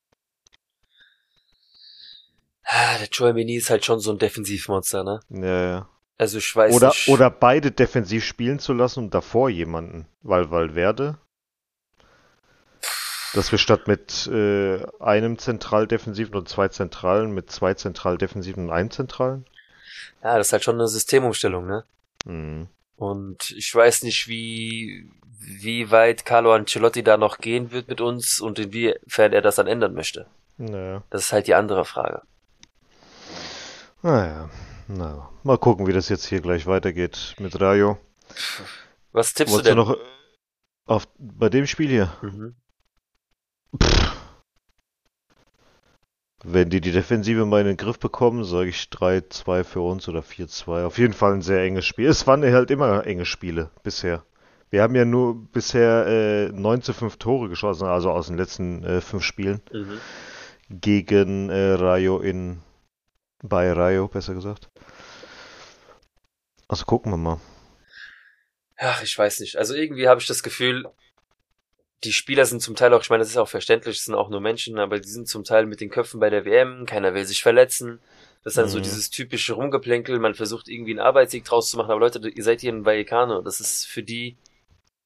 Ah, 2.64 2.98
Der 3.00 3.10
Chouameni 3.12 3.56
ist 3.56 3.70
halt 3.70 3.84
schon 3.84 4.00
so 4.00 4.12
ein 4.12 4.20
Defensivmonster, 4.20 5.04
ne? 5.04 5.20
Ja, 5.30 5.64
ja. 5.64 5.90
Also 6.18 6.38
ich 6.38 6.56
weiß 6.56 6.74
Oder, 6.74 6.90
nicht. 6.90 7.08
oder 7.10 7.30
beide 7.30 7.72
defensiv 7.72 8.24
spielen 8.24 8.60
zu 8.60 8.72
lassen 8.74 9.00
und 9.06 9.14
davor 9.14 9.50
jemanden. 9.50 10.08
Weil 10.22 10.52
Valverde. 10.52 11.18
Dass 13.34 13.52
wir 13.52 13.60
statt 13.60 13.88
mit 13.88 14.28
äh, 14.28 14.86
einem 15.00 15.40
Zentraldefensiven 15.40 16.36
und 16.36 16.48
zwei 16.48 16.68
Zentralen 16.68 17.32
mit 17.34 17.52
zwei 17.52 17.74
Zentraldefensiven 17.74 18.66
und 18.66 18.72
einem 18.72 18.92
Zentralen. 18.92 19.46
Ja, 20.24 20.38
das 20.38 20.48
ist 20.48 20.54
halt 20.54 20.64
schon 20.64 20.76
eine 20.76 20.88
Systemumstellung, 20.88 21.66
ne? 21.66 21.84
Hm. 22.26 22.68
Und 22.96 23.52
ich 23.52 23.74
weiß 23.74 24.04
nicht, 24.04 24.28
wie, 24.28 25.10
wie 25.40 25.92
weit 25.92 26.26
Carlo 26.26 26.54
Ancelotti 26.54 27.04
da 27.04 27.18
noch 27.18 27.40
gehen 27.40 27.72
wird 27.72 27.88
mit 27.88 28.02
uns 28.02 28.40
und 28.40 28.60
inwiefern 28.60 29.34
er 29.34 29.42
das 29.42 29.56
dann 29.56 29.68
ändern 29.68 29.94
möchte. 29.94 30.28
Naja. 30.58 31.04
Das 31.10 31.24
ist 31.24 31.34
halt 31.34 31.48
die 31.48 31.56
andere 31.56 31.86
Frage. 31.86 32.22
Naja. 34.02 34.50
Na, 34.88 35.30
mal 35.44 35.58
gucken, 35.58 35.88
wie 35.88 35.94
das 35.94 36.10
jetzt 36.10 36.26
hier 36.26 36.42
gleich 36.42 36.68
weitergeht 36.68 37.36
mit 37.40 37.60
Rayo. 37.60 37.98
Was 39.12 39.34
tippst 39.34 39.54
Wolltest 39.54 39.72
du 39.72 39.76
du 39.76 39.84
denn? 39.84 39.96
noch 39.96 39.98
äh, 39.98 40.08
auf, 40.86 41.08
bei 41.18 41.50
dem 41.50 41.66
Spiel 41.68 41.90
hier? 41.90 42.14
Mhm. 42.22 42.56
Wenn 46.46 46.70
die 46.70 46.82
die 46.82 46.92
Defensive 46.92 47.46
mal 47.46 47.62
in 47.62 47.68
den 47.68 47.78
Griff 47.78 48.00
bekommen, 48.00 48.44
sage 48.44 48.70
ich 48.70 48.90
3-2 48.92 49.64
für 49.64 49.80
uns 49.80 50.10
oder 50.10 50.20
4-2. 50.20 50.86
Auf 50.86 50.98
jeden 50.98 51.14
Fall 51.14 51.34
ein 51.34 51.42
sehr 51.42 51.64
enges 51.64 51.86
Spiel. 51.86 52.10
Es 52.10 52.28
waren 52.28 52.44
halt 52.44 52.70
immer 52.70 53.06
enge 53.08 53.26
Spiele 53.26 53.72
bisher. 53.82 54.26
Wir 54.70 54.82
haben 54.82 54.96
ja 54.96 55.06
nur 55.06 55.42
bisher 55.52 56.06
äh, 56.08 56.52
9 56.52 56.82
zu 56.82 56.94
5 56.94 57.18
Tore 57.18 57.48
geschossen, 57.48 57.88
also 57.88 58.12
aus 58.12 58.28
den 58.28 58.38
letzten 58.38 58.84
äh, 58.84 59.02
fünf 59.02 59.24
Spielen 59.24 59.62
Mhm. 59.72 60.00
gegen 60.70 61.50
äh, 61.50 61.74
Rayo 61.74 62.20
in 62.20 62.60
bei 63.42 63.72
Rayo, 63.72 64.08
besser 64.08 64.34
gesagt. 64.34 64.70
Also 66.68 66.86
gucken 66.86 67.12
wir 67.12 67.18
mal. 67.18 67.40
Ach, 68.78 69.02
ich 69.04 69.18
weiß 69.18 69.40
nicht. 69.42 69.58
Also 69.58 69.76
irgendwie 69.76 70.08
habe 70.08 70.20
ich 70.20 70.28
das 70.28 70.44
Gefühl, 70.44 70.86
die 72.04 72.14
Spieler 72.14 72.46
sind 72.46 72.62
zum 72.62 72.76
Teil 72.76 72.94
auch, 72.94 73.02
ich 73.02 73.10
meine, 73.10 73.22
das 73.24 73.30
ist 73.30 73.38
auch 73.38 73.48
verständlich, 73.50 73.98
es 73.98 74.06
sind 74.06 74.16
auch 74.16 74.30
nur 74.30 74.42
Menschen, 74.42 74.78
aber 74.80 75.00
die 75.00 75.08
sind 75.10 75.28
zum 75.28 75.44
Teil 75.44 75.66
mit 75.66 75.82
den 75.82 75.90
Köpfen 75.90 76.20
bei 76.20 76.30
der 76.30 76.46
WM, 76.46 76.86
keiner 76.86 77.14
will 77.14 77.26
sich 77.26 77.42
verletzen. 77.42 78.00
Das 78.44 78.52
ist 78.54 78.58
dann 78.58 78.68
so 78.70 78.78
Mhm. 78.80 78.84
dieses 78.84 79.10
typische 79.10 79.54
Rumgeplänkel, 79.54 80.20
man 80.20 80.34
versucht 80.36 80.68
irgendwie 80.68 80.92
einen 80.92 81.00
Arbeitssieg 81.00 81.46
draus 81.46 81.70
zu 81.70 81.78
machen, 81.78 81.92
aber 81.92 82.00
Leute, 82.02 82.28
ihr 82.28 82.44
seid 82.44 82.62
hier 82.62 82.72
in 82.72 82.86
Vallecano, 82.86 83.42
das 83.42 83.60
ist 83.62 83.86
für 83.88 84.04
die 84.04 84.38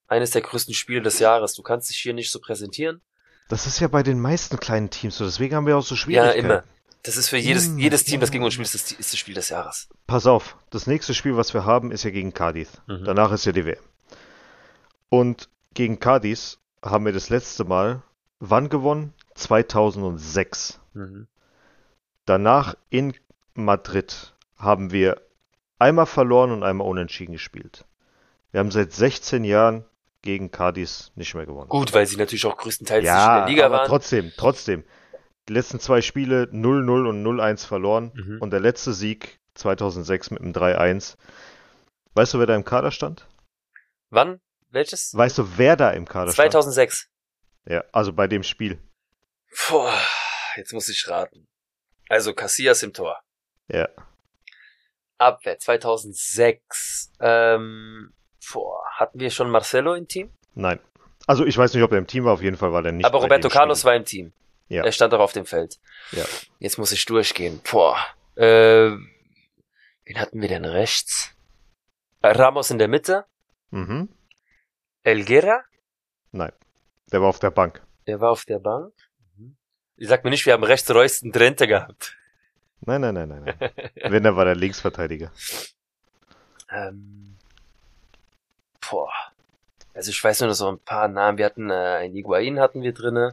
eines 0.07 0.31
der 0.31 0.41
größten 0.41 0.73
Spiele 0.73 1.01
des 1.01 1.19
Jahres. 1.19 1.53
Du 1.53 1.61
kannst 1.63 1.89
dich 1.89 1.97
hier 1.97 2.13
nicht 2.13 2.31
so 2.31 2.39
präsentieren. 2.39 3.01
Das 3.49 3.67
ist 3.67 3.79
ja 3.79 3.87
bei 3.87 4.03
den 4.03 4.19
meisten 4.19 4.57
kleinen 4.59 4.89
Teams 4.89 5.17
so, 5.17 5.25
deswegen 5.25 5.55
haben 5.55 5.67
wir 5.67 5.77
auch 5.77 5.83
so 5.83 5.95
Ja, 5.95 6.01
Schwierigkeiten. 6.01 6.45
immer. 6.45 6.63
Das 7.03 7.15
ist 7.15 7.29
für 7.29 7.37
jedes, 7.37 7.67
Immer, 7.67 7.79
jedes 7.79 8.03
Team, 8.03 8.19
das 8.19 8.31
gegen 8.31 8.43
uns 8.43 8.53
spielt, 8.55 8.73
ist 8.73 8.91
das, 8.91 8.99
ist 8.99 9.13
das 9.13 9.19
Spiel 9.19 9.35
des 9.35 9.49
Jahres. 9.49 9.87
Pass 10.07 10.25
auf, 10.25 10.57
das 10.71 10.87
nächste 10.87 11.13
Spiel, 11.13 11.37
was 11.37 11.53
wir 11.53 11.63
haben, 11.63 11.91
ist 11.91 12.03
ja 12.03 12.09
gegen 12.09 12.33
Cadiz. 12.33 12.69
Mhm. 12.87 13.03
Danach 13.05 13.31
ist 13.31 13.45
ja 13.45 13.51
die 13.53 13.65
WM. 13.65 13.77
Und 15.09 15.49
gegen 15.73 15.99
Cadiz 15.99 16.57
haben 16.83 17.05
wir 17.05 17.13
das 17.13 17.29
letzte 17.29 17.63
Mal 17.65 18.01
wann 18.39 18.69
gewonnen? 18.69 19.13
2006. 19.35 20.79
Mhm. 20.93 21.27
Danach 22.25 22.75
in 22.89 23.13
Madrid 23.53 24.33
haben 24.57 24.91
wir 24.91 25.21
einmal 25.79 26.05
verloren 26.05 26.51
und 26.51 26.63
einmal 26.63 26.87
unentschieden 26.87 27.33
gespielt. 27.33 27.85
Wir 28.51 28.59
haben 28.59 28.71
seit 28.71 28.91
16 28.93 29.43
Jahren 29.43 29.85
gegen 30.21 30.51
Cadiz 30.51 31.11
nicht 31.15 31.35
mehr 31.35 31.45
gewonnen. 31.45 31.69
Gut, 31.69 31.93
weil 31.93 32.05
sie 32.05 32.17
natürlich 32.17 32.45
auch 32.45 32.57
größtenteils 32.57 33.03
nicht 33.03 33.11
in 33.11 33.15
ja, 33.17 33.39
der 33.39 33.47
Liga 33.47 33.65
aber 33.67 33.77
waren. 33.79 33.87
trotzdem, 33.87 34.31
trotzdem. 34.35 34.83
Die 35.47 35.53
letzten 35.53 35.79
zwei 35.79 36.01
Spiele 36.01 36.43
0-0 36.51 37.07
und 37.07 37.23
0-1 37.23 37.65
verloren 37.65 38.11
Mhm. 38.13 38.37
und 38.41 38.51
der 38.51 38.59
letzte 38.59 38.93
Sieg 38.93 39.39
2006 39.55 40.31
mit 40.31 40.41
einem 40.41 40.53
3-1. 40.53 41.15
Weißt 42.15 42.33
du, 42.33 42.39
wer 42.39 42.45
da 42.47 42.55
im 42.55 42.65
Kader 42.65 42.91
stand? 42.91 43.27
Wann? 44.09 44.39
Welches? 44.69 45.13
Weißt 45.15 45.37
du, 45.37 45.57
wer 45.57 45.75
da 45.75 45.91
im 45.91 46.07
Kader 46.07 46.31
2006. 46.31 46.95
stand? 46.97 47.11
Ja, 47.73 47.83
also 47.91 48.13
bei 48.13 48.27
dem 48.27 48.43
Spiel. 48.43 48.81
Boah, 49.69 49.93
jetzt 50.55 50.73
muss 50.73 50.89
ich 50.89 51.07
raten. 51.07 51.47
Also 52.09 52.33
Casillas 52.33 52.83
im 52.83 52.93
Tor. 52.93 53.19
Ja. 53.67 53.89
Abwehr 55.17 55.57
2006. 55.59 57.11
Ähm, 57.19 58.13
boah, 58.53 58.83
hatten 58.95 59.19
wir 59.19 59.31
schon 59.31 59.49
Marcelo 59.49 59.93
im 59.95 60.07
Team? 60.07 60.31
Nein. 60.53 60.79
Also 61.25 61.45
ich 61.45 61.57
weiß 61.57 61.73
nicht, 61.73 61.83
ob 61.83 61.91
er 61.91 61.97
im 61.97 62.07
Team 62.07 62.23
war, 62.25 62.33
auf 62.33 62.41
jeden 62.41 62.55
Fall 62.57 62.71
war 62.71 62.81
der 62.81 62.91
nicht 62.93 63.05
Aber 63.05 63.19
Roberto 63.19 63.49
Carlos 63.49 63.79
Spiel. 63.79 63.87
war 63.89 63.95
im 63.95 64.05
Team. 64.05 64.33
Ja. 64.69 64.83
Er 64.83 64.91
stand 64.91 65.13
auch 65.13 65.19
auf 65.19 65.33
dem 65.33 65.45
Feld. 65.45 65.77
Ja. 66.11 66.25
Jetzt 66.59 66.77
muss 66.77 66.91
ich 66.91 67.05
durchgehen. 67.05 67.61
Boah. 67.69 67.97
Äh, 68.35 68.91
wen 70.05 70.19
hatten 70.19 70.41
wir 70.41 70.47
denn 70.47 70.65
rechts? 70.65 71.31
Äh, 72.21 72.29
Ramos 72.29 72.71
in 72.71 72.77
der 72.77 72.87
Mitte. 72.87 73.25
Mhm. 73.71 74.09
Elguera. 75.07 75.63
Nein. 76.33 76.51
Der 77.11 77.21
war 77.21 77.29
auf 77.29 77.39
der 77.39 77.51
Bank. 77.51 77.81
Der 78.07 78.19
war 78.19 78.31
auf 78.31 78.43
der 78.43 78.59
Bank. 78.59 78.93
Mhm. 79.37 79.55
Ich 79.95 80.09
sag 80.09 80.25
mir 80.25 80.31
nicht, 80.31 80.45
wir 80.45 80.51
haben 80.51 80.65
rechts 80.65 80.93
Royston 80.93 81.31
Drenthe 81.31 81.65
gehabt. 81.65 82.17
Nein, 82.81 83.01
nein, 83.01 83.13
nein, 83.13 83.29
nein, 83.29 83.43
nein. 83.45 83.71
Wenn, 84.11 84.25
er 84.25 84.35
war 84.35 84.43
der 84.43 84.55
Linksverteidiger. 84.55 85.31
Ähm, 86.69 87.37
boah. 88.89 89.13
Also 89.93 90.11
ich 90.11 90.21
weiß 90.21 90.41
nur 90.41 90.49
noch 90.49 90.55
so 90.55 90.67
ein 90.67 90.79
paar 90.79 91.07
Namen. 91.07 91.37
Wir 91.37 91.45
hatten 91.45 91.69
äh, 91.69 91.73
einen 91.73 92.15
Iguain 92.15 92.59
hatten 92.59 92.81
wir 92.81 92.93
drinne. 92.93 93.31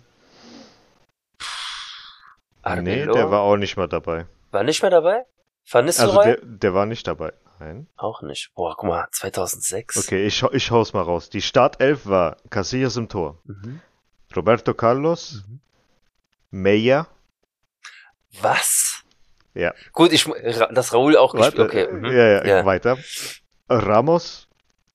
Nee, 2.62 3.02
Arbelo 3.02 3.12
der 3.14 3.30
war 3.30 3.40
auch 3.40 3.56
nicht 3.56 3.76
mal 3.76 3.88
dabei. 3.88 4.26
war 4.52 4.62
nicht 4.62 4.80
mehr 4.80 4.90
dabei. 4.90 5.26
Van 5.70 5.86
Also 5.86 6.02
Nistelrooy 6.04 6.24
der, 6.24 6.38
der 6.42 6.74
war 6.74 6.86
nicht 6.86 7.06
dabei. 7.06 7.32
Nein. 7.60 7.86
auch 7.96 8.20
nicht. 8.22 8.52
Boah, 8.54 8.74
guck 8.76 8.88
mal, 8.88 9.06
2006. 9.12 9.96
Okay, 9.96 10.26
ich, 10.26 10.42
ich 10.42 10.70
hau's 10.72 10.92
mal 10.92 11.02
raus. 11.02 11.30
Die 11.30 11.40
Startelf 11.40 12.04
war 12.06 12.36
Casillas 12.50 12.96
im 12.96 13.08
Tor. 13.08 13.40
Mhm. 13.44 13.80
Roberto 14.34 14.74
Carlos, 14.74 15.44
Mhm. 15.48 15.60
Meyer, 16.50 17.06
Was? 18.40 19.02
Ja. 19.54 19.72
Gut, 19.92 20.12
ich 20.12 20.24
dass 20.72 20.92
Raul 20.92 21.16
auch 21.16 21.32
gespielt. 21.34 21.60
Okay. 21.60 21.86
Mhm. 21.92 22.04
ja, 22.06 22.12
ja, 22.12 22.44
Ja. 22.44 22.64
weiter. 22.66 22.98
Ramos, 23.68 24.48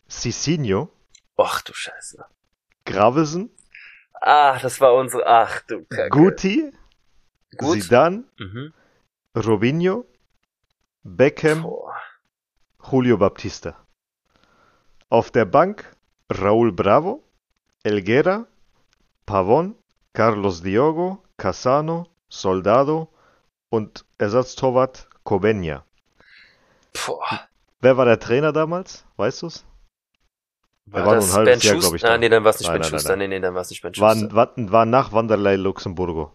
Cicinho, 0.10 0.90
Ach 1.38 1.62
du 1.62 1.74
Scheiße. 1.74 2.26
Gravesen, 2.86 3.50
Ah, 4.22 4.60
das 4.60 4.82
war 4.82 4.94
unsere. 4.96 5.26
Ach 5.26 5.62
du 5.62 5.86
Kacke. 5.86 6.10
Guti, 6.10 6.74
Gut. 7.58 7.82
Zidane, 7.82 8.26
Mhm. 8.38 8.74
Robinho, 9.36 10.06
Beckham, 11.16 11.64
Boah. 11.64 11.96
Julio 12.92 13.18
Baptista. 13.18 13.76
Auf 15.10 15.32
der 15.32 15.46
Bank 15.46 15.96
Raúl 16.32 16.72
Bravo, 16.72 17.24
Elguera, 17.84 18.46
Pavón, 19.26 19.76
Carlos 20.14 20.62
Diogo, 20.62 21.24
Casano, 21.38 22.08
Soldado 22.30 23.10
und 23.70 24.06
Ersatztorwart 24.20 25.08
Cobeña. 25.26 25.84
Boah. 27.06 27.48
Wer 27.82 27.98
war 27.98 28.06
der 28.06 28.20
Trainer 28.20 28.52
damals? 28.54 29.06
Weißt 29.18 29.42
du's? 29.42 29.66
War, 30.86 31.02
Er 31.02 31.06
war 31.06 31.14
nur 31.16 31.22
das 31.24 31.34
Ben 31.36 31.60
Jahr, 31.60 31.76
Schuster? 31.76 31.96
ich, 31.96 32.06
Ah, 32.06 32.10
da. 32.10 32.18
nee, 32.18 32.30
dann 32.30 32.44
war 32.44 32.50
es 32.52 32.60
nicht 32.60 32.68
Nein, 32.68 32.74
Ben 32.76 32.82
nein, 32.82 32.90
Schuster. 32.92 33.10
nein, 33.16 33.20
Nee, 33.30 33.36
nee, 33.36 33.40
dann 33.40 33.54
war 33.56 33.62
es 33.62 33.70
nicht 33.70 33.82
Ben 33.82 33.96
War, 33.98 34.14
Schuster. 34.16 34.36
war, 34.36 34.54
war 34.58 34.86
nach 34.86 35.12
Wanderlei 35.12 35.56
Luxemburgo. 35.56 36.34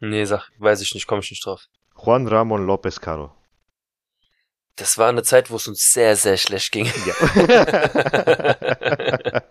Nee, 0.00 0.24
sag, 0.24 0.50
weiß 0.58 0.80
ich 0.82 0.94
nicht, 0.94 1.06
komme 1.06 1.20
ich 1.20 1.30
nicht 1.30 1.44
drauf. 1.44 1.66
Juan 1.96 2.26
Ramón 2.28 2.66
López 2.66 3.00
Caro. 3.00 3.34
Das 4.78 4.98
war 4.98 5.08
eine 5.08 5.22
Zeit, 5.22 5.50
wo 5.50 5.56
es 5.56 5.68
uns 5.68 5.92
sehr, 5.92 6.16
sehr 6.16 6.36
schlecht 6.36 6.72
ging. 6.72 6.90
Ja. 7.06 7.14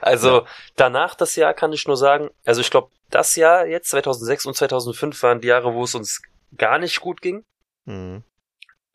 Also 0.00 0.46
danach 0.76 1.14
das 1.14 1.36
Jahr 1.36 1.54
kann 1.54 1.72
ich 1.72 1.86
nur 1.86 1.96
sagen, 1.96 2.30
also 2.44 2.60
ich 2.60 2.70
glaube, 2.70 2.90
das 3.10 3.36
Jahr 3.36 3.66
jetzt 3.66 3.88
2006 3.90 4.46
und 4.46 4.54
2005 4.54 5.22
waren 5.22 5.40
die 5.40 5.48
Jahre, 5.48 5.74
wo 5.74 5.84
es 5.84 5.94
uns 5.94 6.20
gar 6.56 6.78
nicht 6.78 7.00
gut 7.00 7.20
ging, 7.22 7.44
Mhm. 7.86 8.22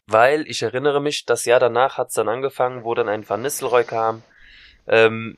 weil 0.07 0.47
ich 0.47 0.61
erinnere 0.61 1.01
mich, 1.01 1.25
das 1.25 1.45
Jahr 1.45 1.59
danach 1.59 1.97
hat 1.97 2.09
es 2.09 2.13
dann 2.15 2.29
angefangen, 2.29 2.83
wo 2.83 2.93
dann 2.95 3.09
ein 3.09 3.27
Van 3.27 3.41
Nistelrooy 3.41 3.83
kam, 3.85 4.23
ähm, 4.87 5.37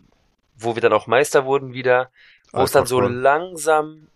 wo 0.57 0.75
wir 0.75 0.81
dann 0.81 0.93
auch 0.93 1.07
Meister 1.07 1.45
wurden 1.45 1.73
wieder, 1.73 2.11
wo 2.51 2.63
es 2.63 2.71
dann 2.71 2.85
so 2.85 2.99
langsam, 2.99 4.07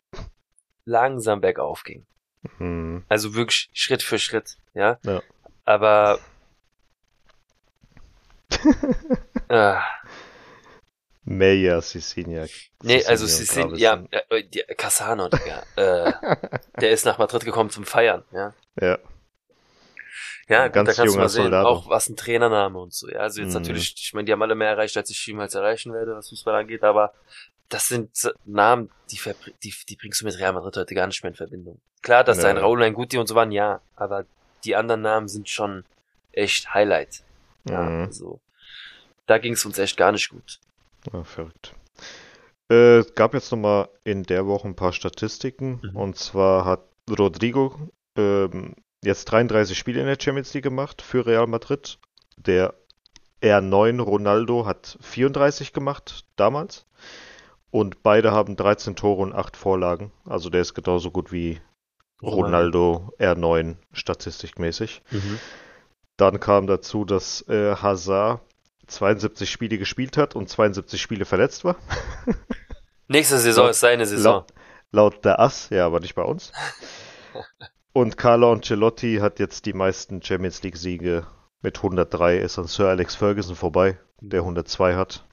langsam 0.86 1.42
bergauf 1.42 1.84
ging. 1.84 2.06
Mhm. 2.60 3.04
Also 3.08 3.34
wirklich 3.34 3.70
Schritt 3.74 4.04
für 4.04 4.20
Schritt, 4.20 4.58
ja. 4.74 5.00
Ja. 5.04 5.22
Aber 5.66 6.20
ah, 9.50 9.84
Meyer, 11.24 11.82
Cicinha. 11.82 12.46
Nee, 12.84 13.00
Cicinho 13.00 13.10
also 13.10 13.26
Gravesen. 13.26 13.78
ja, 13.78 14.04
äh, 14.30 14.76
Casano, 14.76 15.28
Digga, 15.30 15.64
äh, 15.76 16.12
der 16.82 16.92
ist 16.92 17.06
nach 17.06 17.18
Madrid 17.18 17.44
gekommen 17.46 17.70
zum 17.72 17.84
Feiern, 17.86 18.24
ja. 18.32 18.54
Ja. 18.80 19.00
Ja, 20.48 20.66
gut, 20.68 20.74
ganz 20.74 20.90
da 20.90 20.94
kannst 21.02 21.16
du 21.16 21.18
mal 21.20 21.30
sehen, 21.30 21.44
Soldado. 21.46 21.68
auch 21.70 21.90
was 21.90 22.08
ein 22.08 22.16
Trainername 22.16 22.78
und 22.78 22.94
so, 22.94 23.10
ja. 23.10 23.18
Also 23.20 23.42
jetzt 23.42 23.50
Mhm. 23.50 23.62
natürlich, 23.62 23.96
ich 23.98 24.14
meine, 24.14 24.26
die 24.26 24.32
haben 24.32 24.42
alle 24.44 24.54
mehr 24.54 24.70
erreicht, 24.70 24.96
als 24.96 25.10
ich 25.10 25.26
jemals 25.26 25.56
erreichen 25.56 25.92
werde, 25.94 26.16
was 26.16 26.30
Fußball 26.30 26.54
angeht, 26.56 26.84
aber 26.84 27.14
das 27.70 27.88
sind 27.88 28.12
Namen, 28.46 28.92
die, 29.10 29.20
die, 29.64 29.74
die 29.90 29.96
bringst 29.96 30.22
du 30.22 30.26
mit 30.26 30.38
Real 30.38 30.54
Madrid 30.54 30.78
heute 30.78 30.94
gar 30.94 31.08
nicht 31.08 31.24
mehr 31.24 31.32
in 31.32 31.36
Verbindung. 31.36 31.82
Klar, 32.04 32.24
dass 32.24 32.44
Ja. 32.44 32.50
ein 32.50 32.60
Raul, 32.60 32.84
ein 32.84 32.94
Guti 32.94 33.18
und 33.18 33.26
so 33.26 33.34
waren, 33.34 33.52
ja, 33.52 33.82
aber 33.96 34.26
die 34.66 34.76
anderen 34.76 35.02
Namen 35.02 35.28
sind 35.28 35.50
schon 35.50 35.84
echt 36.32 36.74
Highlight. 36.74 37.24
Ja, 37.70 37.82
Mhm. 37.84 38.06
also, 38.06 38.40
da 39.26 39.38
ging 39.38 39.54
es 39.54 39.66
uns 39.66 39.78
echt 39.80 39.98
gar 39.98 40.12
nicht 40.12 40.30
gut. 40.30 40.60
Ja, 41.14 41.24
verrückt. 41.24 41.74
Äh, 42.70 42.98
es 43.00 43.14
gab 43.16 43.34
jetzt 43.34 43.52
nochmal 43.52 43.90
in 44.04 44.24
der 44.24 44.46
Woche 44.48 44.68
ein 44.68 44.76
paar 44.76 44.94
Statistiken. 44.94 45.80
Mhm. 45.84 45.96
Und 45.96 46.18
zwar 46.18 46.66
hat 46.66 46.82
Rodrigo 47.10 47.90
ähm, 48.18 48.76
jetzt 49.04 49.26
33 49.26 49.78
Spiele 49.78 50.00
in 50.02 50.08
der 50.08 50.18
Champions 50.20 50.54
League 50.54 50.64
gemacht 50.64 51.02
für 51.02 51.26
Real 51.26 51.48
Madrid. 51.48 52.00
Der 52.38 52.74
R9 53.42 54.02
Ronaldo 54.02 54.66
hat 54.66 54.98
34 55.02 55.74
gemacht 55.74 56.26
damals. 56.36 56.86
Und 57.72 58.02
beide 58.04 58.32
haben 58.32 58.56
13 58.56 58.96
Tore 58.96 59.22
und 59.22 59.34
8 59.34 59.58
Vorlagen. 59.58 60.12
Also 60.26 60.50
der 60.50 60.62
ist 60.62 60.74
genauso 60.74 61.12
gut 61.12 61.32
wie 61.32 61.60
Ronaldo 62.22 63.14
R9 63.20 63.76
statistikmäßig. 63.94 65.02
Mhm. 65.12 65.40
Dann 66.18 66.40
kam 66.40 66.68
dazu, 66.68 67.06
dass 67.06 67.42
äh, 67.50 67.76
Hazard 67.76 68.42
72 68.88 69.50
Spiele 69.50 69.78
gespielt 69.78 70.16
hat 70.18 70.36
und 70.36 70.48
72 70.50 71.02
Spiele 71.02 71.26
verletzt 71.26 71.66
war. 71.66 71.76
Nächste 73.08 73.38
Saison 73.38 73.70
ist 73.70 73.80
seine 73.82 74.06
Saison. 74.06 74.34
Laut, 74.34 74.54
laut 74.92 75.26
der 75.26 75.40
Ass, 75.40 75.70
ja, 75.70 75.86
aber 75.86 76.00
nicht 76.00 76.16
bei 76.16 76.24
uns. 76.24 76.52
Und 77.94 78.18
Carlo 78.18 78.52
Ancelotti 78.52 79.20
hat 79.22 79.40
jetzt 79.40 79.66
die 79.66 79.72
meisten 79.74 80.22
Champions 80.22 80.62
League 80.64 80.76
Siege 80.76 81.26
mit 81.62 81.78
103, 81.78 82.38
ist 82.40 82.60
an 82.60 82.66
Sir 82.68 82.90
Alex 82.90 83.16
Ferguson 83.16 83.56
vorbei, 83.56 83.98
der 84.20 84.42
102 84.42 84.96
hat. 84.96 85.24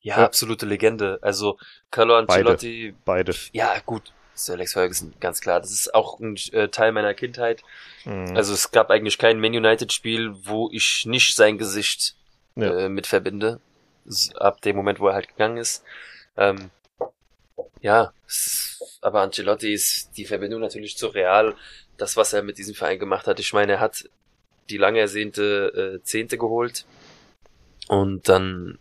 Ja, 0.00 0.16
Ja. 0.18 0.24
absolute 0.24 0.64
Legende. 0.64 1.18
Also 1.20 1.58
Carlo 1.90 2.16
Ancelotti, 2.16 2.94
Beide. 3.04 3.34
ja 3.52 3.74
gut, 3.84 4.14
Sir 4.34 4.54
Alex 4.54 4.72
Ferguson, 4.72 5.12
ganz 5.20 5.40
klar. 5.40 5.60
Das 5.60 5.70
ist 5.70 5.94
auch 5.94 6.18
ein 6.20 6.36
äh, 6.52 6.68
Teil 6.68 6.92
meiner 6.92 7.14
Kindheit. 7.14 7.62
Mhm. 8.04 8.36
Also 8.36 8.54
es 8.54 8.70
gab 8.70 8.90
eigentlich 8.90 9.18
kein 9.18 9.40
Man 9.40 9.54
United 9.54 9.92
Spiel, 9.92 10.34
wo 10.44 10.70
ich 10.72 11.04
nicht 11.06 11.36
sein 11.36 11.58
Gesicht 11.58 12.14
Ja. 12.56 12.72
äh, 12.76 12.88
mit 12.88 13.06
verbinde. 13.06 13.60
Ab 14.36 14.60
dem 14.62 14.76
Moment, 14.76 15.00
wo 15.00 15.08
er 15.08 15.14
halt 15.14 15.28
gegangen 15.28 15.58
ist. 15.58 15.84
Ähm, 16.36 16.70
ja, 17.80 18.12
aber 19.00 19.20
Ancelotti 19.20 19.72
ist 19.72 20.16
die 20.16 20.24
Verbindung 20.24 20.60
natürlich 20.60 20.96
zu 20.96 21.08
Real. 21.08 21.54
Das, 21.98 22.16
was 22.16 22.32
er 22.32 22.42
mit 22.42 22.58
diesem 22.58 22.74
Verein 22.74 22.98
gemacht 22.98 23.26
hat. 23.26 23.38
Ich 23.38 23.52
meine, 23.52 23.72
er 23.72 23.80
hat 23.80 24.08
die 24.70 24.78
lang 24.78 24.96
ersehnte 24.96 26.00
äh, 26.00 26.02
Zehnte 26.04 26.38
geholt. 26.38 26.84
Und 27.88 28.28
dann 28.28 28.78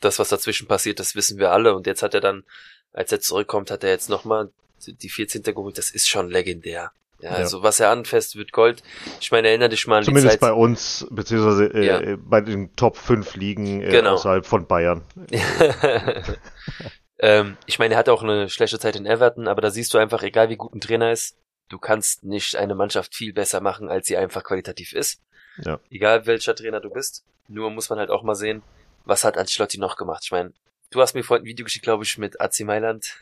das, 0.00 0.18
was 0.18 0.28
dazwischen 0.28 0.66
passiert, 0.66 0.98
das 1.00 1.14
wissen 1.14 1.38
wir 1.38 1.52
alle. 1.52 1.74
Und 1.74 1.86
jetzt 1.86 2.02
hat 2.02 2.14
er 2.14 2.20
dann, 2.20 2.44
als 2.92 3.12
er 3.12 3.20
zurückkommt, 3.20 3.70
hat 3.70 3.84
er 3.84 3.90
jetzt 3.90 4.08
nochmal 4.10 4.50
die 4.86 5.08
14. 5.08 5.42
geholt. 5.42 5.78
Das 5.78 5.90
ist 5.90 6.08
schon 6.08 6.30
legendär. 6.30 6.92
Ja, 7.20 7.30
Ja. 7.30 7.36
also 7.36 7.62
was 7.64 7.80
er 7.80 7.90
anfasst, 7.90 8.36
wird 8.36 8.52
Gold. 8.52 8.82
Ich 9.20 9.32
meine, 9.32 9.48
erinnere 9.48 9.70
dich 9.70 9.86
mal 9.88 9.98
an 9.98 10.04
Zumindest 10.04 10.36
die 10.36 10.40
bei 10.40 10.48
Zeit. 10.48 10.56
uns, 10.56 11.06
beziehungsweise 11.10 11.64
äh, 11.74 11.84
Ja. 12.10 12.16
bei 12.16 12.40
den 12.40 12.74
Top 12.76 12.96
5 12.96 13.34
Ligen 13.34 13.82
äh, 13.82 13.90
Genau. 13.90 14.14
außerhalb 14.14 14.46
von 14.46 14.66
Bayern. 14.68 15.02
ähm, 17.18 17.56
ich 17.66 17.78
meine, 17.78 17.94
er 17.94 17.98
hatte 17.98 18.12
auch 18.12 18.22
eine 18.22 18.48
schlechte 18.48 18.78
Zeit 18.78 18.96
in 18.96 19.06
Everton, 19.06 19.48
aber 19.48 19.60
da 19.60 19.70
siehst 19.70 19.92
du 19.94 19.98
einfach, 19.98 20.22
egal 20.22 20.48
wie 20.50 20.56
gut 20.56 20.74
ein 20.74 20.80
Trainer 20.80 21.10
ist, 21.12 21.36
du 21.68 21.78
kannst 21.78 22.24
nicht 22.24 22.56
eine 22.56 22.74
Mannschaft 22.74 23.14
viel 23.14 23.32
besser 23.32 23.60
machen, 23.60 23.88
als 23.88 24.06
sie 24.06 24.16
einfach 24.16 24.44
qualitativ 24.44 24.92
ist. 24.92 25.20
Ja. 25.64 25.80
Egal 25.90 26.26
welcher 26.26 26.54
Trainer 26.54 26.80
du 26.80 26.90
bist. 26.90 27.24
Nur 27.48 27.70
muss 27.70 27.90
man 27.90 27.98
halt 27.98 28.10
auch 28.10 28.22
mal 28.22 28.34
sehen, 28.36 28.62
was 29.04 29.24
hat 29.24 29.36
Ancelotti 29.36 29.78
noch 29.78 29.96
gemacht. 29.96 30.20
Ich 30.24 30.30
meine, 30.30 30.52
du 30.90 31.00
hast 31.00 31.14
mir 31.14 31.24
vorhin 31.24 31.44
ein 31.44 31.48
Video 31.48 31.64
geschickt, 31.64 31.84
glaube 31.84 32.04
ich, 32.04 32.16
mit 32.18 32.40
AC 32.40 32.60
Mailand, 32.60 33.16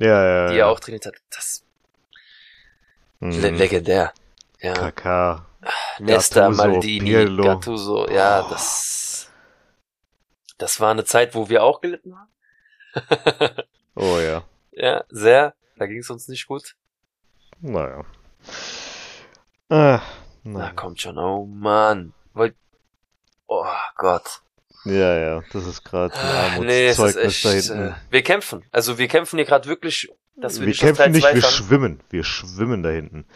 Ja, 0.00 0.24
ja, 0.24 0.46
die 0.48 0.56
ja. 0.56 0.66
er 0.66 0.68
auch 0.68 0.80
trainiert 0.80 1.06
hat. 1.06 1.14
Das 1.30 1.64
Mhm. 3.22 3.40
le 3.42 3.50
legendär. 3.50 4.12
Ja. 4.60 4.72
KK. 4.72 5.46
Nesta, 5.98 6.40
Gattuso, 6.48 6.62
Maldini, 6.66 7.10
Pirlo. 7.10 7.42
Gattuso, 7.44 8.08
ja, 8.08 8.42
Oh. 8.46 8.48
das, 8.50 9.30
das 10.56 10.80
war 10.80 10.90
eine 10.92 11.04
Zeit, 11.04 11.34
wo 11.34 11.50
wir 11.50 11.62
auch 11.62 11.80
gelitten 11.82 12.16
haben. 12.16 12.30
Oh 13.96 14.18
ja. 14.18 14.44
ja, 14.72 15.04
sehr. 15.10 15.54
Da 15.76 15.84
ging 15.86 15.98
es 15.98 16.08
uns 16.08 16.28
nicht 16.28 16.46
gut. 16.46 16.74
Naja. 17.60 18.04
Ah, 19.68 20.00
Na, 20.44 20.58
na, 20.58 20.72
kommt 20.72 21.00
schon. 21.00 21.18
Oh 21.18 21.44
Mann. 21.44 22.14
Wollt... 22.32 22.56
Oh 23.48 23.66
Gott. 23.96 24.40
Ja, 24.84 25.18
ja, 25.18 25.42
das 25.52 25.66
ist 25.66 25.84
gerade 25.84 26.14
ein 26.14 26.64
nee, 26.64 26.86
es 26.86 26.98
ist 26.98 27.00
Armutszeugnis 27.00 27.44
echt. 27.44 27.70
da 27.70 27.74
Äh, 27.74 27.76
hinten. 27.76 27.94
wir 28.10 28.22
kämpfen. 28.22 28.64
Also 28.72 28.98
wir 28.98 29.08
kämpfen 29.08 29.36
hier 29.36 29.46
gerade 29.46 29.68
wirklich, 29.68 30.10
dass 30.36 30.54
wir, 30.54 30.60
wir 30.62 30.68
nicht 30.68 30.80
kämpfen 30.80 31.12
nicht, 31.12 31.22
2 31.22 31.34
wir 31.34 31.42
schwimmen. 31.42 32.00
Wir 32.10 32.24
schwimmen 32.24 32.82
da 32.82 32.88
hinten. 32.90 33.26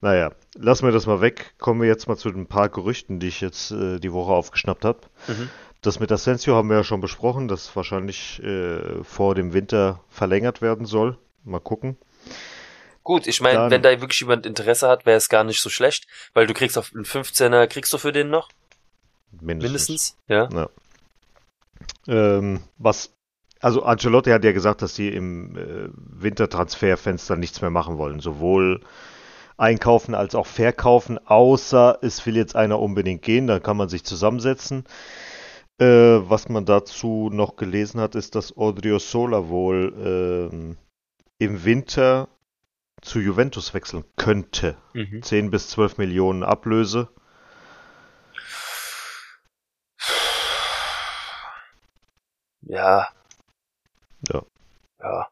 Naja, 0.00 0.32
lassen 0.54 0.86
wir 0.86 0.92
das 0.92 1.06
mal 1.06 1.20
weg. 1.20 1.54
Kommen 1.58 1.80
wir 1.80 1.88
jetzt 1.88 2.06
mal 2.06 2.16
zu 2.16 2.30
den 2.30 2.46
paar 2.46 2.68
Gerüchten, 2.68 3.18
die 3.18 3.28
ich 3.28 3.40
jetzt 3.40 3.70
äh, 3.70 3.98
die 3.98 4.12
Woche 4.12 4.32
aufgeschnappt 4.32 4.84
habe. 4.84 5.00
Mhm. 5.26 5.48
Das 5.82 5.98
mit 5.98 6.12
Asensio 6.12 6.54
haben 6.54 6.68
wir 6.68 6.76
ja 6.76 6.84
schon 6.84 7.00
besprochen, 7.00 7.48
das 7.48 7.74
wahrscheinlich 7.74 8.42
äh, 8.42 9.02
vor 9.02 9.34
dem 9.34 9.54
Winter 9.54 10.00
verlängert 10.10 10.60
werden 10.60 10.84
soll. 10.84 11.16
Mal 11.44 11.60
gucken. 11.60 11.96
Gut, 13.02 13.26
ich 13.26 13.40
meine, 13.40 13.70
wenn 13.70 13.80
da 13.82 13.88
wirklich 14.00 14.20
jemand 14.20 14.44
Interesse 14.44 14.86
hat, 14.86 15.06
wäre 15.06 15.16
es 15.16 15.30
gar 15.30 15.42
nicht 15.42 15.62
so 15.62 15.70
schlecht, 15.70 16.06
weil 16.34 16.46
du 16.46 16.52
kriegst 16.52 16.76
auf 16.76 16.92
einen 16.94 17.06
15er, 17.06 17.66
kriegst 17.66 17.92
du 17.94 17.98
für 17.98 18.12
den 18.12 18.28
noch? 18.28 18.50
Mindestens. 19.40 19.62
Mindestens? 19.62 20.16
Ja. 20.28 20.68
Ähm, 22.10 22.60
was, 22.76 23.16
also 23.60 23.82
Ancelotti 23.84 24.30
hat 24.30 24.44
ja 24.44 24.52
gesagt, 24.52 24.82
dass 24.82 24.94
sie 24.94 25.08
im 25.08 25.56
äh, 25.56 25.88
Wintertransferfenster 25.94 27.36
nichts 27.36 27.60
mehr 27.62 27.70
machen 27.70 27.96
wollen. 27.96 28.20
Sowohl 28.20 28.80
einkaufen 29.56 30.14
als 30.14 30.34
auch 30.34 30.46
verkaufen, 30.46 31.18
außer 31.24 31.98
es 32.02 32.24
will 32.26 32.36
jetzt 32.36 32.56
einer 32.56 32.80
unbedingt 32.80 33.22
gehen, 33.22 33.46
dann 33.46 33.62
kann 33.62 33.76
man 33.76 33.88
sich 33.88 34.04
zusammensetzen. 34.04 34.84
Äh, 35.78 35.86
was 35.86 36.48
man 36.48 36.64
dazu 36.64 37.30
noch 37.32 37.56
gelesen 37.56 38.00
hat, 38.00 38.14
ist, 38.14 38.34
dass 38.34 38.56
Odriozola 38.56 39.48
wohl 39.48 39.94
ähm, 40.52 40.76
im 41.38 41.64
Winter 41.64 42.28
zu 43.02 43.20
Juventus 43.20 43.72
wechseln 43.72 44.04
könnte. 44.16 44.76
Mhm. 44.94 45.22
10 45.22 45.50
bis 45.50 45.68
12 45.70 45.98
Millionen 45.98 46.42
Ablöse. 46.42 47.08
Ja. 52.70 53.08
Ja. 54.32 54.42
Ja. 55.02 55.28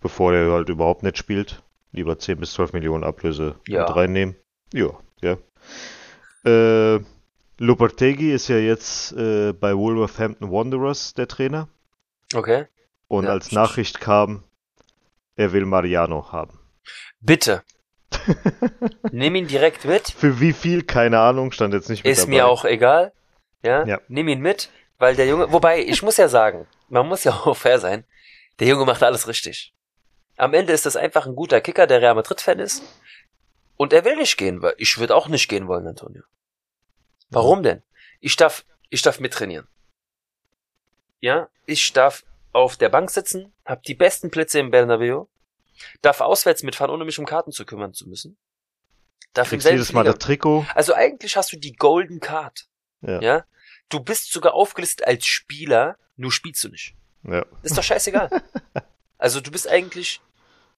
bevor 0.00 0.32
er 0.34 0.52
halt 0.52 0.68
überhaupt 0.68 1.02
nicht 1.02 1.18
spielt. 1.18 1.62
Lieber 1.92 2.18
10 2.18 2.38
bis 2.38 2.52
12 2.54 2.72
Millionen 2.72 3.04
Ablöse 3.04 3.56
Ja. 3.68 3.86
mit 3.86 3.96
reinnehmen. 3.96 4.36
Ja, 4.72 4.90
ja. 5.22 5.36
Äh, 6.44 7.00
Lopetegui 7.58 8.32
ist 8.32 8.48
ja 8.48 8.56
jetzt 8.58 9.12
äh, 9.12 9.52
bei 9.52 9.76
Wolverhampton 9.76 10.50
Wanderers 10.50 11.14
der 11.14 11.28
Trainer. 11.28 11.68
Okay. 12.34 12.66
Und 13.08 13.24
Ja. 13.24 13.30
als 13.30 13.52
Nachricht 13.52 14.00
kam, 14.00 14.42
er 15.36 15.52
will 15.52 15.64
Mariano 15.66 16.32
haben. 16.32 16.58
Bitte. 17.20 17.62
Nimm 19.12 19.34
ihn 19.34 19.46
direkt 19.48 19.84
mit. 19.84 20.08
Für 20.10 20.40
wie 20.40 20.52
viel, 20.52 20.82
keine 20.82 21.20
Ahnung, 21.20 21.52
stand 21.52 21.74
jetzt 21.74 21.88
nicht 21.90 22.04
mit 22.04 22.12
Ist 22.12 22.22
dabei. 22.22 22.30
mir 22.30 22.46
auch 22.46 22.64
egal. 22.64 23.12
Ja? 23.62 23.84
Ja. 23.86 24.00
Nimm 24.08 24.28
ihn 24.28 24.40
mit, 24.40 24.70
weil 24.98 25.16
der 25.16 25.26
Junge, 25.26 25.52
wobei, 25.52 25.80
ich 25.82 26.02
muss 26.02 26.16
ja 26.16 26.28
sagen, 26.28 26.66
man 26.88 27.06
muss 27.06 27.24
ja 27.24 27.32
auch 27.44 27.56
fair 27.56 27.78
sein. 27.78 28.04
Der 28.58 28.68
Junge 28.68 28.84
macht 28.84 29.02
alles 29.02 29.26
richtig. 29.28 29.74
Am 30.36 30.54
Ende 30.54 30.72
ist 30.72 30.86
das 30.86 30.96
einfach 30.96 31.26
ein 31.26 31.36
guter 31.36 31.60
Kicker, 31.60 31.86
der 31.86 32.00
Real 32.00 32.14
Madrid-Fan 32.14 32.58
ist. 32.58 32.82
Und 33.76 33.92
er 33.92 34.04
will 34.04 34.16
nicht 34.16 34.36
gehen, 34.36 34.62
weil 34.62 34.74
ich 34.78 34.98
würde 34.98 35.14
auch 35.14 35.28
nicht 35.28 35.48
gehen 35.48 35.66
wollen, 35.66 35.86
Antonio. 35.86 36.22
Warum 37.30 37.62
denn? 37.62 37.82
Ich 38.20 38.36
darf, 38.36 38.64
ich 38.90 39.02
darf 39.02 39.18
mittrainieren. 39.20 39.66
Ja, 41.20 41.48
ich 41.66 41.92
darf 41.92 42.24
auf 42.52 42.76
der 42.76 42.88
Bank 42.88 43.10
sitzen, 43.10 43.52
hab 43.64 43.82
die 43.82 43.94
besten 43.94 44.30
Plätze 44.30 44.60
im 44.60 44.70
Bernabeu, 44.70 45.24
darf 46.02 46.20
auswärts 46.20 46.62
mitfahren, 46.62 46.92
ohne 46.92 47.04
mich 47.04 47.18
um 47.18 47.26
Karten 47.26 47.50
zu 47.50 47.64
kümmern 47.64 47.94
zu 47.94 48.08
müssen. 48.08 48.36
Darf 49.32 49.48
Kriegst 49.48 49.68
jedes 49.68 49.92
Mal 49.92 50.04
das 50.04 50.18
Trikot. 50.18 50.64
also 50.74 50.94
eigentlich 50.94 51.36
hast 51.36 51.52
du 51.52 51.56
die 51.56 51.72
Golden 51.72 52.20
Card. 52.20 52.68
Ja. 53.00 53.20
Ja. 53.20 53.44
Du 53.88 54.00
bist 54.00 54.32
sogar 54.32 54.54
aufgelistet 54.54 55.06
als 55.06 55.26
Spieler, 55.26 55.96
nur 56.16 56.32
spielst 56.32 56.64
du 56.64 56.68
nicht. 56.68 56.94
Ja. 57.22 57.44
Ist 57.62 57.76
doch 57.78 57.82
scheißegal. 57.82 58.30
also 59.18 59.40
du 59.40 59.50
bist 59.50 59.68
eigentlich 59.68 60.20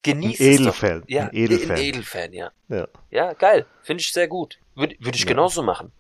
Ein 0.06 0.20
genießt 0.20 0.40
doch. 0.40 0.44
Edelfan. 0.46 1.02
Ja, 1.06 1.24
ein 1.28 1.34
Edelfan. 1.34 1.70
Ein 1.76 1.82
Edelfan, 1.82 2.32
ja. 2.32 2.52
Ja. 2.68 2.88
Ja, 3.10 3.32
geil. 3.34 3.66
Finde 3.82 4.00
ich 4.02 4.12
sehr 4.12 4.28
gut. 4.28 4.58
Würde 4.74 4.96
würd 5.00 5.14
ich 5.16 5.22
Ja. 5.22 5.28
genauso 5.28 5.62
machen. 5.62 5.92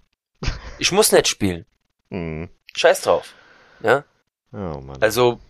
Ich 0.78 0.92
muss 0.92 1.12
nicht 1.12 1.28
spielen. 1.28 1.64
Mhm. 2.10 2.50
Scheiß 2.76 3.02
drauf. 3.02 3.34
Ja. 3.82 4.04
Oh 4.52 4.80
Mann. 4.80 5.00
Also, 5.02 5.40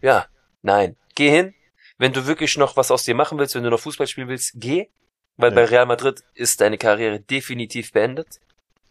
ja, 0.00 0.26
nein. 0.62 0.96
Geh 1.14 1.30
hin. 1.30 1.54
Wenn 1.98 2.12
du 2.12 2.26
wirklich 2.26 2.56
noch 2.56 2.76
was 2.76 2.90
aus 2.90 3.04
dir 3.04 3.14
machen 3.14 3.38
willst, 3.38 3.54
wenn 3.54 3.62
du 3.62 3.70
noch 3.70 3.80
Fußball 3.80 4.06
spielen 4.06 4.28
willst, 4.28 4.52
geh. 4.56 4.88
Weil 5.36 5.50
Ja. 5.50 5.54
bei 5.56 5.64
Real 5.66 5.86
Madrid 5.86 6.24
ist 6.34 6.60
deine 6.60 6.78
Karriere 6.78 7.20
definitiv 7.20 7.92
beendet. 7.92 8.40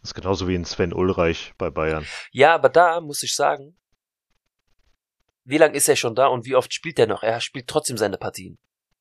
Das 0.04 0.10
ist 0.10 0.14
genauso 0.14 0.46
wie 0.48 0.54
ein 0.54 0.66
Sven 0.66 0.92
Ulreich 0.92 1.54
bei 1.56 1.70
Bayern. 1.70 2.04
Ja, 2.30 2.54
aber 2.54 2.68
da 2.68 3.00
muss 3.00 3.22
ich 3.22 3.34
sagen, 3.34 3.74
wie 5.44 5.56
lange 5.56 5.74
ist 5.76 5.88
er 5.88 5.96
schon 5.96 6.14
da 6.14 6.26
und 6.26 6.44
wie 6.44 6.56
oft 6.56 6.74
spielt 6.74 6.98
er 6.98 7.06
noch? 7.06 7.22
Er 7.22 7.40
spielt 7.40 7.68
trotzdem 7.68 7.96
seine 7.96 8.18
Partien. 8.18 8.58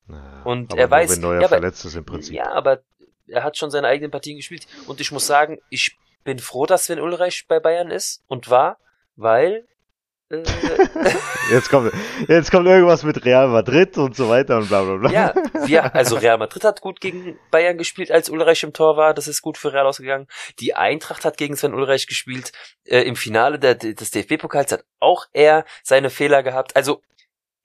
Ja, 0.08 0.43
Und 0.43 0.72
aber 0.72 0.80
er 0.82 0.89
weiß- 0.89 1.10
wenn 1.12 1.20
Neuer 1.20 1.41
ja, 1.41 1.47
aber- 1.47 1.58
verletzt 1.58 1.84
ist 1.84 1.95
im 1.95 2.06
Prinzip. 2.06 2.34
Ja, 2.36 2.54
aber 2.54 2.84
er 3.28 3.43
hat 3.43 3.58
schon 3.58 3.70
seine 3.70 3.88
eigenen 3.89 4.12
Partien 4.12 4.38
gespielt. 4.38 4.66
Und 4.88 5.01
ich 5.01 5.12
muss 5.12 5.28
sagen, 5.28 5.60
ich 5.70 5.97
bin 6.24 6.39
froh, 6.39 6.66
dass 6.66 6.86
Sven 6.86 7.01
Ulreich 7.01 7.47
bei 7.49 7.60
Bayern 7.60 7.91
ist 7.91 8.24
und 8.28 8.49
war, 8.49 8.78
weil 9.18 9.68
Jetzt 11.51 11.69
kommt, 11.69 11.93
jetzt 12.27 12.51
kommt 12.51 12.67
irgendwas 12.67 13.03
mit 13.03 13.23
Real 13.25 13.47
Madrid 13.49 13.97
und 13.97 14.15
so 14.15 14.29
weiter 14.29 14.57
und 14.57 14.67
bla 14.69 14.84
bla 14.84 14.95
bla. 14.95 15.11
ja, 15.11 15.34
wir, 15.65 15.93
also 15.93 16.15
Real 16.17 16.38
Madrid 16.38 16.63
hat 16.63 16.81
gut 16.81 16.99
gegen 17.01 17.38
Bayern 17.51 17.77
gespielt, 17.77 18.11
als 18.11 18.29
Ulreich 18.29 18.63
im 18.63 18.73
Tor 18.73 18.97
war. 18.97 19.13
Das 19.13 19.27
ist 19.27 19.41
gut 19.41 19.57
für 19.57 19.73
Real 19.73 19.86
ausgegangen. 19.86 20.27
Die 20.59 20.75
Eintracht 20.75 21.25
hat 21.25 21.38
gegen 21.38 21.55
Sven 21.55 21.73
Ulreich 21.73 22.07
gespielt. 22.07 22.51
Äh, 22.86 23.01
Im 23.01 23.15
Finale 23.15 23.59
der, 23.59 23.75
des 23.75 24.11
DFB-Pokals 24.11 24.71
hat 24.71 24.86
auch 24.99 25.25
er 25.34 25.65
seine 25.84 26.09
Fehler 26.09 26.43
gehabt. 26.43 26.75
Also 26.75 27.01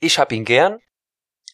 ich 0.00 0.18
hab 0.18 0.32
ihn 0.32 0.44
gern. 0.44 0.78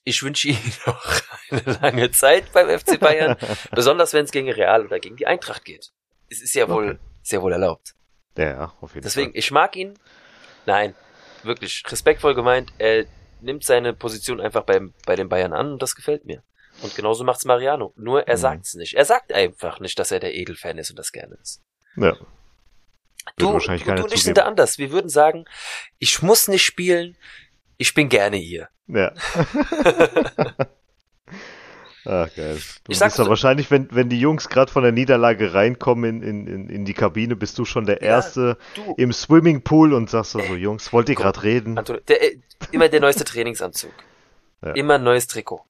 ich 0.04 0.22
wünsche 0.22 0.48
ihm 0.48 0.58
noch 0.86 1.20
eine 1.50 1.78
lange 1.80 2.10
Zeit 2.10 2.52
beim 2.52 2.68
FC 2.78 2.98
Bayern, 2.98 3.36
besonders 3.72 4.12
wenn 4.12 4.24
es 4.24 4.32
gegen 4.32 4.50
Real 4.50 4.84
oder 4.84 4.98
gegen 5.00 5.16
die 5.16 5.26
Eintracht 5.26 5.64
geht. 5.64 5.90
Es 6.30 6.42
ist 6.42 6.54
ja 6.54 6.68
wohl, 6.68 6.90
Okay. 6.90 6.98
ja 7.36 7.42
wohl 7.42 7.52
erlaubt. 7.52 7.94
Ja, 8.36 8.44
ja, 8.46 8.72
auf 8.80 8.94
jeden 8.94 9.04
Deswegen, 9.04 9.30
Fall. 9.32 9.38
ich 9.38 9.50
mag 9.50 9.76
ihn. 9.76 9.98
Nein, 10.66 10.94
wirklich 11.44 11.82
respektvoll 11.88 12.34
gemeint. 12.34 12.72
Er 12.78 13.04
nimmt 13.40 13.64
seine 13.64 13.92
Position 13.92 14.40
einfach 14.40 14.62
beim, 14.62 14.94
bei 15.06 15.16
den 15.16 15.28
Bayern 15.28 15.52
an 15.52 15.72
und 15.72 15.82
das 15.82 15.94
gefällt 15.94 16.24
mir. 16.24 16.42
Und 16.82 16.94
genauso 16.96 17.24
macht's 17.24 17.44
Mariano. 17.44 17.92
Nur 17.96 18.26
er 18.26 18.34
Mhm. 18.36 18.40
sagt's 18.40 18.74
nicht. 18.74 18.94
Er 18.94 19.04
sagt 19.04 19.32
einfach 19.32 19.80
nicht, 19.80 19.98
dass 19.98 20.10
er 20.10 20.20
der 20.20 20.34
Edelfan 20.34 20.78
ist 20.78 20.90
und 20.90 20.98
das 20.98 21.12
gerne 21.12 21.36
ist. 21.40 21.62
Ja. 21.96 22.16
Du, 23.36 23.46
du, 23.46 23.46
du 23.46 23.48
und 23.54 23.62
ich 23.70 23.84
zugeben. 23.84 24.16
sind 24.18 24.38
da 24.38 24.42
anders. 24.44 24.78
Wir 24.78 24.90
würden 24.90 25.08
sagen, 25.08 25.44
ich 25.98 26.20
muss 26.22 26.48
nicht 26.48 26.64
spielen, 26.64 27.16
ich 27.78 27.94
bin 27.94 28.08
gerne 28.08 28.36
hier. 28.36 28.68
Ja. 28.86 29.12
Ach, 32.06 32.28
geil. 32.34 32.60
Du 32.84 32.92
Ich 32.92 32.98
sag 32.98 33.06
bist 33.08 33.18
ja 33.18 33.24
so- 33.24 33.30
wahrscheinlich, 33.30 33.70
wenn, 33.70 33.88
wenn 33.90 34.08
die 34.08 34.20
Jungs 34.20 34.48
gerade 34.48 34.70
von 34.70 34.82
der 34.82 34.92
Niederlage 34.92 35.54
reinkommen 35.54 36.22
in, 36.22 36.22
in, 36.22 36.46
in, 36.46 36.68
in 36.68 36.84
die 36.84 36.94
Kabine, 36.94 37.34
bist 37.36 37.58
du 37.58 37.64
schon 37.64 37.86
der 37.86 38.02
Ja, 38.02 38.08
Erste 38.16 38.58
Du, 38.74 38.94
im 38.98 39.12
Swimmingpool 39.12 39.92
und 39.94 40.10
sagst 40.10 40.32
so, 40.32 40.40
so 40.40 40.54
Jungs, 40.54 40.92
wollt 40.92 41.08
ihr 41.08 41.14
gerade 41.14 41.42
reden? 41.42 41.78
Antonio, 41.78 42.02
der, 42.06 42.22
äh, 42.22 42.38
immer 42.72 42.88
der 42.88 43.00
neueste 43.00 43.24
Trainingsanzug. 43.24 43.92
Ja. 44.62 44.72
Immer 44.72 44.94
ein 44.94 45.02
neues 45.04 45.26
Trikot. 45.26 45.62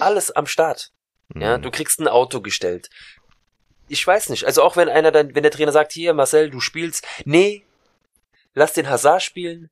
Alles 0.00 0.30
am 0.30 0.46
Start. 0.46 0.90
Ja, 1.34 1.54
Hm. 1.56 1.62
du 1.62 1.70
kriegst 1.70 2.00
ein 2.00 2.08
Auto 2.08 2.40
gestellt. 2.40 2.90
Ich 3.88 4.06
weiß 4.06 4.30
nicht. 4.30 4.44
Also 4.44 4.62
auch 4.62 4.76
wenn 4.76 4.88
einer 4.88 5.10
dann, 5.12 5.34
wenn 5.34 5.42
der 5.42 5.52
Trainer 5.52 5.72
sagt, 5.72 5.92
hier, 5.92 6.14
Marcel, 6.14 6.48
du 6.50 6.60
spielst, 6.60 7.06
nee, 7.26 7.62
lass 8.54 8.72
den 8.72 8.88
Hazard 8.88 9.22
spielen. 9.22 9.68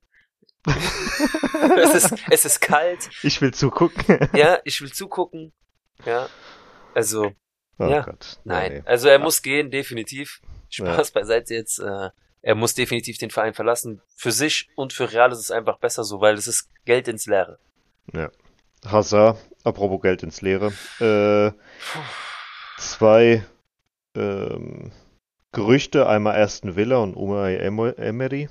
es 1.77 1.93
ist, 1.95 2.13
es 2.29 2.45
ist 2.45 2.61
kalt. 2.61 3.09
Ich 3.23 3.41
will 3.41 3.53
zugucken. 3.53 4.29
Ja, 4.33 4.59
ich 4.63 4.81
will 4.81 4.91
zugucken. 4.91 5.51
Ja. 6.05 6.27
Also, 6.93 7.31
oh 7.79 7.85
Ja. 7.87 8.01
Gott. 8.01 8.39
nein. 8.43 8.73
Nee. 8.73 8.81
Also 8.85 9.07
er 9.09 9.19
muss 9.19 9.41
gehen, 9.41 9.71
definitiv. 9.71 10.41
Spaß 10.69 11.11
beiseite 11.11 11.53
jetzt. 11.53 11.79
Äh, 11.79 12.09
er 12.41 12.55
muss 12.55 12.73
definitiv 12.73 13.17
den 13.17 13.29
Verein 13.31 13.53
verlassen. 13.53 14.01
Für 14.17 14.31
sich 14.31 14.69
und 14.75 14.91
für 14.91 15.11
Real 15.11 15.31
ist 15.31 15.39
es 15.39 15.51
einfach 15.51 15.77
besser 15.77 16.03
so, 16.03 16.19
weil 16.19 16.35
es 16.35 16.47
ist 16.47 16.69
Geld 16.85 17.07
ins 17.07 17.25
Leere. 17.25 17.57
Hazard, 18.85 19.37
apropos 19.63 20.01
Geld 20.01 20.23
ins 20.23 20.41
Leere. 20.41 20.73
Äh, 20.99 21.51
zwei 22.77 23.45
ähm, 24.15 24.91
Gerüchte, 25.51 26.07
einmal 26.07 26.41
Aston 26.41 26.75
Villa 26.75 26.97
und 26.97 27.15
Umay 27.15 27.57
Em- 27.57 27.93
Emery, 27.97 28.49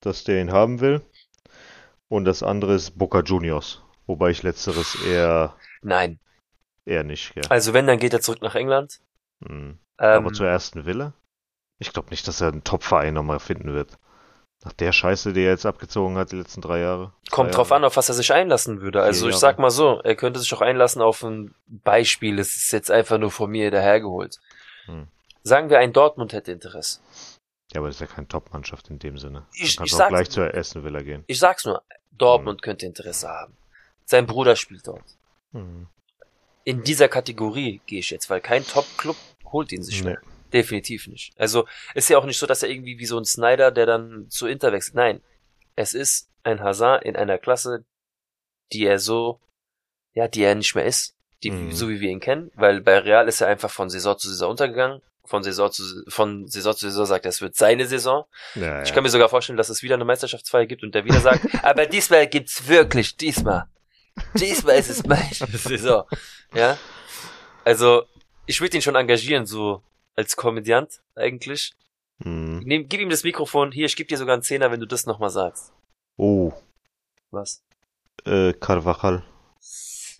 dass 0.00 0.24
der 0.24 0.40
ihn 0.40 0.52
haben 0.52 0.80
will. 0.80 1.02
Und 2.08 2.24
das 2.26 2.42
andere 2.42 2.74
ist 2.74 2.96
Boca 2.98 3.20
Juniors. 3.20 3.82
Wobei 4.06 4.30
ich 4.30 4.42
letzteres 4.42 4.96
eher, 5.06 5.56
Nein. 5.82 6.20
Eher 6.86 7.04
nicht, 7.04 7.34
gell. 7.34 7.44
Also 7.48 7.72
wenn, 7.72 7.86
dann 7.86 7.98
geht 7.98 8.12
er 8.12 8.20
zurück 8.20 8.42
nach 8.42 8.54
England. 8.54 9.00
Hm. 9.44 9.78
Ähm, 9.98 10.24
Aber 10.26 10.32
zur 10.32 10.48
ersten 10.48 10.86
Villa? 10.86 11.12
Ich 11.78 11.92
glaube 11.92 12.10
nicht, 12.10 12.26
dass 12.28 12.40
er 12.40 12.48
einen 12.48 12.64
Top-Verein 12.64 13.14
nochmal 13.14 13.40
finden 13.40 13.72
wird. 13.74 13.98
Nach 14.64 14.72
der 14.72 14.92
Scheiße, 14.92 15.32
die 15.34 15.42
er 15.42 15.50
jetzt 15.50 15.66
abgezogen 15.66 16.16
hat 16.16 16.32
die 16.32 16.36
letzten 16.36 16.62
drei 16.62 16.80
Jahre. 16.80 17.12
Kommt 17.30 17.54
drauf 17.54 17.68
Jahre. 17.70 17.80
an, 17.80 17.84
auf 17.84 17.96
was 17.96 18.08
er 18.08 18.14
sich 18.14 18.32
einlassen 18.32 18.80
würde. 18.80 19.02
Also 19.02 19.28
ich 19.28 19.36
sag 19.36 19.58
mal 19.58 19.70
so, 19.70 20.00
er 20.02 20.16
könnte 20.16 20.40
sich 20.40 20.52
auch 20.54 20.62
einlassen 20.62 21.02
auf 21.02 21.22
ein 21.22 21.54
Beispiel. 21.66 22.38
Es 22.38 22.56
ist 22.56 22.72
jetzt 22.72 22.90
einfach 22.90 23.18
nur 23.18 23.30
von 23.30 23.50
mir 23.50 23.70
dahergeholt. 23.70 24.40
Hm. 24.86 25.08
Sagen 25.42 25.68
wir, 25.68 25.78
ein 25.80 25.92
Dortmund 25.92 26.32
hätte 26.32 26.52
Interesse. 26.52 27.00
Ja, 27.72 27.80
aber 27.80 27.88
das 27.88 27.96
ist 27.96 28.00
ja 28.00 28.06
keine 28.06 28.28
Top-Mannschaft 28.28 28.88
in 28.88 28.98
dem 28.98 29.18
Sinne. 29.18 29.46
Ich- 29.52 29.72
du 29.74 29.78
kannst 29.78 29.88
ich 29.90 29.94
auch 29.94 29.98
sag's- 29.98 30.08
gleich 30.10 30.30
zur 30.30 30.46
ersten 30.54 30.82
Villa 30.84 31.02
gehen. 31.02 31.24
Ich 31.26 31.38
sag's 31.38 31.64
nur, 31.66 31.82
Dortmund 32.12 32.62
könnte 32.62 32.86
Interesse 32.86 33.28
haben. 33.28 33.54
Sein 34.06 34.26
Bruder 34.26 34.56
spielt 34.56 34.86
dort. 34.86 35.04
Hm. 35.52 35.88
In 36.64 36.82
dieser 36.82 37.08
Kategorie 37.08 37.80
gehe 37.86 38.00
ich 38.00 38.10
jetzt, 38.10 38.30
weil 38.30 38.40
kein 38.40 38.66
Top-Club 38.66 39.16
holt 39.52 39.70
ihn 39.72 39.82
sich 39.82 40.00
Nee. 40.02 40.10
mehr. 40.10 40.20
Definitiv 40.52 41.08
nicht. 41.08 41.32
Also 41.36 41.66
ist 41.94 42.08
ja 42.08 42.16
auch 42.18 42.24
nicht 42.26 42.38
so, 42.38 42.46
dass 42.46 42.62
er 42.62 42.68
irgendwie 42.70 42.98
wie 42.98 43.06
so 43.06 43.18
ein 43.18 43.24
Snyder, 43.24 43.70
der 43.70 43.86
dann 43.86 44.26
zu 44.30 44.46
Inter 44.46 44.72
wechselt. 44.72 44.94
Nein, 44.94 45.20
es 45.76 45.94
ist 45.94 46.28
ein 46.44 46.60
Hazard 46.60 47.04
in 47.04 47.16
einer 47.16 47.38
Klasse, 47.38 47.84
die 48.72 48.84
er 48.86 48.98
so, 48.98 49.40
ja, 50.14 50.28
die 50.28 50.42
er 50.42 50.54
nicht 50.54 50.74
mehr 50.74 50.84
ist, 50.86 51.14
die 51.42 51.50
Mhm. 51.50 51.72
so 51.72 51.88
wie 51.88 52.00
wir 52.00 52.08
ihn 52.10 52.20
kennen, 52.20 52.50
weil 52.54 52.80
bei 52.80 52.98
Real 52.98 53.26
ist 53.28 53.40
er 53.40 53.48
einfach 53.48 53.70
von 53.70 53.90
Saison 53.90 54.16
zu 54.16 54.28
Saison 54.28 54.50
untergegangen. 54.52 55.02
Von 55.26 55.42
Saison 55.42 55.72
zu 55.72 56.04
von 56.08 56.46
Saison 56.48 56.74
zu 56.76 56.86
Saison 56.88 57.06
sagt 57.06 57.24
er, 57.24 57.30
es 57.30 57.40
wird 57.40 57.56
seine 57.56 57.86
Saison. 57.86 58.24
Ja, 58.54 58.82
Ich 58.82 58.90
ja. 58.90 58.94
kann 58.94 59.02
mir 59.04 59.08
sogar 59.10 59.30
vorstellen, 59.30 59.56
dass 59.56 59.70
es 59.70 59.82
wieder 59.82 59.94
eine 59.94 60.04
Meisterschaftsfeier 60.04 60.66
gibt 60.66 60.82
und 60.82 60.94
der 60.94 61.04
wieder 61.06 61.20
sagt, 61.20 61.40
aber 61.64 61.86
diesmal 61.86 62.26
gibt's 62.28 62.68
wirklich, 62.68 63.16
diesmal. 63.16 63.64
Diesmal 64.38 64.76
ist 64.78 64.90
es 64.90 65.04
meine 65.04 65.24
Saison. 65.52 66.04
Ja. 66.54 66.78
Also, 67.64 68.04
ich 68.46 68.60
würde 68.60 68.76
ihn 68.76 68.82
schon 68.82 68.94
engagieren, 68.94 69.46
so 69.46 69.82
als 70.16 70.36
Komödiant 70.36 71.00
eigentlich. 71.14 71.72
Hm. 72.22 72.60
Nehm, 72.60 72.88
gib 72.88 73.00
ihm 73.00 73.10
das 73.10 73.24
Mikrofon, 73.24 73.72
hier, 73.72 73.86
ich 73.86 73.96
gebe 73.96 74.08
dir 74.08 74.18
sogar 74.18 74.34
einen 74.34 74.42
Zehner, 74.42 74.70
wenn 74.70 74.80
du 74.80 74.86
das 74.86 75.06
nochmal 75.06 75.30
sagst. 75.30 75.72
Oh, 76.16 76.52
Was? 77.30 77.62
äh, 78.24 78.52
Carvajal. 78.52 79.24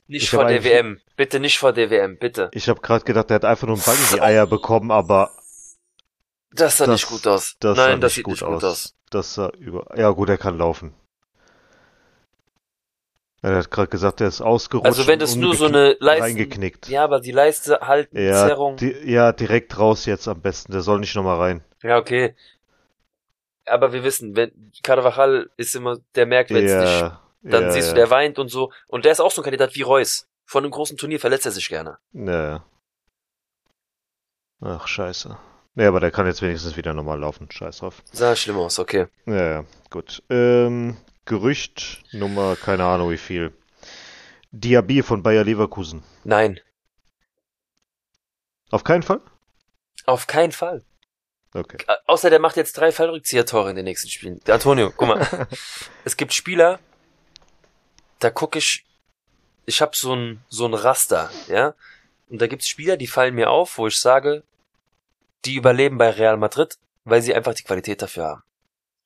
Nicht 0.07 0.25
Ich 0.25 0.31
vor 0.31 0.45
der 0.45 0.65
WM. 0.65 1.01
Bitte 1.17 1.39
nicht 1.41 1.59
vor 1.59 1.73
der 1.73 1.89
WM, 1.91 2.19
bitte. 2.19 2.51
Ich 2.53 2.69
habe 2.69 2.81
gerade 2.81 3.05
gedacht, 3.05 3.31
der 3.31 3.37
hat 3.37 3.45
einfach 3.45 3.67
nur 3.67 3.77
einen 3.77 3.85
Ball 3.85 3.95
in 3.97 4.15
die 4.17 4.21
Eier 4.21 4.47
bekommen, 4.47 4.91
aber 4.91 5.31
Das 6.51 6.77
sah 6.77 6.87
Das- 6.87 6.95
nicht 7.01 7.09
gut 7.09 7.27
aus. 7.27 7.57
das 7.61 7.77
Nein, 7.77 8.01
das 8.01 8.15
sieht 8.15 8.25
gut 8.25 8.33
nicht 8.35 8.45
gut 8.45 8.55
aus. 8.57 8.65
aus. 8.65 8.95
das 9.11 9.35
sah 9.35 9.49
über. 9.51 9.87
Ja, 9.97 10.11
gut, 10.11 10.29
er 10.29 10.37
kann 10.39 10.59
laufen. 10.59 10.95
Er 13.45 13.57
hat 13.59 13.71
gerade 13.71 13.89
gesagt, 13.89 14.21
er 14.23 14.29
ist 14.29 14.41
ausgerutscht. 14.41 14.87
Also 14.87 15.07
wenn 15.07 15.15
und 15.15 15.23
das 15.23 15.37
nur 15.37 15.55
so 15.55 15.67
eine 15.67 15.97
Leiste, 16.01 16.23
Reingeknickt. 16.25 16.89
ja, 16.89 17.05
aber 17.05 17.21
die 17.21 17.31
Leiste 17.33 17.79
halten, 17.81 18.19
Ja, 18.19 18.47
Zerrung. 18.47 18.77
di 18.77 18.91
ja, 19.05 19.33
direkt 19.33 19.79
raus 19.79 20.07
jetzt 20.07 20.27
am 20.29 20.41
besten. 20.41 20.73
Der 20.73 20.81
soll 20.81 20.99
nicht 21.01 21.15
nochmal 21.15 21.37
rein. 21.39 21.65
Ja, 21.83 21.99
okay. 21.99 22.35
Aber 23.67 23.93
wir 23.93 24.03
wissen, 24.03 24.35
wenn 24.35 24.73
Carvajal 24.83 25.51
ist 25.59 25.75
immer, 25.77 25.99
der 26.15 26.25
merkt, 26.27 26.51
wenn 26.51 26.65
es 26.65 26.73
nicht, 26.75 27.01
Ja, 27.03 27.21
dann 27.43 27.65
ja, 27.65 27.71
siehst 27.71 27.89
du, 27.89 27.93
ja. 27.93 27.97
der 27.97 28.11
weint 28.11 28.39
und 28.39 28.49
so. 28.49 28.73
Und 28.89 29.05
der 29.05 29.13
ist 29.13 29.21
auch 29.21 29.31
so 29.31 29.43
ein 29.43 29.45
Kandidat 29.45 29.75
wie 29.75 29.83
Reus. 29.83 30.27
Von 30.47 30.65
einem 30.65 30.71
großen 30.73 30.97
Turnier 30.97 31.21
verletzt 31.21 31.45
er 31.47 31.53
sich 31.53 31.69
gerne. 31.69 31.99
Ja, 32.15 32.43
ja. 32.49 32.65
Ach, 34.63 34.87
scheiße. 34.87 35.37
Ja, 35.75 35.89
aber 35.89 36.01
der 36.01 36.11
kann 36.11 36.27
jetzt 36.27 36.41
wenigstens 36.41 36.77
wieder 36.77 36.95
normal 36.95 37.21
laufen. 37.21 37.51
Scheiß 37.51 37.79
drauf. 37.79 38.03
Sah 38.13 38.35
schlimm 38.37 38.57
aus, 38.57 38.79
okay. 38.79 39.07
Ja, 39.27 39.51
ja, 39.51 39.65
gut. 39.91 40.23
Ähm, 40.31 40.97
Gerücht 41.27 42.03
Nummer, 42.13 42.57
keine 42.57 42.85
Ahnung 42.85 43.11
wie 43.11 43.17
viel. 43.19 43.53
Diaby 44.53 45.03
von 45.03 45.23
Bayer 45.23 45.45
Leverkusen. 45.45 46.03
Nein, 46.25 46.61
Auf 48.71 48.85
keinen 48.85 49.03
Fall? 49.03 49.21
auf 50.07 50.27
keinen 50.27 50.53
Fall. 50.53 50.85
Okay. 51.55 51.79
Au- 51.87 52.13
Außer 52.13 52.29
der 52.29 52.39
macht 52.41 52.57
jetzt 52.57 52.77
drei 52.77 52.93
Fallrückzieher-Tore 52.93 53.71
in 53.71 53.77
den 53.77 53.85
nächsten 53.87 54.09
Spielen. 54.11 54.41
Der 54.41 54.55
Antonio, 54.55 54.93
guck 54.95 55.09
mal. 55.09 55.49
es 56.05 56.17
gibt 56.17 56.35
Spieler, 56.35 56.79
da 58.19 58.29
gucke 58.31 58.59
ich, 58.59 58.85
ich 59.65 59.81
habe 59.81 59.97
so 59.97 60.15
ein, 60.15 60.45
so 60.51 60.67
ein 60.67 60.75
Raster, 60.75 61.31
ja. 61.49 61.75
Und 62.29 62.43
da 62.43 62.49
gibt's 62.49 62.69
Spieler, 62.69 62.97
die 62.97 63.07
fallen 63.07 63.35
mir 63.35 63.51
auf, 63.51 63.79
wo 63.79 63.87
ich 63.87 63.97
sage, 63.99 64.43
die 65.47 65.55
überleben 65.55 65.97
bei 65.97 66.11
Real 66.11 66.37
Madrid, 66.37 66.77
weil 67.05 67.23
sie 67.23 67.35
einfach 67.35 67.55
die 67.55 67.63
Qualität 67.65 68.03
dafür 68.03 68.25
haben. 68.27 68.43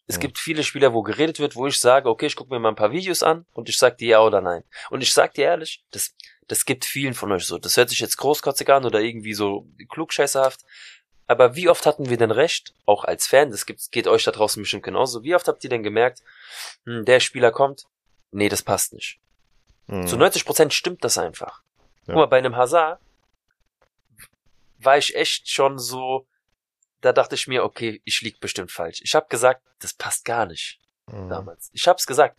Es 0.08 0.16
Ja. 0.16 0.20
gibt 0.22 0.38
viele 0.38 0.64
Spieler, 0.64 0.92
wo 0.94 1.02
geredet 1.02 1.38
wird, 1.38 1.54
wo 1.54 1.66
ich 1.66 1.78
sage, 1.78 2.08
okay, 2.08 2.26
ich 2.26 2.34
gucke 2.34 2.52
mir 2.52 2.58
mal 2.58 2.70
ein 2.70 2.74
paar 2.76 2.92
Videos 2.92 3.22
an 3.22 3.46
und 3.52 3.68
ich 3.68 3.76
sag 3.78 3.98
dir 3.98 4.08
ja 4.08 4.20
oder 4.22 4.40
nein. 4.40 4.64
Und 4.90 5.02
ich 5.02 5.12
sag 5.12 5.34
dir 5.34 5.44
ehrlich, 5.44 5.84
das, 5.90 6.14
das 6.48 6.64
gibt 6.64 6.84
vielen 6.86 7.12
von 7.14 7.30
euch 7.30 7.44
so. 7.44 7.58
Das 7.58 7.76
hört 7.76 7.90
sich 7.90 8.00
jetzt 8.00 8.16
großkotzig 8.16 8.68
an 8.70 8.86
oder 8.86 9.00
irgendwie 9.00 9.34
so 9.34 9.68
klugscheißerhaft. 9.90 10.60
Aber 11.26 11.54
wie 11.56 11.68
oft 11.68 11.84
hatten 11.84 12.08
wir 12.08 12.16
denn 12.16 12.30
recht, 12.30 12.72
auch 12.86 13.04
als 13.04 13.26
Fan, 13.26 13.50
das 13.50 13.66
gibt, 13.66 13.92
geht 13.92 14.08
euch 14.08 14.24
da 14.24 14.30
draußen 14.30 14.62
bestimmt 14.62 14.82
genauso, 14.82 15.22
wie 15.24 15.34
oft 15.34 15.46
habt 15.46 15.62
ihr 15.62 15.68
denn 15.70 15.82
gemerkt, 15.82 16.22
hm, 16.86 17.04
der 17.04 17.20
Spieler 17.20 17.50
kommt, 17.52 17.84
nee, 18.30 18.48
das 18.48 18.62
passt 18.62 18.94
nicht. 18.94 19.20
Hm. 19.88 20.06
Zu 20.06 20.16
90 20.16 20.46
Prozent 20.46 20.72
stimmt 20.72 21.04
das 21.04 21.18
einfach. 21.18 21.60
Ja. 22.06 22.14
Guck 22.14 22.14
mal, 22.14 22.26
bei 22.28 22.38
einem 22.38 22.56
Hazard 22.56 22.98
war 24.78 24.96
ich 24.96 25.14
echt 25.14 25.50
schon 25.50 25.78
so, 25.78 26.26
da 27.00 27.12
dachte 27.12 27.34
ich 27.34 27.46
mir, 27.46 27.64
okay, 27.64 28.00
ich 28.04 28.20
lieg 28.22 28.40
bestimmt 28.40 28.70
falsch. 28.72 29.00
Ich 29.02 29.14
habe 29.14 29.26
gesagt, 29.28 29.62
das 29.80 29.92
passt 29.94 30.24
gar 30.24 30.46
nicht 30.46 30.78
Hm. 31.10 31.28
damals. 31.28 31.70
Ich 31.72 31.86
hab's 31.88 32.06
gesagt. 32.06 32.36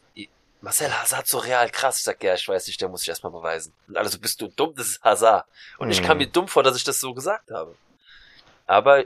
Marcel 0.61 0.91
Hazard 0.93 1.25
so 1.25 1.37
real 1.37 1.69
krass. 1.69 1.99
Ich 1.99 2.03
sag, 2.03 2.21
ja, 2.21 2.33
ich 2.35 2.45
weiß 2.47 2.67
nicht, 2.67 2.81
der 2.81 2.89
muss 2.89 3.01
ich 3.03 3.07
erstmal 3.09 3.31
beweisen. 3.31 3.73
Und 3.87 3.95
alle 3.97 4.09
so, 4.09 4.19
bist 4.19 4.41
du 4.41 4.47
dumm, 4.49 4.75
das 4.75 4.87
ist 4.87 5.01
Hazard. 5.03 5.45
Und 5.77 5.89
ich 5.89 6.01
Mhm. 6.01 6.05
kam 6.05 6.17
mir 6.17 6.27
dumm 6.27 6.47
vor, 6.49 6.63
dass 6.63 6.75
ich 6.75 6.83
das 6.83 6.99
so 6.99 7.13
gesagt 7.13 7.49
habe. 7.49 7.75
Aber 8.65 9.05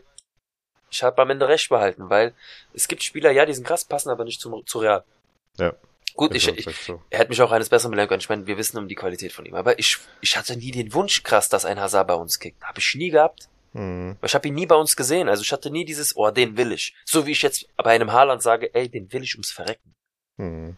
ich 0.90 1.04
habe 1.04 1.22
am 1.22 1.30
Ende 1.30 1.48
recht 1.48 1.70
behalten, 1.70 2.10
weil 2.10 2.34
es 2.74 2.88
gibt 2.88 3.04
Spieler, 3.04 3.32
ja, 3.32 3.46
die 3.46 3.54
sind 3.54 3.66
krass, 3.68 3.86
passen 3.86 4.10
aber 4.10 4.24
nicht 4.24 4.42
zu, 4.42 4.62
zu 4.64 4.80
Real. 4.80 5.04
Ja. 5.58 5.74
Gut, 6.16 6.36
ich, 6.36 6.48
ich, 6.48 6.66
so. 6.86 7.02
er 7.10 7.20
hat 7.20 7.30
mich 7.30 7.42
auch 7.42 7.52
eines 7.52 7.70
Besseren 7.70 7.92
belehren 7.92 8.08
können. 8.10 8.20
Ich 8.22 8.30
meine, 8.30 8.46
wir 8.46 8.58
wissen 8.58 8.78
um 8.78 8.88
die 8.88 8.94
Qualität 8.96 9.32
von 9.32 9.46
ihm. 9.46 9.56
Aber 9.56 9.80
ich, 9.80 9.98
ich 10.22 10.36
hatte 10.38 10.56
nie 10.58 10.72
den 10.72 10.94
Wunsch 10.94 11.24
krass, 11.24 11.50
dass 11.50 11.66
ein 11.66 11.80
Hazard 11.80 12.08
bei 12.08 12.14
uns 12.16 12.40
kickt. 12.40 12.62
Habe 12.64 12.80
ich 12.80 12.94
nie 12.96 13.10
gehabt. 13.10 13.48
Hm. 13.74 14.18
Weil 14.20 14.28
Ich 14.28 14.36
habe 14.36 14.48
ihn 14.48 14.54
nie 14.54 14.66
bei 14.66 14.76
uns 14.76 14.96
gesehen. 14.96 15.30
Also 15.30 15.42
ich 15.42 15.52
hatte 15.52 15.70
nie 15.70 15.86
dieses, 15.86 16.16
oh, 16.16 16.30
den 16.32 16.58
will 16.58 16.72
ich. 16.72 16.96
So 17.06 17.26
wie 17.26 17.32
ich 17.32 17.42
jetzt 17.42 17.68
bei 17.76 17.92
einem 17.92 18.12
Haaland 18.12 18.42
sage, 18.42 18.74
ey, 18.74 18.90
den 18.90 19.12
will 19.12 19.24
ich 19.24 19.36
ums 19.36 19.52
Verrecken. 19.52 19.94
Hm. 20.38 20.78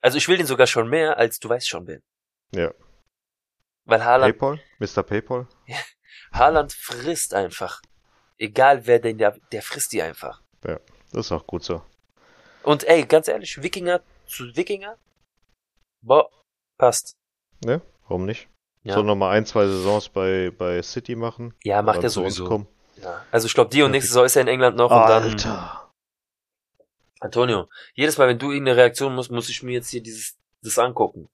Also 0.00 0.18
ich 0.18 0.28
will 0.28 0.36
den 0.36 0.46
sogar 0.46 0.66
schon 0.66 0.88
mehr, 0.88 1.16
als 1.16 1.38
du 1.38 1.48
weißt 1.48 1.68
schon 1.68 1.86
wen. 1.86 2.02
Ja. 2.54 2.72
Weil 3.86 4.04
Haaland, 4.04 4.38
Paypal? 4.38 4.60
Mr. 4.78 5.02
Paypal? 5.02 5.48
Haaland 6.32 6.72
frisst 6.72 7.34
einfach. 7.34 7.80
Egal 8.38 8.86
wer 8.86 8.98
denn, 8.98 9.18
der, 9.18 9.38
der 9.52 9.62
frisst 9.62 9.92
die 9.92 10.02
einfach. 10.02 10.42
Das 10.62 11.26
ist 11.26 11.32
auch 11.32 11.46
gut 11.46 11.62
so. 11.62 11.82
Und 12.62 12.84
ey, 12.84 13.04
ganz 13.04 13.28
ehrlich, 13.28 13.62
Wikinger 13.62 14.02
zu 14.26 14.56
Wikinger? 14.56 14.98
Boah, 16.02 16.28
passt. 16.78 17.16
Ne? 17.64 17.82
Warum 18.08 18.24
nicht? 18.24 18.48
Ja. 18.84 18.94
Soll 18.94 19.04
noch 19.04 19.16
mal 19.16 19.30
ein, 19.30 19.46
zwei 19.46 19.66
Saisons 19.66 20.10
bei, 20.10 20.52
bei 20.56 20.82
City 20.82 21.16
machen. 21.16 21.54
Ja, 21.64 21.80
macht 21.82 22.02
er 22.02 22.10
sowieso. 22.10 22.66
Ja. 23.02 23.24
Also 23.30 23.46
ich 23.46 23.54
glaube, 23.54 23.70
die 23.70 23.82
und 23.82 23.90
nächste 23.90 24.08
Saison 24.08 24.26
ist 24.26 24.36
er 24.36 24.42
in 24.42 24.48
England 24.48 24.76
noch 24.76 24.90
und 24.90 25.08
dann. 25.08 25.22
Alter. 25.22 25.90
Antonio, 27.20 27.68
jedes 27.94 28.18
Mal, 28.18 28.28
wenn 28.28 28.38
du 28.38 28.50
irgendeine 28.50 28.76
Reaktion 28.76 29.14
musst, 29.14 29.30
muss 29.30 29.48
ich 29.48 29.62
mir 29.62 29.72
jetzt 29.72 29.88
hier 29.88 30.02
dieses 30.02 30.36
das 30.62 30.78
angucken. 30.78 31.28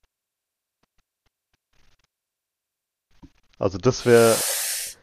Also 3.59 3.79
das 3.79 4.07
wäre, 4.07 4.37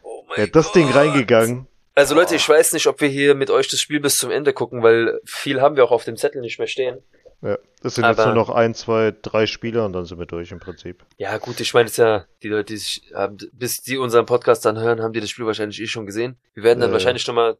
Oh 0.04 0.26
wäre 0.36 0.50
das 0.50 0.72
Ding 0.72 0.90
reingegangen. 0.90 1.68
Also 1.96 2.16
Leute, 2.16 2.36
ich 2.36 2.48
weiß 2.48 2.74
nicht, 2.74 2.88
ob 2.88 3.02
wir 3.02 3.08
hier 3.10 3.36
mit 3.36 3.50
euch 3.50 3.68
das 3.70 3.82
Spiel 3.82 4.00
bis 4.00 4.18
zum 4.18 4.32
Ende 4.32 4.54
gucken, 4.54 4.84
weil 4.84 5.20
viel 5.26 5.62
haben 5.62 5.76
wir 5.76 5.84
auch 5.84 5.92
auf 5.92 6.06
dem 6.06 6.16
Zettel 6.16 6.42
nicht 6.42 6.60
mehr 6.60 6.68
stehen. 6.68 7.02
Ja, 7.42 7.58
das 7.84 7.96
sind 7.96 8.04
jetzt 8.06 8.20
Aber- 8.20 8.34
nur 8.34 8.36
noch 8.36 8.50
ein, 8.50 8.74
zwei, 8.74 9.14
drei 9.22 9.46
Spieler 9.46 9.86
und 9.86 9.94
dann 9.94 10.06
sind 10.06 10.18
wir 10.18 10.26
durch 10.26 10.52
im 10.52 10.60
Prinzip. 10.60 11.06
Ja, 11.18 11.38
gut, 11.38 11.60
ich 11.60 11.74
meine, 11.74 11.88
es 11.88 11.98
ja, 11.98 12.26
die 12.42 12.48
Leute, 12.50 12.74
die 12.74 12.78
sich, 12.78 13.12
haben, 13.14 13.38
bis 13.54 13.82
die 13.82 13.98
unseren 13.98 14.26
Podcast 14.26 14.66
dann 14.66 14.80
hören, 14.80 15.02
haben 15.04 15.14
die 15.14 15.20
das 15.22 15.30
Spiel 15.30 15.46
wahrscheinlich 15.46 15.80
eh 15.80 15.88
schon 15.88 16.06
gesehen. 16.08 16.38
Wir 16.56 16.64
werden 16.64 16.80
dann 16.80 16.90
Äh. 16.90 16.94
wahrscheinlich 16.94 17.28
noch 17.28 17.36
mal 17.36 17.58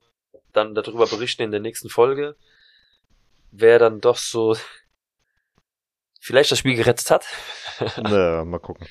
dann 0.54 0.74
darüber 0.74 1.06
berichten 1.06 1.44
in 1.44 1.52
der 1.52 1.60
nächsten 1.60 1.90
Folge, 1.90 2.36
wer 3.52 3.78
dann 3.78 4.02
doch 4.02 4.18
so 4.18 4.56
vielleicht 6.20 6.52
das 6.52 6.58
Spiel 6.60 6.76
gerettet 6.76 7.12
hat. 7.12 7.26
Na, 8.02 8.44
mal 8.46 8.60
gucken. 8.60 8.88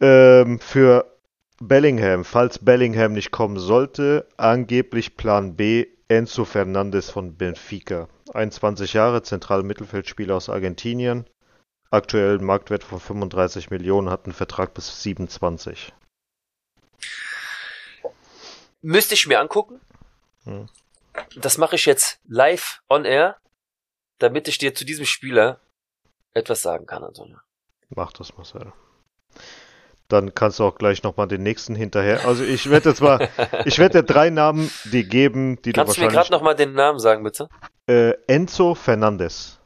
Ähm, 0.00 0.60
für 0.60 1.12
Bellingham, 1.60 2.24
falls 2.24 2.60
Bellingham 2.60 3.12
nicht 3.14 3.32
kommen 3.32 3.58
sollte, 3.58 4.28
angeblich 4.36 5.16
Plan 5.16 5.56
B 5.56 5.86
Enzo 6.08 6.46
Fernandes 6.46 7.10
von 7.10 7.36
Benfica. 7.36 8.08
21 8.32 8.94
Jahre, 8.94 9.22
zentrale 9.22 9.62
Mittelfeldspieler 9.62 10.36
aus 10.36 10.48
Argentinien. 10.48 11.28
Aktuell 11.90 12.38
Marktwert 12.38 12.82
von 12.82 12.98
35 12.98 13.70
Millionen, 13.70 14.08
hat 14.08 14.24
einen 14.24 14.32
Vertrag 14.32 14.72
bis 14.72 15.02
27. 15.02 15.92
Müsste 18.80 19.14
ich 19.14 19.26
mir 19.26 19.38
angucken. 19.38 19.80
Hm. 20.44 20.68
Das 21.36 21.58
mache 21.58 21.76
ich 21.76 21.84
jetzt 21.84 22.20
live 22.26 22.82
on 22.88 23.04
air, 23.04 23.36
damit 24.18 24.48
ich 24.48 24.56
dir 24.56 24.74
zu 24.74 24.86
diesem 24.86 25.04
Spieler 25.04 25.60
etwas 26.32 26.62
sagen 26.62 26.86
kann, 26.86 27.04
Antonio. 27.04 27.38
Mach 27.90 28.12
das, 28.12 28.34
Marcel. 28.36 28.72
Dann 30.08 30.34
kannst 30.34 30.58
du 30.58 30.64
auch 30.64 30.76
gleich 30.76 31.02
nochmal 31.02 31.28
den 31.28 31.42
nächsten 31.42 31.74
hinterher. 31.74 32.24
Also 32.26 32.42
ich 32.42 32.70
werde 32.70 32.88
jetzt 32.90 33.02
mal, 33.02 33.28
ich 33.66 33.78
werde 33.78 34.00
dir 34.00 34.06
drei 34.06 34.30
Namen 34.30 34.70
die 34.84 35.04
geben, 35.06 35.60
die 35.62 35.72
Kannst 35.72 35.96
du 35.96 36.00
du 36.00 36.06
mir 36.06 36.08
gerade 36.08 36.30
wahrscheinlich... 36.30 36.30
noch 36.30 36.42
mal 36.42 36.54
den 36.54 36.72
Namen 36.72 36.98
sagen, 36.98 37.22
bitte? 37.24 37.48
Äh, 37.86 38.14
Enzo 38.26 38.74
Fernandes. 38.74 39.60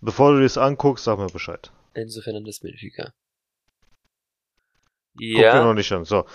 Bevor 0.00 0.32
du 0.34 0.42
das 0.42 0.58
anguckst, 0.58 1.04
sag 1.04 1.18
mir 1.18 1.26
Bescheid. 1.30 1.72
Enzo 1.94 2.20
Fernandes 2.20 2.60
Benfica. 2.60 3.12
Guck 5.34 5.50
dir 5.50 5.62
noch 5.62 5.68
Ja, 5.68 5.74
nicht 5.74 5.90
an. 5.92 6.04
So, 6.04 6.26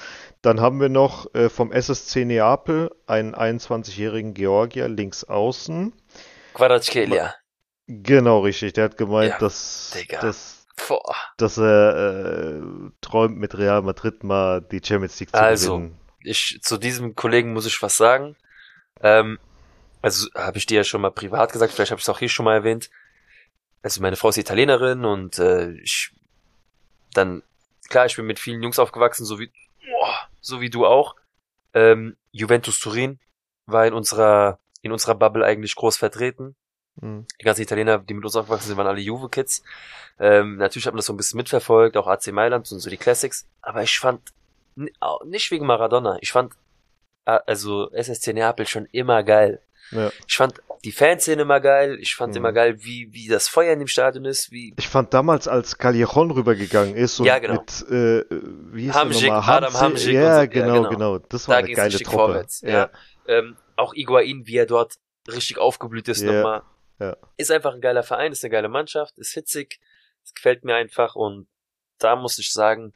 dann 0.41 0.59
haben 0.59 0.79
wir 0.81 0.89
noch 0.89 1.33
äh, 1.35 1.49
vom 1.49 1.71
SSC 1.71 2.25
Neapel 2.25 2.89
einen 3.05 3.35
21-jährigen 3.35 4.33
Georgier 4.33 4.87
links 4.89 5.23
außen. 5.23 5.93
Kvaratskhelia. 6.55 7.35
Genau 8.03 8.39
richtig. 8.39 8.73
Der 8.73 8.85
hat 8.85 8.97
gemeint, 8.97 9.31
Ja, 9.33 9.37
dass, 9.39 9.91
Digga. 9.95 10.19
dass, 10.21 10.65
Boah. 10.87 11.15
dass 11.37 11.57
er 11.57 12.59
äh, 12.59 12.61
träumt, 13.01 13.37
mit 13.37 13.57
Real 13.57 13.81
Madrid 13.81 14.23
mal 14.23 14.61
die 14.61 14.81
Champions 14.83 15.19
League 15.19 15.29
zu 15.31 15.41
Also, 15.41 15.77
gewinnen. 15.77 15.97
ich, 16.23 16.59
zu 16.61 16.77
diesem 16.77 17.15
Kollegen 17.15 17.53
muss 17.53 17.65
ich 17.65 17.81
was 17.81 17.97
sagen. 17.97 18.35
Ähm, 19.01 19.39
also 20.01 20.27
habe 20.35 20.57
ich 20.57 20.65
dir 20.65 20.77
ja 20.77 20.83
schon 20.83 21.01
mal 21.01 21.11
privat 21.11 21.51
gesagt, 21.51 21.73
vielleicht 21.73 21.91
habe 21.91 21.99
ich 21.99 22.05
es 22.05 22.09
auch 22.09 22.19
hier 22.19 22.29
schon 22.29 22.45
mal 22.45 22.55
erwähnt. 22.55 22.89
Also 23.83 24.01
meine 24.01 24.15
Frau 24.15 24.29
ist 24.29 24.37
Italienerin 24.37 25.05
und 25.05 25.39
äh, 25.39 25.71
ich 25.81 26.11
dann 27.13 27.43
klar, 27.89 28.05
ich 28.05 28.15
bin 28.15 28.25
mit 28.25 28.39
vielen 28.39 28.61
Jungs 28.63 28.79
aufgewachsen, 28.79 29.25
so 29.25 29.39
wie 29.39 29.51
boah, 29.85 30.29
so 30.39 30.61
wie 30.61 30.69
du 30.69 30.85
auch. 30.85 31.15
Ähm, 31.73 32.15
Juventus 32.31 32.79
Turin 32.79 33.19
war 33.65 33.85
in 33.87 33.93
unserer 33.93 34.59
in 34.81 34.91
unserer 34.91 35.15
Bubble 35.15 35.45
eigentlich 35.45 35.75
groß 35.75 35.97
vertreten. 35.97 36.55
Hm. 36.99 37.25
Die 37.39 37.45
ganzen 37.45 37.61
Italiener, 37.61 37.99
die 37.99 38.13
mit 38.13 38.25
uns 38.25 38.35
aufgewachsen 38.35 38.67
sind, 38.67 38.77
waren 38.77 38.87
alle 38.87 38.99
Juve-Kids. 39.01 39.63
Ähm, 40.19 40.57
natürlich 40.57 40.85
hat 40.85 40.93
man 40.93 40.97
das 40.97 41.05
so 41.05 41.13
ein 41.13 41.17
bisschen 41.17 41.37
mitverfolgt, 41.37 41.95
auch 41.97 42.07
AC 42.07 42.27
Mailand 42.31 42.71
und 42.71 42.79
so 42.79 42.89
die 42.89 42.97
Classics. 42.97 43.47
Aber 43.61 43.81
ich 43.83 43.97
fand, 43.97 44.21
nicht 45.25 45.51
wegen 45.51 45.65
Maradona, 45.65 46.17
ich 46.21 46.31
fand, 46.31 46.53
äh, 47.25 47.39
also 47.47 47.89
SSC 47.91 48.33
Neapel 48.33 48.67
schon 48.67 48.85
immer 48.91 49.23
geil. 49.23 49.61
Ja. 49.91 50.09
Ich 50.27 50.35
fand 50.37 50.61
die 50.85 50.91
Fanszene 50.91 51.41
immer 51.41 51.59
geil, 51.59 51.97
ich 51.99 52.15
fand 52.15 52.31
Mhm. 52.31 52.37
immer 52.37 52.53
geil, 52.53 52.77
wie, 52.83 53.09
wie 53.11 53.27
das 53.27 53.47
Feuer 53.49 53.73
in 53.73 53.79
dem 53.79 53.87
Stadion 53.89 54.25
ist, 54.25 54.51
wie, 54.51 54.73
Ich 54.77 54.87
fand 54.87 55.13
damals, 55.13 55.47
als 55.47 55.77
Callejon 55.77 56.31
rübergegangen 56.31 56.95
ist 56.95 57.19
und 57.19 57.25
Ja, 57.25 57.39
genau. 57.39 57.59
mit, 57.61 57.85
äh, 57.91 58.23
wie 58.73 58.83
hieß 58.85 58.93
Hamsik, 58.95 59.21
der 59.25 59.33
nochmal? 59.35 59.57
Adam 59.57 59.73
Hamsik 59.73 60.13
ja, 60.13 60.21
so. 60.21 60.39
Ja, 60.39 60.45
genau, 60.45 60.73
genau. 60.83 60.89
genau, 60.89 61.17
Das 61.19 61.47
war 61.47 61.55
da 61.61 61.65
eine 61.65 61.75
geile 61.75 61.97
Truppe. 61.97 62.11
vorwärts. 62.11 62.61
Ja. 62.61 62.89
Ähm, 63.27 63.57
auch 63.75 63.93
Iguain, 63.93 64.47
wie 64.47 64.55
er 64.57 64.65
dort 64.65 64.95
richtig 65.27 65.57
aufgeblüht 65.57 66.07
ist 66.07 66.21
Ja, 66.21 66.31
nochmal. 66.33 66.61
Ja. 67.01 67.17
Ist 67.37 67.51
einfach 67.51 67.73
ein 67.73 67.81
geiler 67.81 68.03
Verein, 68.03 68.31
ist 68.31 68.43
eine 68.43 68.51
geile 68.51 68.69
Mannschaft, 68.69 69.17
ist 69.17 69.33
hitzig, 69.33 69.79
es 70.23 70.33
gefällt 70.33 70.63
mir 70.63 70.75
einfach 70.75 71.15
und 71.15 71.47
da 71.99 72.15
muss 72.15 72.37
ich 72.39 72.51
sagen, 72.51 72.93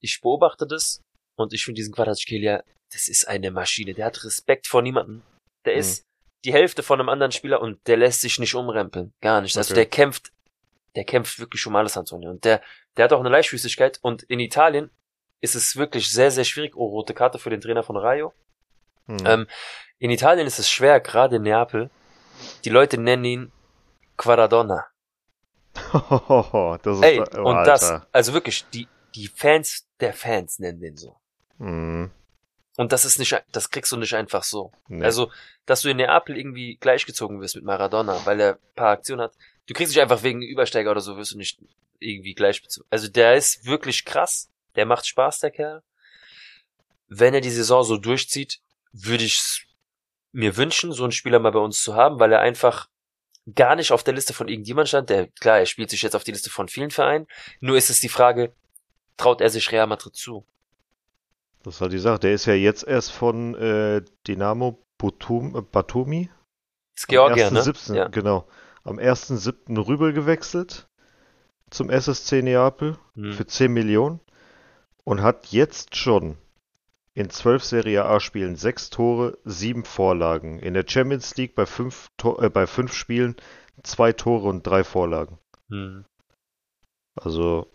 ich 0.00 0.20
beobachte 0.20 0.66
das 0.66 1.00
und 1.36 1.52
ich 1.52 1.64
finde 1.64 1.78
diesen 1.78 1.94
Quadratskelia, 1.94 2.62
das 2.92 3.08
ist 3.08 3.26
eine 3.28 3.50
Maschine, 3.50 3.94
der 3.94 4.06
hat 4.06 4.24
Respekt 4.24 4.66
vor 4.66 4.82
niemandem. 4.82 5.22
Der 5.64 5.74
Mhm. 5.74 5.80
ist 5.80 6.04
die 6.44 6.52
Hälfte 6.52 6.82
von 6.82 6.98
einem 7.00 7.08
anderen 7.08 7.32
Spieler 7.32 7.60
und 7.60 7.86
der 7.86 7.96
lässt 7.96 8.20
sich 8.20 8.38
nicht 8.38 8.54
umrempeln, 8.54 9.12
gar 9.20 9.40
nicht. 9.40 9.56
Also 9.56 9.72
Okay. 9.72 9.80
der 9.82 9.86
kämpft, 9.86 10.32
der 10.96 11.04
kämpft 11.04 11.38
wirklich 11.38 11.64
um 11.66 11.76
alles, 11.76 11.96
Antonio. 11.96 12.30
Und 12.30 12.44
der, 12.44 12.60
der 12.96 13.04
hat 13.04 13.12
auch 13.12 13.20
eine 13.20 13.28
Leichtfüßigkeit 13.28 13.98
und 14.02 14.24
in 14.24 14.40
Italien 14.40 14.90
ist 15.40 15.54
es 15.54 15.76
wirklich 15.76 16.10
sehr, 16.10 16.30
sehr 16.30 16.44
schwierig. 16.44 16.76
Oh, 16.76 16.86
rote 16.86 17.14
Karte 17.14 17.38
für 17.38 17.50
den 17.50 17.60
Trainer 17.60 17.82
von 17.82 17.96
Rayo. 17.96 18.32
Hm. 19.06 19.24
Ähm, 19.26 19.46
in 19.98 20.10
Italien 20.10 20.46
ist 20.46 20.58
es 20.58 20.68
schwer, 20.70 21.00
gerade 21.00 21.36
in 21.36 21.42
Neapel. 21.42 21.90
Die 22.64 22.70
Leute 22.70 22.98
nennen 22.98 23.24
ihn 23.24 23.52
Quaradonna. 24.16 24.86
das 26.82 26.96
ist 26.98 27.02
Ey, 27.02 27.20
oh, 27.20 27.40
und 27.48 27.56
Alter. 27.56 27.64
das, 27.72 28.02
also 28.12 28.32
wirklich, 28.34 28.64
die, 28.70 28.88
die 29.14 29.28
Fans 29.28 29.86
der 30.00 30.12
Fans 30.12 30.58
nennen 30.58 30.80
den 30.80 30.96
so. 30.96 31.16
Hm, 31.58 32.10
Und 32.76 32.92
das 32.92 33.04
ist 33.04 33.18
nicht, 33.18 33.42
das 33.52 33.70
kriegst 33.70 33.92
du 33.92 33.96
nicht 33.96 34.14
einfach 34.14 34.42
so. 34.42 34.72
nee. 34.88 35.04
Also, 35.04 35.30
dass 35.66 35.82
du 35.82 35.90
in 35.90 35.96
Neapel 35.98 36.36
irgendwie 36.36 36.76
gleichgezogen 36.76 37.40
wirst 37.40 37.56
mit 37.56 37.64
Maradona, 37.64 38.20
weil 38.24 38.40
er 38.40 38.52
ein 38.54 38.74
paar 38.74 38.90
Aktionen 38.90 39.22
hat. 39.22 39.34
Du 39.66 39.74
kriegst 39.74 39.94
dich 39.94 40.02
einfach 40.02 40.22
wegen 40.22 40.42
Übersteiger 40.42 40.90
oder 40.90 41.00
so, 41.00 41.16
wirst 41.16 41.32
du 41.32 41.38
nicht 41.38 41.58
irgendwie 42.00 42.34
gleichbezogen. 42.34 42.86
Also 42.90 43.08
der 43.08 43.34
ist 43.36 43.64
wirklich 43.64 44.04
krass. 44.04 44.50
Der 44.74 44.86
macht 44.86 45.06
Spaß, 45.06 45.38
der 45.40 45.50
Kerl. 45.52 45.82
Wenn 47.08 47.34
er 47.34 47.40
die 47.40 47.50
Saison 47.50 47.84
so 47.84 47.96
durchzieht, 47.96 48.60
würde 48.92 49.24
ich 49.24 49.66
mir 50.32 50.56
wünschen, 50.56 50.92
so 50.92 51.02
einen 51.04 51.12
Spieler 51.12 51.38
mal 51.38 51.52
bei 51.52 51.58
uns 51.60 51.82
zu 51.82 51.94
haben, 51.94 52.18
weil 52.18 52.32
er 52.32 52.40
einfach 52.40 52.88
gar 53.54 53.76
nicht 53.76 53.92
auf 53.92 54.02
der 54.04 54.14
Liste 54.14 54.32
von 54.32 54.48
irgendjemand 54.48 54.88
stand. 54.88 55.10
Der, 55.10 55.28
klar, 55.28 55.58
er 55.58 55.66
spielt 55.66 55.90
sich 55.90 56.02
jetzt 56.02 56.16
auf 56.16 56.24
die 56.24 56.32
Liste 56.32 56.50
von 56.50 56.68
vielen 56.68 56.90
Vereinen. 56.90 57.26
Nur 57.60 57.76
ist 57.76 57.90
es 57.90 58.00
die 58.00 58.08
Frage, 58.08 58.54
traut 59.16 59.40
er 59.40 59.50
sich 59.50 59.70
Real 59.72 59.86
Madrid 59.86 60.16
zu? 60.16 60.46
Das 61.62 61.76
ist 61.76 61.80
halt 61.80 61.92
die 61.92 61.98
Sache. 61.98 62.18
Der 62.20 62.32
ist 62.32 62.46
ja 62.46 62.54
jetzt 62.54 62.86
erst 62.86 63.12
von 63.12 63.54
äh, 63.54 64.02
Dynamo 64.26 64.84
Batum, 64.98 65.56
äh, 65.56 65.62
Batumi. 65.62 66.30
Das 66.94 67.02
ist 67.02 67.08
Georgier, 67.08 67.48
am 67.48 67.54
ne? 67.54 67.60
1.7., 67.60 67.94
Ja. 67.94 68.08
Genau. 68.08 68.48
Am 68.84 68.98
1.7. 68.98 69.86
rüber 69.86 70.12
gewechselt 70.12 70.88
zum 71.70 71.88
SSC 71.90 72.42
Neapel 72.42 72.98
Hm. 73.14 73.32
für 73.32 73.46
10 73.46 73.72
Millionen 73.72 74.20
und 75.04 75.22
hat 75.22 75.48
jetzt 75.48 75.96
schon 75.96 76.36
in 77.14 77.28
12 77.30 77.62
Serie 77.64 78.04
A 78.04 78.20
Spielen 78.20 78.56
6 78.56 78.90
Tore, 78.90 79.38
7 79.44 79.84
Vorlagen. 79.84 80.58
In 80.58 80.74
der 80.74 80.84
Champions 80.88 81.36
League 81.36 81.54
bei 81.54 81.66
5 81.66 82.08
äh, 82.38 82.48
bei 82.48 82.66
fünf 82.66 82.92
Spielen 82.94 83.36
2 83.82 84.12
Tore 84.12 84.48
und 84.48 84.66
3 84.66 84.84
Vorlagen. 84.84 85.38
Hm. 85.70 86.04
Also, 87.20 87.70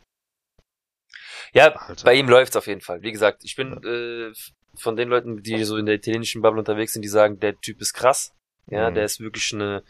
Ja, 1.54 1.74
Alter. 1.76 2.06
bei 2.06 2.16
ihm 2.16 2.28
läuft's 2.30 2.56
auf 2.56 2.68
jeden 2.68 2.82
Fall. 2.82 3.02
Wie 3.04 3.12
gesagt, 3.12 3.44
ich 3.44 3.56
bin 3.56 3.84
äh, 3.84 4.34
von 4.76 4.96
den 4.96 5.10
Leuten, 5.10 5.42
die 5.44 5.64
so 5.64 5.78
in 5.78 5.86
der 5.86 5.96
italienischen 5.96 6.42
Bubble 6.42 6.60
unterwegs 6.60 6.94
sind, 6.94 7.02
die 7.04 7.08
sagen, 7.08 7.40
der 7.40 7.60
Typ 7.60 7.80
ist 7.82 7.94
krass. 7.94 8.34
Ja, 8.70 8.90
Mhm. 8.90 8.96
der 8.96 9.06
ist 9.06 9.20
wirklich 9.20 9.54
eine, 9.54 9.84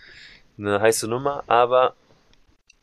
eine 0.58 0.80
heiße 0.82 1.08
Nummer, 1.08 1.44
aber 1.48 1.96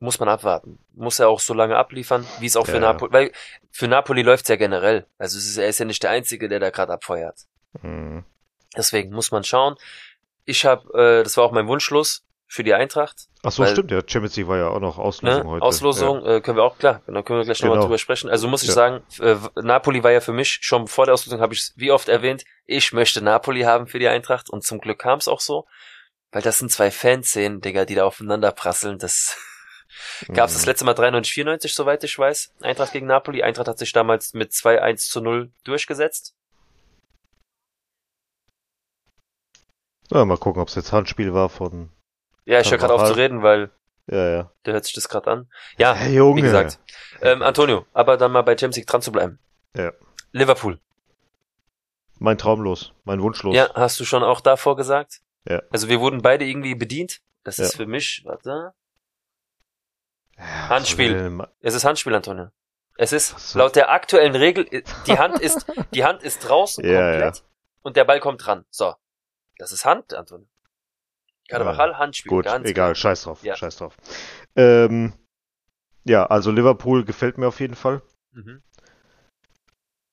muss 0.05 0.21
man 0.21 0.29
abwarten. 0.29 0.79
Muss 0.95 1.19
er 1.19 1.29
auch 1.29 1.41
so 1.41 1.55
lange 1.55 1.77
abliefern, 1.77 2.25
wie 2.39 2.47
es 2.47 2.57
auch 2.57 2.67
für 2.67 2.75
Ja. 2.75 2.81
Napoli, 2.81 3.13
weil 3.13 3.33
für 3.73 3.89
Napoli 3.89 4.23
läuft's 4.23 4.49
ja 4.49 4.57
generell. 4.57 5.07
Also 5.19 5.39
es 5.39 5.47
ist, 5.47 5.57
er 5.57 5.67
ist 5.69 5.79
ja 5.81 5.85
nicht 5.85 6.03
der 6.03 6.11
Einzige, 6.11 6.49
der 6.49 6.61
da 6.61 6.71
gerade 6.71 6.93
abfeuert. 6.93 7.41
mh, 7.83 8.23
Deswegen 8.77 9.13
muss 9.13 9.31
man 9.33 9.43
schauen. 9.45 9.77
Ich 10.45 10.65
habe, 10.65 10.89
äh, 10.99 11.23
das 11.25 11.37
war 11.37 11.45
auch 11.45 11.53
mein 11.53 11.67
Wunschschluss 11.67 12.25
für 12.47 12.63
die 12.63 12.75
Eintracht. 12.75 13.29
Ach 13.43 13.51
so, 13.51 13.63
Weil- 13.63 13.73
stimmt, 13.73 13.91
ja. 13.91 14.01
Champions 14.07 14.37
League 14.37 14.47
war 14.49 14.59
ja 14.59 14.69
auch 14.69 14.79
noch 14.81 14.99
Auslosung 14.99 15.43
Ne? 15.43 15.49
heute. 15.49 15.65
Auslosung 15.65 16.25
äh, 16.27 16.41
können 16.41 16.57
wir 16.57 16.63
auch, 16.65 16.79
klar, 16.79 17.01
dann 17.07 17.25
können 17.25 17.39
wir 17.41 17.45
gleich 17.45 17.61
nochmal 17.63 17.77
Genau. 17.79 17.87
drüber 17.87 17.99
sprechen. 17.99 18.29
Also 18.31 18.47
muss 18.49 18.63
ich 18.63 18.69
Ja. 18.69 18.75
sagen, 18.75 19.03
äh, 19.21 19.37
Napoli 19.61 20.03
war 20.05 20.11
ja 20.13 20.21
für 20.21 20.33
mich, 20.33 20.59
schon 20.63 20.87
vor 20.87 21.07
der 21.07 21.15
Auslosung 21.15 21.41
habe 21.41 21.55
ich 21.55 21.61
es 21.61 21.73
wie 21.77 21.91
oft 21.91 22.09
erwähnt, 22.09 22.45
ich 22.67 22.93
möchte 22.93 23.23
Napoli 23.23 23.63
haben 23.63 23.87
für 23.87 23.99
die 23.99 24.09
Eintracht 24.09 24.51
und 24.51 24.65
zum 24.65 24.79
Glück 24.81 24.99
kam 24.99 25.19
es 25.19 25.27
auch 25.29 25.41
so, 25.41 25.67
weil 26.33 26.43
das 26.43 26.59
sind 26.59 26.71
zwei 26.71 26.91
Fanszenen, 26.91 27.61
Digga, 27.61 27.85
die 27.87 27.95
da 27.95 28.05
aufeinander 28.05 28.53
prasseln, 28.53 28.99
das 28.99 29.37
Ja. 29.37 29.54
Gab 30.33 30.49
es 30.49 30.55
das 30.55 30.67
letzte 30.67 30.85
Mal 30.85 30.95
93, 30.95 31.33
94, 31.35 31.75
soweit 31.75 32.03
ich 32.05 32.19
weiß, 32.19 32.53
Eintracht 32.63 32.93
gegen 32.93 33.07
Napoli. 33.07 33.43
Eintracht 33.43 33.69
hat 33.69 33.79
sich 33.79 33.93
damals 33.93 34.35
mit 34.35 34.53
2-1 34.53 35.09
zu 35.11 35.21
0 35.21 35.51
durchgesetzt. 35.65 36.35
Ja, 40.11 40.25
mal 40.25 40.37
gucken, 40.37 40.61
ob 40.63 40.69
es 40.69 40.75
jetzt 40.75 40.93
Handspiel 40.93 41.33
war 41.35 41.49
von. 41.49 41.91
Ja, 42.45 42.61
ich 42.61 42.71
höre 42.71 42.79
gerade 42.79 42.95
auf 42.95 43.07
zu 43.07 43.15
reden, 43.17 43.43
weil 43.43 43.71
Ja, 44.07 44.29
ja. 44.31 44.51
der 44.67 44.75
hört 44.75 44.85
sich 44.85 44.95
das 44.95 45.09
gerade 45.09 45.31
an. 45.31 45.51
Ja, 45.79 45.95
Hey, 45.95 46.15
Junge. 46.15 46.37
wie 46.37 46.43
gesagt. 46.43 46.79
Ähm, 47.23 47.43
Antonio, 47.43 47.87
aber 47.95 48.17
dann 48.17 48.33
mal 48.33 48.43
bei 48.43 48.53
Champions 48.53 48.77
League 48.77 48.87
dran 48.87 49.01
zu 49.03 49.13
bleiben. 49.13 49.39
Ja. 49.77 49.93
Liverpool. 50.33 50.79
Mein 52.19 52.39
Traumlos, 52.39 52.93
mein 53.05 53.21
Wunschlos. 53.23 53.57
Ja, 53.57 53.71
hast 53.75 53.99
du 53.99 54.05
schon 54.05 54.23
auch 54.23 54.41
davor 54.41 54.77
gesagt? 54.77 55.21
Ja. 55.49 55.63
Also 55.71 55.89
wir 55.89 56.01
wurden 56.01 56.23
beide 56.23 56.45
irgendwie 56.45 56.75
bedient. 56.75 57.21
Das 57.43 57.59
ist 57.59 57.73
Ja. 57.73 57.77
für 57.79 57.87
mich, 57.87 58.23
warte. 58.25 58.73
Ja, 60.37 60.69
Handspiel. 60.69 61.47
Es 61.61 61.75
ist 61.75 61.85
Handspiel, 61.85 62.15
Antonio. 62.15 62.49
Es 62.97 63.13
ist 63.13 63.39
so. 63.51 63.59
laut 63.59 63.75
der 63.77 63.91
aktuellen 63.91 64.37
Regel, 64.37 64.67
die 65.07 65.19
Hand 65.19 65.41
ist, 65.41 65.67
die 65.95 66.05
Hand 66.05 66.23
ist 66.23 66.41
draußen 66.49 66.85
Ja, 66.85 67.11
komplett 67.11 67.45
und 67.83 67.97
der 67.97 68.05
Ball 68.05 68.21
kommt 68.21 68.45
dran. 68.47 68.65
So. 68.71 68.95
Das 69.59 69.73
ist 69.73 69.85
Hand, 69.85 70.15
Antonio. 70.15 70.47
Carvajal, 71.49 71.99
Handspiel. 71.99 72.31
Gut, 72.31 72.45
ganz 72.47 72.69
egal, 72.69 72.89
klar. 72.89 72.95
scheiß 72.95 73.23
drauf, 73.25 73.43
Ja. 73.43 73.55
scheiß 73.57 73.77
drauf. 73.77 73.97
Ähm, 74.57 75.13
ja, 76.05 76.27
also 76.27 76.51
Liverpool 76.51 77.05
gefällt 77.05 77.39
mir 77.39 77.49
auf 77.49 77.61
jeden 77.61 77.75
Fall. 77.75 78.03
Mhm. 78.33 78.63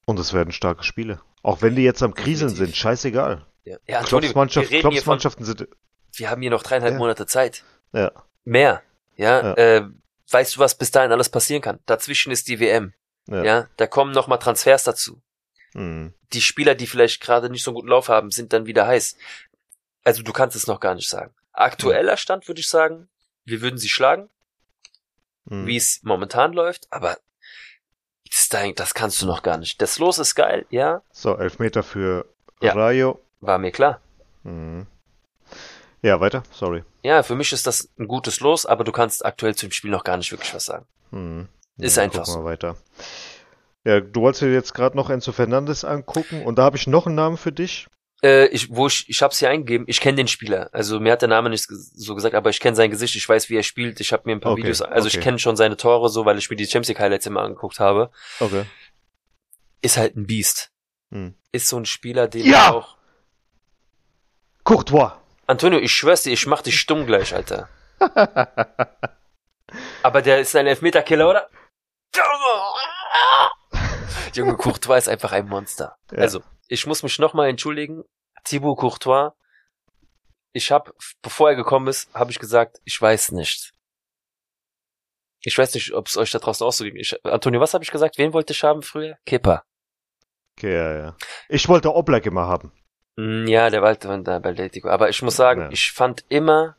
Und 0.05 0.19
es 0.19 0.33
werden 0.33 0.51
starke 0.51 0.83
Spiele. 0.83 1.21
Auch 1.43 1.61
wenn 1.61 1.75
die 1.75 1.83
jetzt 1.83 2.03
am 2.03 2.13
Kriseln 2.13 2.49
sind, 2.49 2.75
scheißegal. 2.75 3.45
Ja, 3.63 3.77
ja 3.87 3.99
Antonio, 3.99 4.29
reden 4.31 4.91
hier 4.91 5.01
von, 5.01 5.19
sind. 5.19 5.67
wir 6.13 6.29
haben 6.29 6.41
hier 6.41 6.51
noch 6.51 6.63
dreieinhalb 6.63 6.93
Ja. 6.93 6.99
Monate 6.99 7.25
Zeit. 7.25 7.63
Ja, 7.93 8.11
Mehr. 8.43 8.81
Ja, 9.15 9.41
Ja. 9.41 9.53
Äh, 9.53 9.89
weißt 10.31 10.55
du, 10.55 10.59
was 10.59 10.75
bis 10.77 10.91
dahin 10.91 11.11
alles 11.11 11.29
passieren 11.29 11.61
kann? 11.61 11.79
Dazwischen 11.85 12.31
ist 12.31 12.47
die 12.47 12.59
WM. 12.59 12.93
ja. 13.27 13.43
Ja, 13.43 13.67
da 13.77 13.87
kommen 13.87 14.11
nochmal 14.13 14.39
Transfers 14.39 14.83
dazu. 14.83 15.21
Mhm. 15.73 16.13
die 16.33 16.41
Spieler, 16.41 16.75
die 16.75 16.85
vielleicht 16.87 17.21
gerade 17.21 17.49
nicht 17.49 17.63
so 17.63 17.71
einen 17.71 17.75
guten 17.75 17.87
Lauf 17.87 18.09
haben, 18.09 18.29
sind 18.29 18.51
dann 18.51 18.65
wieder 18.65 18.87
heiß. 18.87 19.15
Also 20.03 20.21
du 20.21 20.33
kannst 20.33 20.55
es 20.57 20.67
noch 20.67 20.79
gar 20.81 20.95
nicht 20.95 21.07
sagen. 21.09 21.33
Aktueller 21.53 22.17
Stand 22.17 22.47
würde 22.49 22.59
ich 22.59 22.67
sagen, 22.67 23.07
wir 23.45 23.61
würden 23.61 23.77
sie 23.77 23.87
schlagen, 23.89 24.29
Mhm. 25.45 25.67
wie 25.67 25.77
es 25.77 26.01
momentan 26.03 26.51
läuft, 26.53 26.87
aber 26.91 27.17
das, 28.29 28.49
das 28.75 28.93
kannst 28.93 29.21
du 29.21 29.25
noch 29.25 29.43
gar 29.43 29.57
nicht. 29.57 29.81
Das 29.81 29.97
Los 29.97 30.19
ist 30.19 30.35
geil, 30.35 30.65
ja, 30.69 31.03
So, 31.11 31.37
Elfmeter 31.37 31.83
für 31.83 32.25
Ja. 32.61 32.73
Rayo. 32.73 33.21
war 33.39 33.57
mir 33.57 33.71
klar. 33.71 34.01
Mhm. 34.43 34.87
Ja, 36.01 36.19
weiter, 36.19 36.43
sorry. 36.51 36.83
Ja, 37.03 37.21
für 37.23 37.35
mich 37.35 37.51
ist 37.53 37.67
das 37.67 37.89
ein 37.99 38.07
gutes 38.07 38.39
Los, 38.39 38.65
aber 38.65 38.83
du 38.83 38.91
kannst 38.91 39.23
aktuell 39.25 39.55
zum 39.55 39.71
Spiel 39.71 39.91
noch 39.91 40.03
gar 40.03 40.17
nicht 40.17 40.31
wirklich 40.31 40.53
was 40.53 40.65
sagen. 40.65 40.85
Ist 41.77 41.97
Ja, 41.97 42.03
einfach 42.03 42.19
gucken 42.23 42.33
so. 42.33 42.39
wir 42.39 42.45
weiter. 42.45 42.75
Ja, 43.83 43.99
du 43.99 44.21
wolltest 44.21 44.41
dir 44.41 44.51
jetzt 44.53 44.73
gerade 44.73 44.95
noch 44.95 45.09
Enzo 45.09 45.31
Fernandes 45.31 45.83
angucken 45.85 46.43
und 46.43 46.57
da 46.57 46.63
habe 46.63 46.77
ich 46.77 46.87
noch 46.87 47.05
einen 47.07 47.15
Namen 47.15 47.37
für 47.37 47.51
dich. 47.51 47.87
Äh, 48.23 48.45
ich, 48.47 48.69
wo 48.69 48.85
ich, 48.85 49.05
ich 49.09 49.21
hab's 49.23 49.39
hier 49.39 49.49
eingegeben, 49.49 49.87
ich 49.87 49.99
kenne 49.99 50.17
den 50.17 50.27
Spieler. 50.27 50.69
Also 50.73 50.99
mir 50.99 51.11
hat 51.13 51.21
der 51.23 51.29
Name 51.29 51.49
nicht 51.49 51.65
so 51.67 52.13
gesagt, 52.13 52.35
aber 52.35 52.51
ich 52.51 52.59
kenne 52.59 52.75
sein 52.75 52.91
Gesicht, 52.91 53.15
ich 53.15 53.27
weiß, 53.27 53.49
wie 53.49 53.55
er 53.57 53.63
spielt, 53.63 53.99
ich 53.99 54.13
habe 54.13 54.23
mir 54.25 54.33
ein 54.33 54.39
paar 54.39 54.51
Okay, 54.51 54.61
Videos, 54.61 54.81
also 54.83 55.07
okay. 55.07 55.17
ich 55.17 55.23
kenne 55.23 55.39
schon 55.39 55.55
seine 55.55 55.75
Tore 55.77 56.09
so, 56.09 56.23
weil 56.25 56.37
ich 56.37 56.49
mir 56.49 56.55
die 56.55 56.65
Champions 56.65 56.89
League 56.89 56.99
Highlights 56.99 57.25
immer 57.25 57.41
angeguckt 57.41 57.79
habe. 57.79 58.11
Okay. 58.39 58.65
Ist 59.81 59.97
halt 59.97 60.15
ein 60.15 60.27
Biest. 60.27 60.69
Hm. 61.11 61.33
Ist 61.51 61.67
so 61.67 61.77
ein 61.77 61.85
Spieler, 61.85 62.27
den 62.27 62.45
Ja! 62.45 62.71
auch. 62.71 62.95
Courtois. 64.63 65.13
Antonio, 65.51 65.79
ich 65.79 65.91
schwör's 65.91 66.23
dir, 66.23 66.31
ich 66.31 66.47
mach 66.47 66.61
dich 66.61 66.79
stumm 66.79 67.05
gleich, 67.05 67.35
Alter. 67.35 67.67
Aber 70.01 70.21
der 70.21 70.39
ist 70.39 70.55
ein 70.55 70.65
Elfmeterkiller, 70.65 71.29
oder? 71.29 71.49
Junge, 74.33 74.55
Courtois 74.55 74.97
ist 74.97 75.09
einfach 75.09 75.33
ein 75.33 75.49
Monster. 75.49 75.97
Ja. 76.13 76.19
Also, 76.19 76.41
ich 76.69 76.87
muss 76.87 77.03
mich 77.03 77.19
nochmal 77.19 77.49
entschuldigen. 77.49 78.05
Thibaut 78.45 78.77
Courtois, 78.77 79.33
ich 80.53 80.71
habe, 80.71 80.93
bevor 81.21 81.49
er 81.49 81.57
gekommen 81.57 81.87
ist, 81.87 82.13
habe 82.13 82.31
ich 82.31 82.39
gesagt, 82.39 82.79
ich 82.85 83.01
weiß 83.01 83.33
nicht. 83.33 83.73
Ich 85.41 85.57
weiß 85.57 85.73
nicht, 85.73 85.91
ob 85.93 86.07
es 86.07 86.15
euch 86.15 86.31
da 86.31 86.39
draußen 86.39 86.65
auch 86.65 86.71
so 86.71 86.85
ging. 86.85 86.95
Ich, 86.95 87.13
Antonio, 87.25 87.59
was 87.59 87.73
habe 87.73 87.83
ich 87.83 87.91
gesagt? 87.91 88.17
Wen 88.17 88.31
wollte 88.31 88.53
ich 88.53 88.63
haben 88.63 88.83
früher? 88.83 89.17
Kipper. 89.25 89.63
Okay, 90.57 90.73
ja, 90.73 90.97
ja. 90.97 91.17
Ich 91.49 91.67
wollte 91.67 91.93
Oblak 91.93 92.25
immer 92.25 92.47
haben. 92.47 92.71
Mm, 93.17 93.47
Ja, 93.47 93.69
der 93.69 93.81
war 93.81 93.89
halt 93.89 94.05
da 94.27 94.39
bei 94.39 94.49
Atletico. 94.51 94.89
Aber 94.89 95.09
ich 95.09 95.21
muss 95.21 95.35
sagen, 95.35 95.61
Ja. 95.61 95.69
ich 95.71 95.91
fand 95.91 96.23
immer 96.29 96.75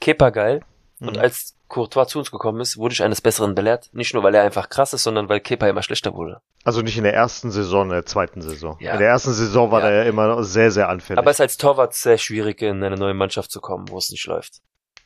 Kipper 0.00 0.30
geil. 0.30 0.62
Und 1.00 1.14
Mhm. 1.16 1.22
als 1.22 1.54
Courtois 1.68 2.06
zu 2.06 2.18
uns 2.18 2.30
gekommen 2.30 2.60
ist, 2.60 2.76
wurde 2.76 2.92
ich 2.92 3.02
eines 3.02 3.20
Besseren 3.20 3.54
belehrt. 3.54 3.88
Nicht 3.92 4.14
nur, 4.14 4.22
weil 4.22 4.34
er 4.34 4.42
einfach 4.42 4.68
krass 4.68 4.92
ist, 4.94 5.02
sondern 5.04 5.28
weil 5.28 5.38
Kipper 5.40 5.68
immer 5.68 5.82
schlechter 5.82 6.12
wurde. 6.14 6.40
Also 6.64 6.80
nicht 6.80 6.96
in 6.98 7.04
der 7.04 7.14
ersten 7.14 7.50
Saison, 7.50 7.84
in 7.86 7.90
der 7.92 8.04
zweiten 8.06 8.40
Saison. 8.42 8.76
Ja. 8.80 8.94
In 8.94 8.98
der 8.98 9.08
ersten 9.08 9.32
Saison 9.32 9.70
war 9.70 9.80
Ja. 9.82 9.88
er 9.90 10.02
ja 10.04 10.08
immer 10.10 10.26
noch 10.28 10.42
sehr, 10.42 10.70
sehr 10.70 10.88
anfällig. 10.88 11.18
Aber 11.18 11.30
es 11.30 11.36
ist 11.36 11.40
als 11.42 11.56
Torwart 11.56 11.94
sehr 11.94 12.18
schwierig, 12.18 12.62
in 12.62 12.82
eine 12.82 12.96
neue 12.96 13.14
Mannschaft 13.14 13.50
zu 13.52 13.60
kommen, 13.60 13.88
wo 13.90 13.98
es 13.98 14.10
nicht 14.10 14.26
läuft. 14.26 14.60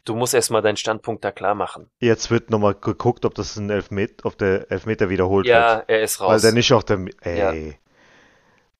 Du 0.04 0.14
musst 0.16 0.34
erstmal 0.34 0.62
deinen 0.62 0.76
Standpunkt 0.78 1.24
da 1.24 1.30
klar 1.30 1.54
machen. 1.54 1.90
Jetzt 2.00 2.30
wird 2.30 2.50
nochmal 2.50 2.74
geguckt, 2.74 3.24
ob 3.24 3.34
das 3.34 3.56
ein 3.56 3.68
Elfmeter, 3.70 4.24
ob 4.26 4.38
der 4.38 4.70
Elfmeter 4.70 5.08
wiederholt 5.10 5.46
Ja, 5.46 5.76
wird. 5.78 5.90
er 5.90 6.02
ist 6.02 6.20
raus. 6.20 6.30
Weil 6.30 6.40
der 6.40 6.52
nicht 6.52 6.72
auch 6.72 6.82
der, 6.82 7.04
ey, 7.20 7.38
Ja. 7.38 7.74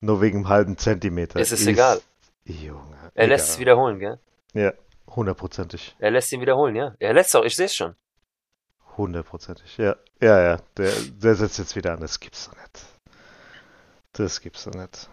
Nur 0.03 0.21
wegen 0.21 0.39
einem 0.39 0.49
halben 0.49 0.77
Zentimeter. 0.77 1.41
Es 1.41 1.53
ist 1.53 1.67
egal. 1.67 2.03
Junge. 2.45 2.97
er 3.15 3.29
lässt 3.29 3.51
es 3.51 3.59
wiederholen, 3.59 4.01
gell? 4.01 4.19
Ja, 4.53 4.73
hundertprozentig. 5.07 5.95
Er 5.99 6.11
lässt 6.11 6.33
ihn 6.33 6.41
wiederholen, 6.41 6.75
ja. 6.75 6.95
Er 6.99 7.15
lässt 7.15 7.35
auch, 7.37 7.45
ich 7.45 7.55
sehe 7.55 7.67
es 7.67 7.75
schon. 7.75 7.95
Hundertprozentig. 8.97 9.79
Ja, 9.79 9.97
ja, 10.21 10.43
ja. 10.43 10.57
Der, 10.77 10.93
der 10.93 11.35
setzt 11.37 11.59
jetzt 11.59 11.77
wieder 11.77 11.93
an. 11.93 12.01
Das 12.01 12.19
gibt's 12.19 12.47
doch 12.47 12.57
nicht. 12.57 12.85
Das 14.13 14.41
gibt's 14.41 14.65
doch 14.65 14.75
nicht. 14.75 15.09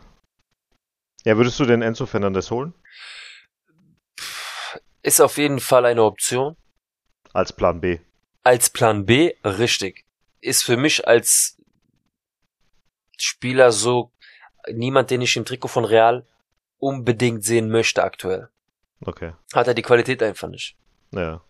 Ja, 1.24 1.38
würdest 1.38 1.60
du 1.60 1.66
den 1.66 1.84
Enzo 1.84 2.06
Fernandes 2.06 2.50
holen? 2.50 2.74
Ist 5.04 5.22
auf 5.22 5.38
jeden 5.38 5.60
Fall 5.60 5.86
eine 5.86 6.04
Option. 6.04 6.58
Als 7.32 7.54
Plan 7.54 7.80
B. 7.80 8.00
Als 8.44 8.70
Plan 8.72 9.06
B, 9.06 9.36
richtig. 9.46 10.04
Ist 10.42 10.64
für 10.64 10.78
mich 10.78 11.08
als 11.08 11.58
Spieler 13.18 13.72
so 13.72 14.12
niemand, 14.72 15.10
den 15.12 15.22
ich 15.22 15.36
im 15.38 15.45
Trikot 15.45 15.68
von 15.70 15.86
Real 15.86 16.26
unbedingt 16.80 17.43
sehen 17.43 17.70
möchte 17.70 18.03
aktuell. 18.03 18.49
Okay. 19.05 19.34
Hat 19.53 19.68
er 19.68 19.74
die 19.74 19.82
Qualität 19.82 20.22
einfach 20.24 20.47
nicht. 20.49 20.76
Ja. 21.12 21.41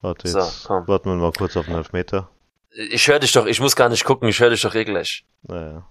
Warte, 0.00 0.28
So, 0.28 0.38
jetzt 0.40 0.64
komm. 0.64 0.86
warten 0.88 1.10
wir 1.10 1.16
mal 1.16 1.32
kurz 1.32 1.56
auf 1.56 1.66
den 1.66 1.74
Elfmeter. 1.76 2.28
Ich 2.70 3.06
höre 3.08 3.18
dich 3.20 3.32
doch, 3.32 3.46
ich 3.46 3.60
muss 3.60 3.76
gar 3.76 3.88
nicht 3.88 4.04
gucken, 4.04 4.28
ich 4.28 4.40
höre 4.40 4.50
dich 4.50 4.62
doch 4.62 4.74
eh 4.74 4.84
gleich. 4.84 5.24
Naja. 5.42 5.86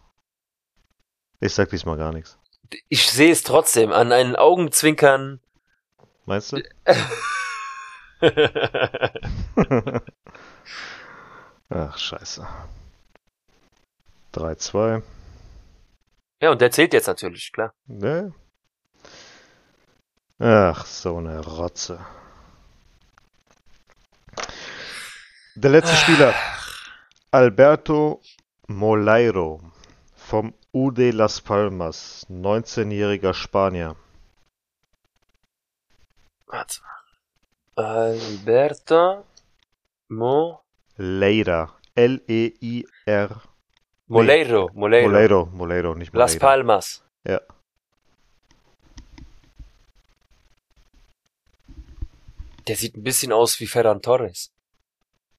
Ich 1.39 1.53
sag 1.53 1.69
diesmal 1.69 1.97
gar 1.97 2.11
nichts. 2.11 2.37
Ich 2.89 3.09
sehe 3.09 3.31
es 3.31 3.43
trotzdem 3.43 3.91
an 3.91 4.11
einen 4.11 4.35
Augenzwinkern. 4.35 5.39
Meinst 6.25 6.51
du? 6.53 6.61
Ach, 11.69 11.97
scheiße. 11.97 12.45
3-2. 14.35 15.01
Ja, 16.41 16.51
und 16.51 16.59
der 16.59 16.71
zählt 16.71 16.93
jetzt 16.93 17.07
natürlich, 17.07 17.51
klar. 17.51 17.73
Ne? 17.85 18.33
Ach, 20.39 20.85
so 20.85 21.17
eine 21.17 21.39
Rotze. 21.39 22.05
Der 25.55 25.69
letzte 25.69 25.95
Spieler. 25.95 26.33
Alberto 27.29 28.21
Moleiro 28.67 29.61
vom 30.15 30.53
UD 30.73 31.11
Las 31.11 31.41
Palmas, 31.41 32.25
19-jähriger 32.29 33.33
Spanier. 33.33 33.95
Warte. 36.47 36.81
Alberto 37.75 39.25
Mo 40.07 40.63
Leira. 40.97 41.77
L-E-I-R. 41.95 43.41
Moleiro, 44.11 44.69
Moleiro. 44.73 45.07
Moleiro, 45.09 45.45
Moleiro, 45.53 45.95
nicht 45.95 46.13
Las 46.13 46.33
Moleiro. 46.33 46.45
Palmas. 46.47 47.03
Ja. 47.25 47.39
Der 52.67 52.75
sieht 52.75 52.95
ein 52.95 53.03
bisschen 53.03 53.31
aus 53.31 53.59
wie 53.59 53.67
Ferran 53.67 54.01
Torres. 54.01 54.51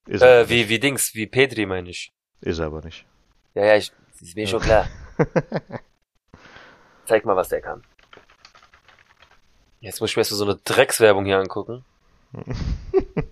Ist, 0.07 0.23
Äh, 0.23 0.49
wie, 0.49 0.69
wie 0.69 0.81
Dings, 0.81 1.15
wie 1.15 1.27
Pedri, 1.27 1.67
meine 1.67 1.91
ich. 1.91 2.13
ist 2.41 2.59
er 2.59 2.67
aber 2.67 2.81
nicht. 2.83 3.07
Ja, 3.55 3.65
ja, 3.67 3.77
ich, 3.77 3.93
ist 4.21 4.35
mir 4.35 4.47
schon 4.49 4.61
klar. 4.61 4.89
Zeig 7.07 7.25
mal, 7.25 7.37
was 7.37 7.49
der 7.51 7.61
kann. 7.61 7.85
Jetzt 9.81 10.01
muss 10.01 10.11
ich 10.11 10.17
mir 10.17 10.21
erst 10.23 10.33
mal 10.33 10.39
so 10.39 10.45
eine 10.45 10.57
Dreckswerbung 10.57 11.25
hier 11.25 11.39
angucken. 11.39 11.85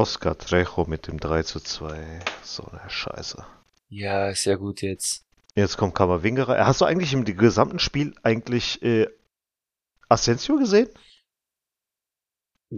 Oscar 0.00 0.38
Trejo 0.38 0.86
mit 0.86 1.08
dem 1.08 1.20
3 1.20 1.42
zu 1.42 1.60
2. 1.60 2.20
So 2.42 2.64
eine 2.64 2.88
Scheiße. 2.88 3.44
Ja, 3.90 4.30
ist 4.30 4.46
ja 4.46 4.56
gut 4.56 4.80
jetzt. 4.80 5.26
Jetzt 5.54 5.76
kommt 5.76 5.94
Kammerwinger. 5.94 6.46
Hast 6.46 6.80
du 6.80 6.86
eigentlich 6.86 7.12
im 7.12 7.26
gesamten 7.26 7.78
Spiel 7.78 8.14
eigentlich 8.22 8.82
äh, 8.82 9.08
Asensio 10.08 10.56
gesehen? 10.56 10.88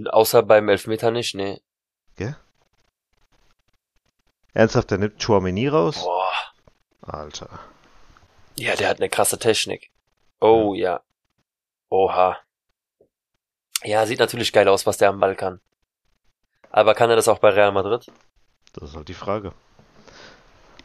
Außer 0.07 0.43
beim 0.43 0.69
Elfmeter 0.69 1.13
nicht, 1.13 1.37
nee. 1.37 1.61
Gell? 2.17 2.37
Ernsthaft, 4.53 4.91
der 4.91 4.99
nimmt 4.99 5.23
Chouameni 5.23 5.69
raus? 5.69 6.03
Boah. 6.03 6.33
Alter. 7.03 7.61
Ja, 8.57 8.75
der 8.75 8.89
hat 8.89 8.97
eine 8.97 9.09
krasse 9.09 9.39
Technik. 9.39 9.93
Oh 10.41 10.75
ja. 10.75 11.05
Oha. 11.89 12.41
Ja, 13.85 14.07
sieht 14.07 14.19
natürlich 14.19 14.53
geil 14.53 14.67
aus, 14.67 14.87
was 14.87 14.97
der 14.97 15.11
am 15.11 15.21
Ball 15.21 15.37
kann. 15.37 15.61
Aber 16.73 16.95
kann 16.95 17.11
er 17.11 17.17
das 17.17 17.29
auch 17.29 17.39
bei 17.39 17.51
Real 17.51 17.71
Madrid? 17.73 18.11
Das 18.73 18.91
ist 18.91 18.97
halt 18.97 19.09
die 19.09 19.15
Frage. 19.15 19.53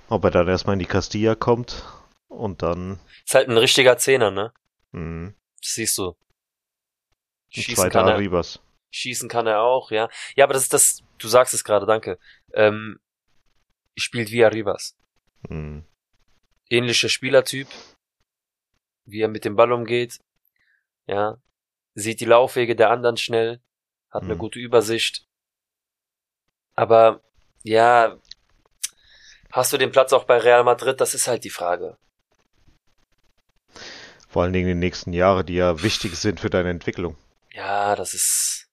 Ob 0.09 0.23
er 0.25 0.31
dann 0.31 0.47
erstmal 0.47 0.73
in 0.73 0.79
die 0.79 0.85
Castilla 0.85 1.35
kommt 1.35 1.83
und 2.27 2.61
dann. 2.61 2.99
Ist 3.25 3.35
halt 3.35 3.49
ein 3.49 3.57
richtiger 3.57 3.97
Zehner, 3.97 4.31
ne? 4.31 4.53
Mh, 4.91 5.33
Das 5.61 5.73
siehst 5.73 5.97
du. 5.97 6.15
Schießen 7.49 7.89
kann 7.89 8.07
er, 8.07 8.15
Arribas. 8.15 8.59
schießen 8.91 9.29
kann 9.29 9.47
er 9.47 9.61
auch, 9.61 9.89
ja. 9.91 10.09
Ja, 10.35 10.43
aber 10.43 10.53
das 10.53 10.63
ist 10.63 10.73
das, 10.73 11.03
du 11.17 11.27
sagst 11.29 11.53
es 11.53 11.63
gerade, 11.63 11.85
danke. 11.85 12.19
Ähm, 12.53 12.99
spielt 13.95 14.31
wie 14.31 14.43
Arribas. 14.43 14.95
Mh. 15.49 15.83
Ähnlicher 16.69 17.07
Spielertyp, 17.09 17.67
wie 19.05 19.21
er 19.21 19.29
mit 19.29 19.45
dem 19.45 19.55
Ball 19.55 19.71
umgeht. 19.71 20.19
Ja. 21.05 21.37
Sieht 21.95 22.19
die 22.19 22.25
Laufwege 22.25 22.75
der 22.75 22.89
anderen 22.91 23.15
schnell, 23.17 23.61
hat 24.11 24.23
eine 24.23 24.35
Mhm. 24.35 24.39
gute 24.39 24.59
Übersicht. 24.59 25.26
Aber, 26.77 27.21
ja, 27.63 28.17
hast 29.51 29.73
du 29.73 29.77
den 29.77 29.91
Platz 29.91 30.13
auch 30.13 30.25
bei 30.25 30.37
Real 30.37 30.63
Madrid? 30.63 31.01
Das 31.01 31.15
ist 31.15 31.27
halt 31.27 31.43
die 31.43 31.49
Frage. 31.49 31.97
Vor 34.29 34.43
allen 34.43 34.53
Dingen 34.53 34.67
die 34.67 34.75
nächsten 34.75 35.11
Jahre, 35.11 35.43
die 35.43 35.55
ja 35.55 35.81
wichtig 35.81 36.15
sind 36.15 36.39
für 36.39 36.51
deine 36.51 36.69
Entwicklung. 36.69 37.17
Ja, 37.51 37.95
das 37.95 38.13
ist, 38.13 38.67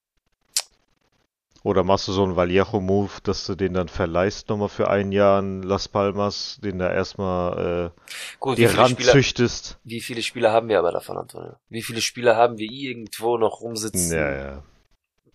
Oder 1.63 1.83
machst 1.83 2.07
du 2.07 2.13
so 2.13 2.23
einen 2.25 2.37
Vallejo-Move, 2.37 3.23
dass 3.23 3.47
du 3.47 3.55
den 3.55 3.73
dann 3.73 3.89
verleihst 3.89 4.51
nochmal 4.51 4.69
für 4.69 4.91
ein 4.91 5.11
Jahr 5.11 5.39
an 5.39 5.63
Las 5.63 5.89
Palmas, 5.89 6.61
den 6.63 6.79
da 6.79 6.93
erstmal 6.93 7.93
äh, 7.97 8.01
gut, 8.39 8.59
wie 8.59 8.69
viele 8.69 8.87
Spieler, 8.87 9.15
ranzüchtest? 9.15 9.79
wie 9.83 10.03
viele 10.03 10.23
Spieler 10.23 10.53
haben 10.53 10.69
wir 10.69 10.79
aber 10.79 10.93
davon, 10.93 11.17
Antonio? 11.17 11.55
Wie 11.71 11.81
viele 11.81 12.03
Spieler 12.03 12.37
haben 12.37 12.59
wir 12.59 12.71
irgendwo 12.71 13.39
noch 13.39 13.63
rumsitzen? 13.63 14.13
Ja, 14.15 14.31
ja. 14.35 14.63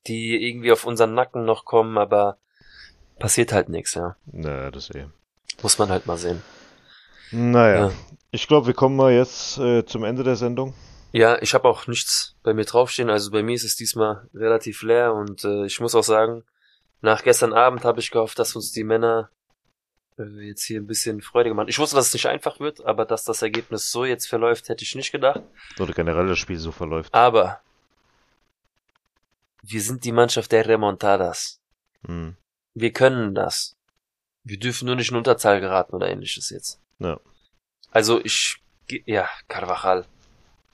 die 0.05 0.47
irgendwie 0.47 0.71
auf 0.71 0.85
unseren 0.85 1.15
Nacken 1.15 1.45
noch 1.45 1.65
kommen, 1.65 1.97
aber 1.97 2.37
passiert 3.19 3.51
halt 3.53 3.69
nichts, 3.69 3.93
ja. 3.93 4.15
Naja, 4.25 4.71
das 4.71 4.89
eh. 4.91 5.05
Muss 5.61 5.77
man 5.77 5.89
halt 5.89 6.05
mal 6.07 6.17
sehen. 6.17 6.41
Naja, 7.31 7.87
Ja. 7.89 7.91
ich 8.31 8.47
glaube, 8.47 8.67
wir 8.67 8.73
kommen 8.73 8.95
mal 8.95 9.11
jetzt 9.11 9.57
äh, 9.57 9.85
zum 9.85 10.03
Ende 10.03 10.23
der 10.23 10.35
Sendung. 10.35 10.73
Ja, 11.11 11.41
ich 11.41 11.53
habe 11.53 11.67
auch 11.67 11.87
nichts 11.87 12.35
bei 12.43 12.53
mir 12.53 12.65
draufstehen, 12.65 13.09
also 13.09 13.31
bei 13.31 13.41
mir 13.43 13.55
ist 13.55 13.63
es 13.63 13.75
diesmal 13.75 14.27
relativ 14.33 14.83
leer 14.83 15.13
und 15.13 15.43
äh, 15.43 15.65
ich 15.65 15.79
muss 15.79 15.95
auch 15.95 16.03
sagen, 16.03 16.43
nach 17.01 17.23
gestern 17.23 17.53
Abend 17.53 17.83
habe 17.83 17.99
ich 17.99 18.11
gehofft, 18.11 18.37
dass 18.39 18.55
uns 18.55 18.71
die 18.71 18.83
Männer 18.83 19.29
äh, 20.19 20.23
jetzt 20.47 20.63
hier 20.63 20.79
ein 20.79 20.85
bisschen 20.87 21.21
Freude 21.21 21.49
gemacht. 21.49 21.67
Ich 21.69 21.79
wusste, 21.79 21.95
dass 21.95 22.07
es 22.07 22.13
nicht 22.13 22.27
einfach 22.27 22.59
wird, 22.59 22.85
aber 22.85 23.05
dass 23.05 23.23
das 23.23 23.41
Ergebnis 23.41 23.89
so 23.91 24.05
jetzt 24.05 24.27
verläuft, 24.27 24.69
hätte 24.69 24.83
ich 24.83 24.93
nicht 24.95 25.11
gedacht. 25.11 25.41
Oder 25.79 25.93
generell 25.93 26.27
das 26.27 26.37
Spiel 26.37 26.57
so 26.57 26.71
verläuft. 26.71 27.13
Aber 27.13 27.59
wir 29.63 29.81
sind 29.81 30.03
die 30.05 30.11
Mannschaft 30.11 30.51
der 30.51 30.67
Remontadas. 30.67 31.59
Hm. 32.05 32.35
Wir 32.79 32.91
können 32.93 33.35
das. 33.35 33.75
Wir 34.43 34.57
dürfen 34.59 34.85
nur 34.85 34.95
nicht 34.95 35.11
in 35.11 35.17
Unterzahl 35.17 35.59
geraten 35.59 35.93
oder 35.95 36.09
ähnliches 36.09 36.49
jetzt. 36.49 36.79
Ja. 36.99 37.19
Also 37.91 38.19
ich, 38.23 38.57
ja, 39.05 39.27
Carvajal. 39.47 40.05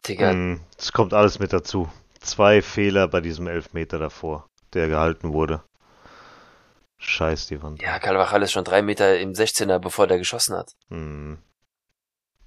Digga, 0.07 0.31
Hm, 0.31 0.61
Es 0.77 0.91
kommt 0.91 1.13
alles 1.13 1.39
mit 1.39 1.51
dazu. 1.51 1.89
Zwei 2.19 2.61
Fehler 2.61 3.07
bei 3.07 3.21
diesem 3.21 3.47
Elfmeter 3.47 3.97
davor, 3.99 4.47
der 4.73 4.87
gehalten 4.87 5.33
wurde. 5.33 5.63
Scheiß 6.97 7.47
die 7.47 7.61
Wand. 7.61 7.81
ja, 7.81 7.99
Carvajal 7.99 8.41
ist 8.43 8.51
schon 8.51 8.63
drei 8.63 8.81
Meter 8.81 9.19
im 9.19 9.33
16er, 9.33 9.79
bevor 9.79 10.07
der 10.07 10.17
geschossen 10.17 10.55
hat. 10.55 10.73
Hm. 10.89 11.37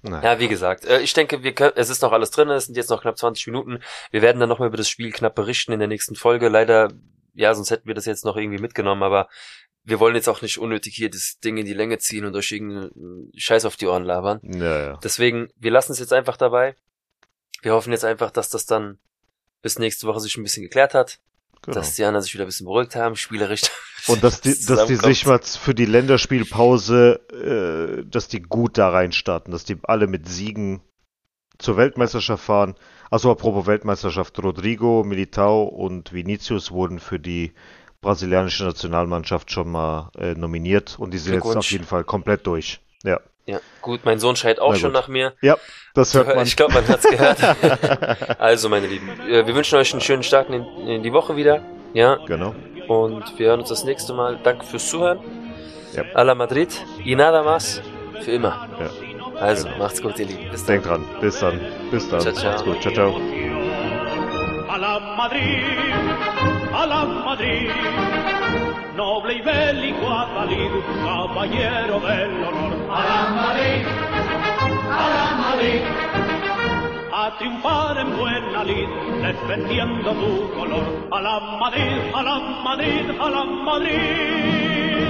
Naja. 0.01 0.33
Ja, 0.33 0.39
wie 0.39 0.47
gesagt, 0.47 0.85
äh, 0.85 1.01
ich 1.01 1.13
denke, 1.13 1.43
wir 1.43 1.53
können, 1.53 1.73
es 1.75 1.89
ist 1.89 2.01
noch 2.01 2.13
alles 2.13 2.31
drin, 2.31 2.49
es 2.49 2.65
sind 2.67 2.75
jetzt 2.75 2.89
noch 2.89 3.01
knapp 3.01 3.17
20 3.17 3.47
Minuten. 3.47 3.79
Wir 4.11 4.21
werden 4.21 4.39
dann 4.39 4.47
nochmal 4.47 4.69
über 4.69 4.77
das 4.77 4.87
Spiel 4.89 5.11
knapp 5.11 5.35
berichten 5.35 5.73
in 5.73 5.79
der 5.79 5.89
nächsten 5.89 6.15
Folge. 6.15 6.47
Leider, 6.47 6.93
ja, 7.33 7.53
sonst 7.53 7.71
hätten 7.71 7.87
wir 7.87 7.95
das 7.95 8.05
jetzt 8.05 8.25
noch 8.25 8.37
irgendwie 8.37 8.61
mitgenommen, 8.61 9.03
aber 9.03 9.27
wir 9.83 9.99
wollen 9.99 10.15
jetzt 10.15 10.27
auch 10.27 10.41
nicht 10.41 10.57
unnötig 10.57 10.95
hier 10.95 11.09
das 11.09 11.39
Ding 11.39 11.57
in 11.57 11.65
die 11.65 11.73
Länge 11.73 11.97
ziehen 11.97 12.25
und 12.25 12.35
euch 12.35 12.51
irgendeinen 12.51 13.31
Scheiß 13.35 13.65
auf 13.65 13.75
die 13.75 13.87
Ohren 13.87 14.03
labern. 14.03 14.39
Ja, 14.43 14.79
ja. 14.79 14.99
Deswegen, 15.03 15.49
wir 15.55 15.71
lassen 15.71 15.91
es 15.91 15.99
jetzt 15.99 16.13
einfach 16.13 16.37
dabei. 16.37 16.75
Wir 17.61 17.73
hoffen 17.73 17.91
jetzt 17.91 18.05
einfach, 18.05 18.31
dass 18.31 18.49
das 18.49 18.65
dann 18.65 18.99
bis 19.61 19.79
nächste 19.79 20.07
Woche 20.07 20.19
sich 20.19 20.37
ein 20.37 20.43
bisschen 20.43 20.63
geklärt 20.63 20.93
hat, 20.93 21.19
Genau. 21.61 21.75
dass 21.75 21.95
die 21.95 22.05
anderen 22.05 22.23
sich 22.23 22.33
wieder 22.33 22.45
ein 22.45 22.47
bisschen 22.47 22.65
beruhigt 22.65 22.95
haben, 22.95 23.15
spielerisch. 23.15 23.61
Und 24.07 24.23
dass 24.23 24.39
die, 24.39 24.55
dass 24.65 24.85
die 24.85 24.95
sich 24.95 25.25
mal 25.25 25.39
für 25.41 25.75
die 25.75 25.85
Länderspielpause, 25.85 27.19
äh, 28.01 28.09
dass 28.09 28.27
die 28.29 28.41
gut 28.41 28.77
da 28.77 28.89
reinstarten, 28.89 29.51
dass 29.51 29.65
die 29.65 29.77
alle 29.83 30.07
mit 30.07 30.27
Siegen 30.27 30.81
zur 31.57 31.75
Weltmeisterschaft 31.75 32.43
fahren. 32.43 32.75
Also 33.09 33.31
apropos 33.31 33.65
Weltmeisterschaft, 33.65 34.37
Rodrigo, 34.41 35.03
Militao 35.03 35.63
und 35.63 36.13
Vinicius 36.13 36.71
wurden 36.71 36.99
für 36.99 37.19
die 37.19 37.53
brasilianische 38.01 38.63
Nationalmannschaft 38.63 39.51
schon 39.51 39.71
mal 39.71 40.11
äh, 40.17 40.33
nominiert 40.33 40.97
und 40.99 41.13
die 41.13 41.17
sind 41.17 41.33
jetzt 41.33 41.45
auf 41.45 41.71
jeden 41.71 41.85
Fall 41.85 42.03
komplett 42.03 42.45
durch. 42.47 42.79
Ja, 43.03 43.19
Ja, 43.45 43.59
gut, 43.81 44.01
mein 44.05 44.19
Sohn 44.19 44.35
schreit 44.35 44.59
auch 44.59 44.75
schon 44.75 44.91
nach 44.91 45.07
mir. 45.07 45.33
ja 45.41 45.57
das 45.93 46.13
hört 46.13 46.27
man. 46.35 46.45
Ich 46.45 46.55
glaube, 46.55 46.73
man 46.73 46.87
hat's 46.87 47.07
gehört. 47.09 47.39
also, 48.39 48.69
meine 48.69 48.87
Lieben, 48.87 49.09
äh, 49.27 49.45
wir 49.45 49.55
wünschen 49.55 49.77
euch 49.77 49.91
einen 49.91 50.01
schönen 50.01 50.23
Start 50.23 50.49
in, 50.49 50.63
in 50.87 51.03
die 51.03 51.11
Woche 51.13 51.35
wieder. 51.35 51.61
Ja, 51.93 52.17
genau. 52.27 52.53
und 52.87 53.39
wir 53.39 53.47
hören 53.47 53.61
uns 53.61 53.69
das 53.69 53.83
nächste 53.83 54.13
Mal. 54.13 54.39
Danke 54.43 54.65
fürs 54.65 54.87
Zuhören. 54.87 55.19
Ja. 55.93 56.03
A 56.13 56.21
la 56.21 56.35
Madrid 56.35 56.69
y 57.03 57.15
nada 57.15 57.41
más. 57.41 57.81
Für 58.21 58.31
immer. 58.31 58.67
Ja. 58.79 59.08
Also, 59.39 59.65
Genau. 59.67 59.77
macht's 59.79 60.01
gut, 60.01 60.19
ihr 60.19 60.25
Lieben. 60.27 60.51
Bis 60.51 60.65
dann. 60.65 60.73
Denkt 60.75 60.87
dran. 60.87 61.05
Bis 61.21 61.39
dann. 61.39 61.59
Bis 61.91 62.09
dann. 62.09 62.21
Ciao, 62.21 62.33
ciao. 62.33 62.51
Macht's 62.51 62.63
gut. 62.65 62.81
Ciao, 62.81 62.93
ciao. 62.93 63.21
A 64.69 64.77
la 64.77 64.99
Madrid, 65.17 65.63
a 66.73 66.85
la 66.85 67.05
Madrid, 67.05 67.69
noble 68.95 69.33
y 69.33 69.41
bélico 69.41 70.07
Adalid, 70.07 70.71
caballero 71.03 71.99
del 71.99 72.43
honor. 72.43 72.73
A 72.91 72.99
la 73.09 73.21
Madrid, 73.41 73.85
a 75.03 75.07
la 75.15 75.25
Madrid, 75.43 75.81
a 77.11 77.37
triunfar 77.37 77.97
en 77.97 78.15
buena 78.17 78.63
lid, 78.63 78.89
defendiendo 79.21 80.11
tu 80.13 80.51
color. 80.55 80.85
A 81.11 81.19
la 81.21 81.39
Madrid, 81.59 81.97
a 82.13 82.21
la 82.23 82.39
Madrid, 82.63 83.09
a 83.19 83.29
la 83.29 83.43
Madrid. 83.45 85.09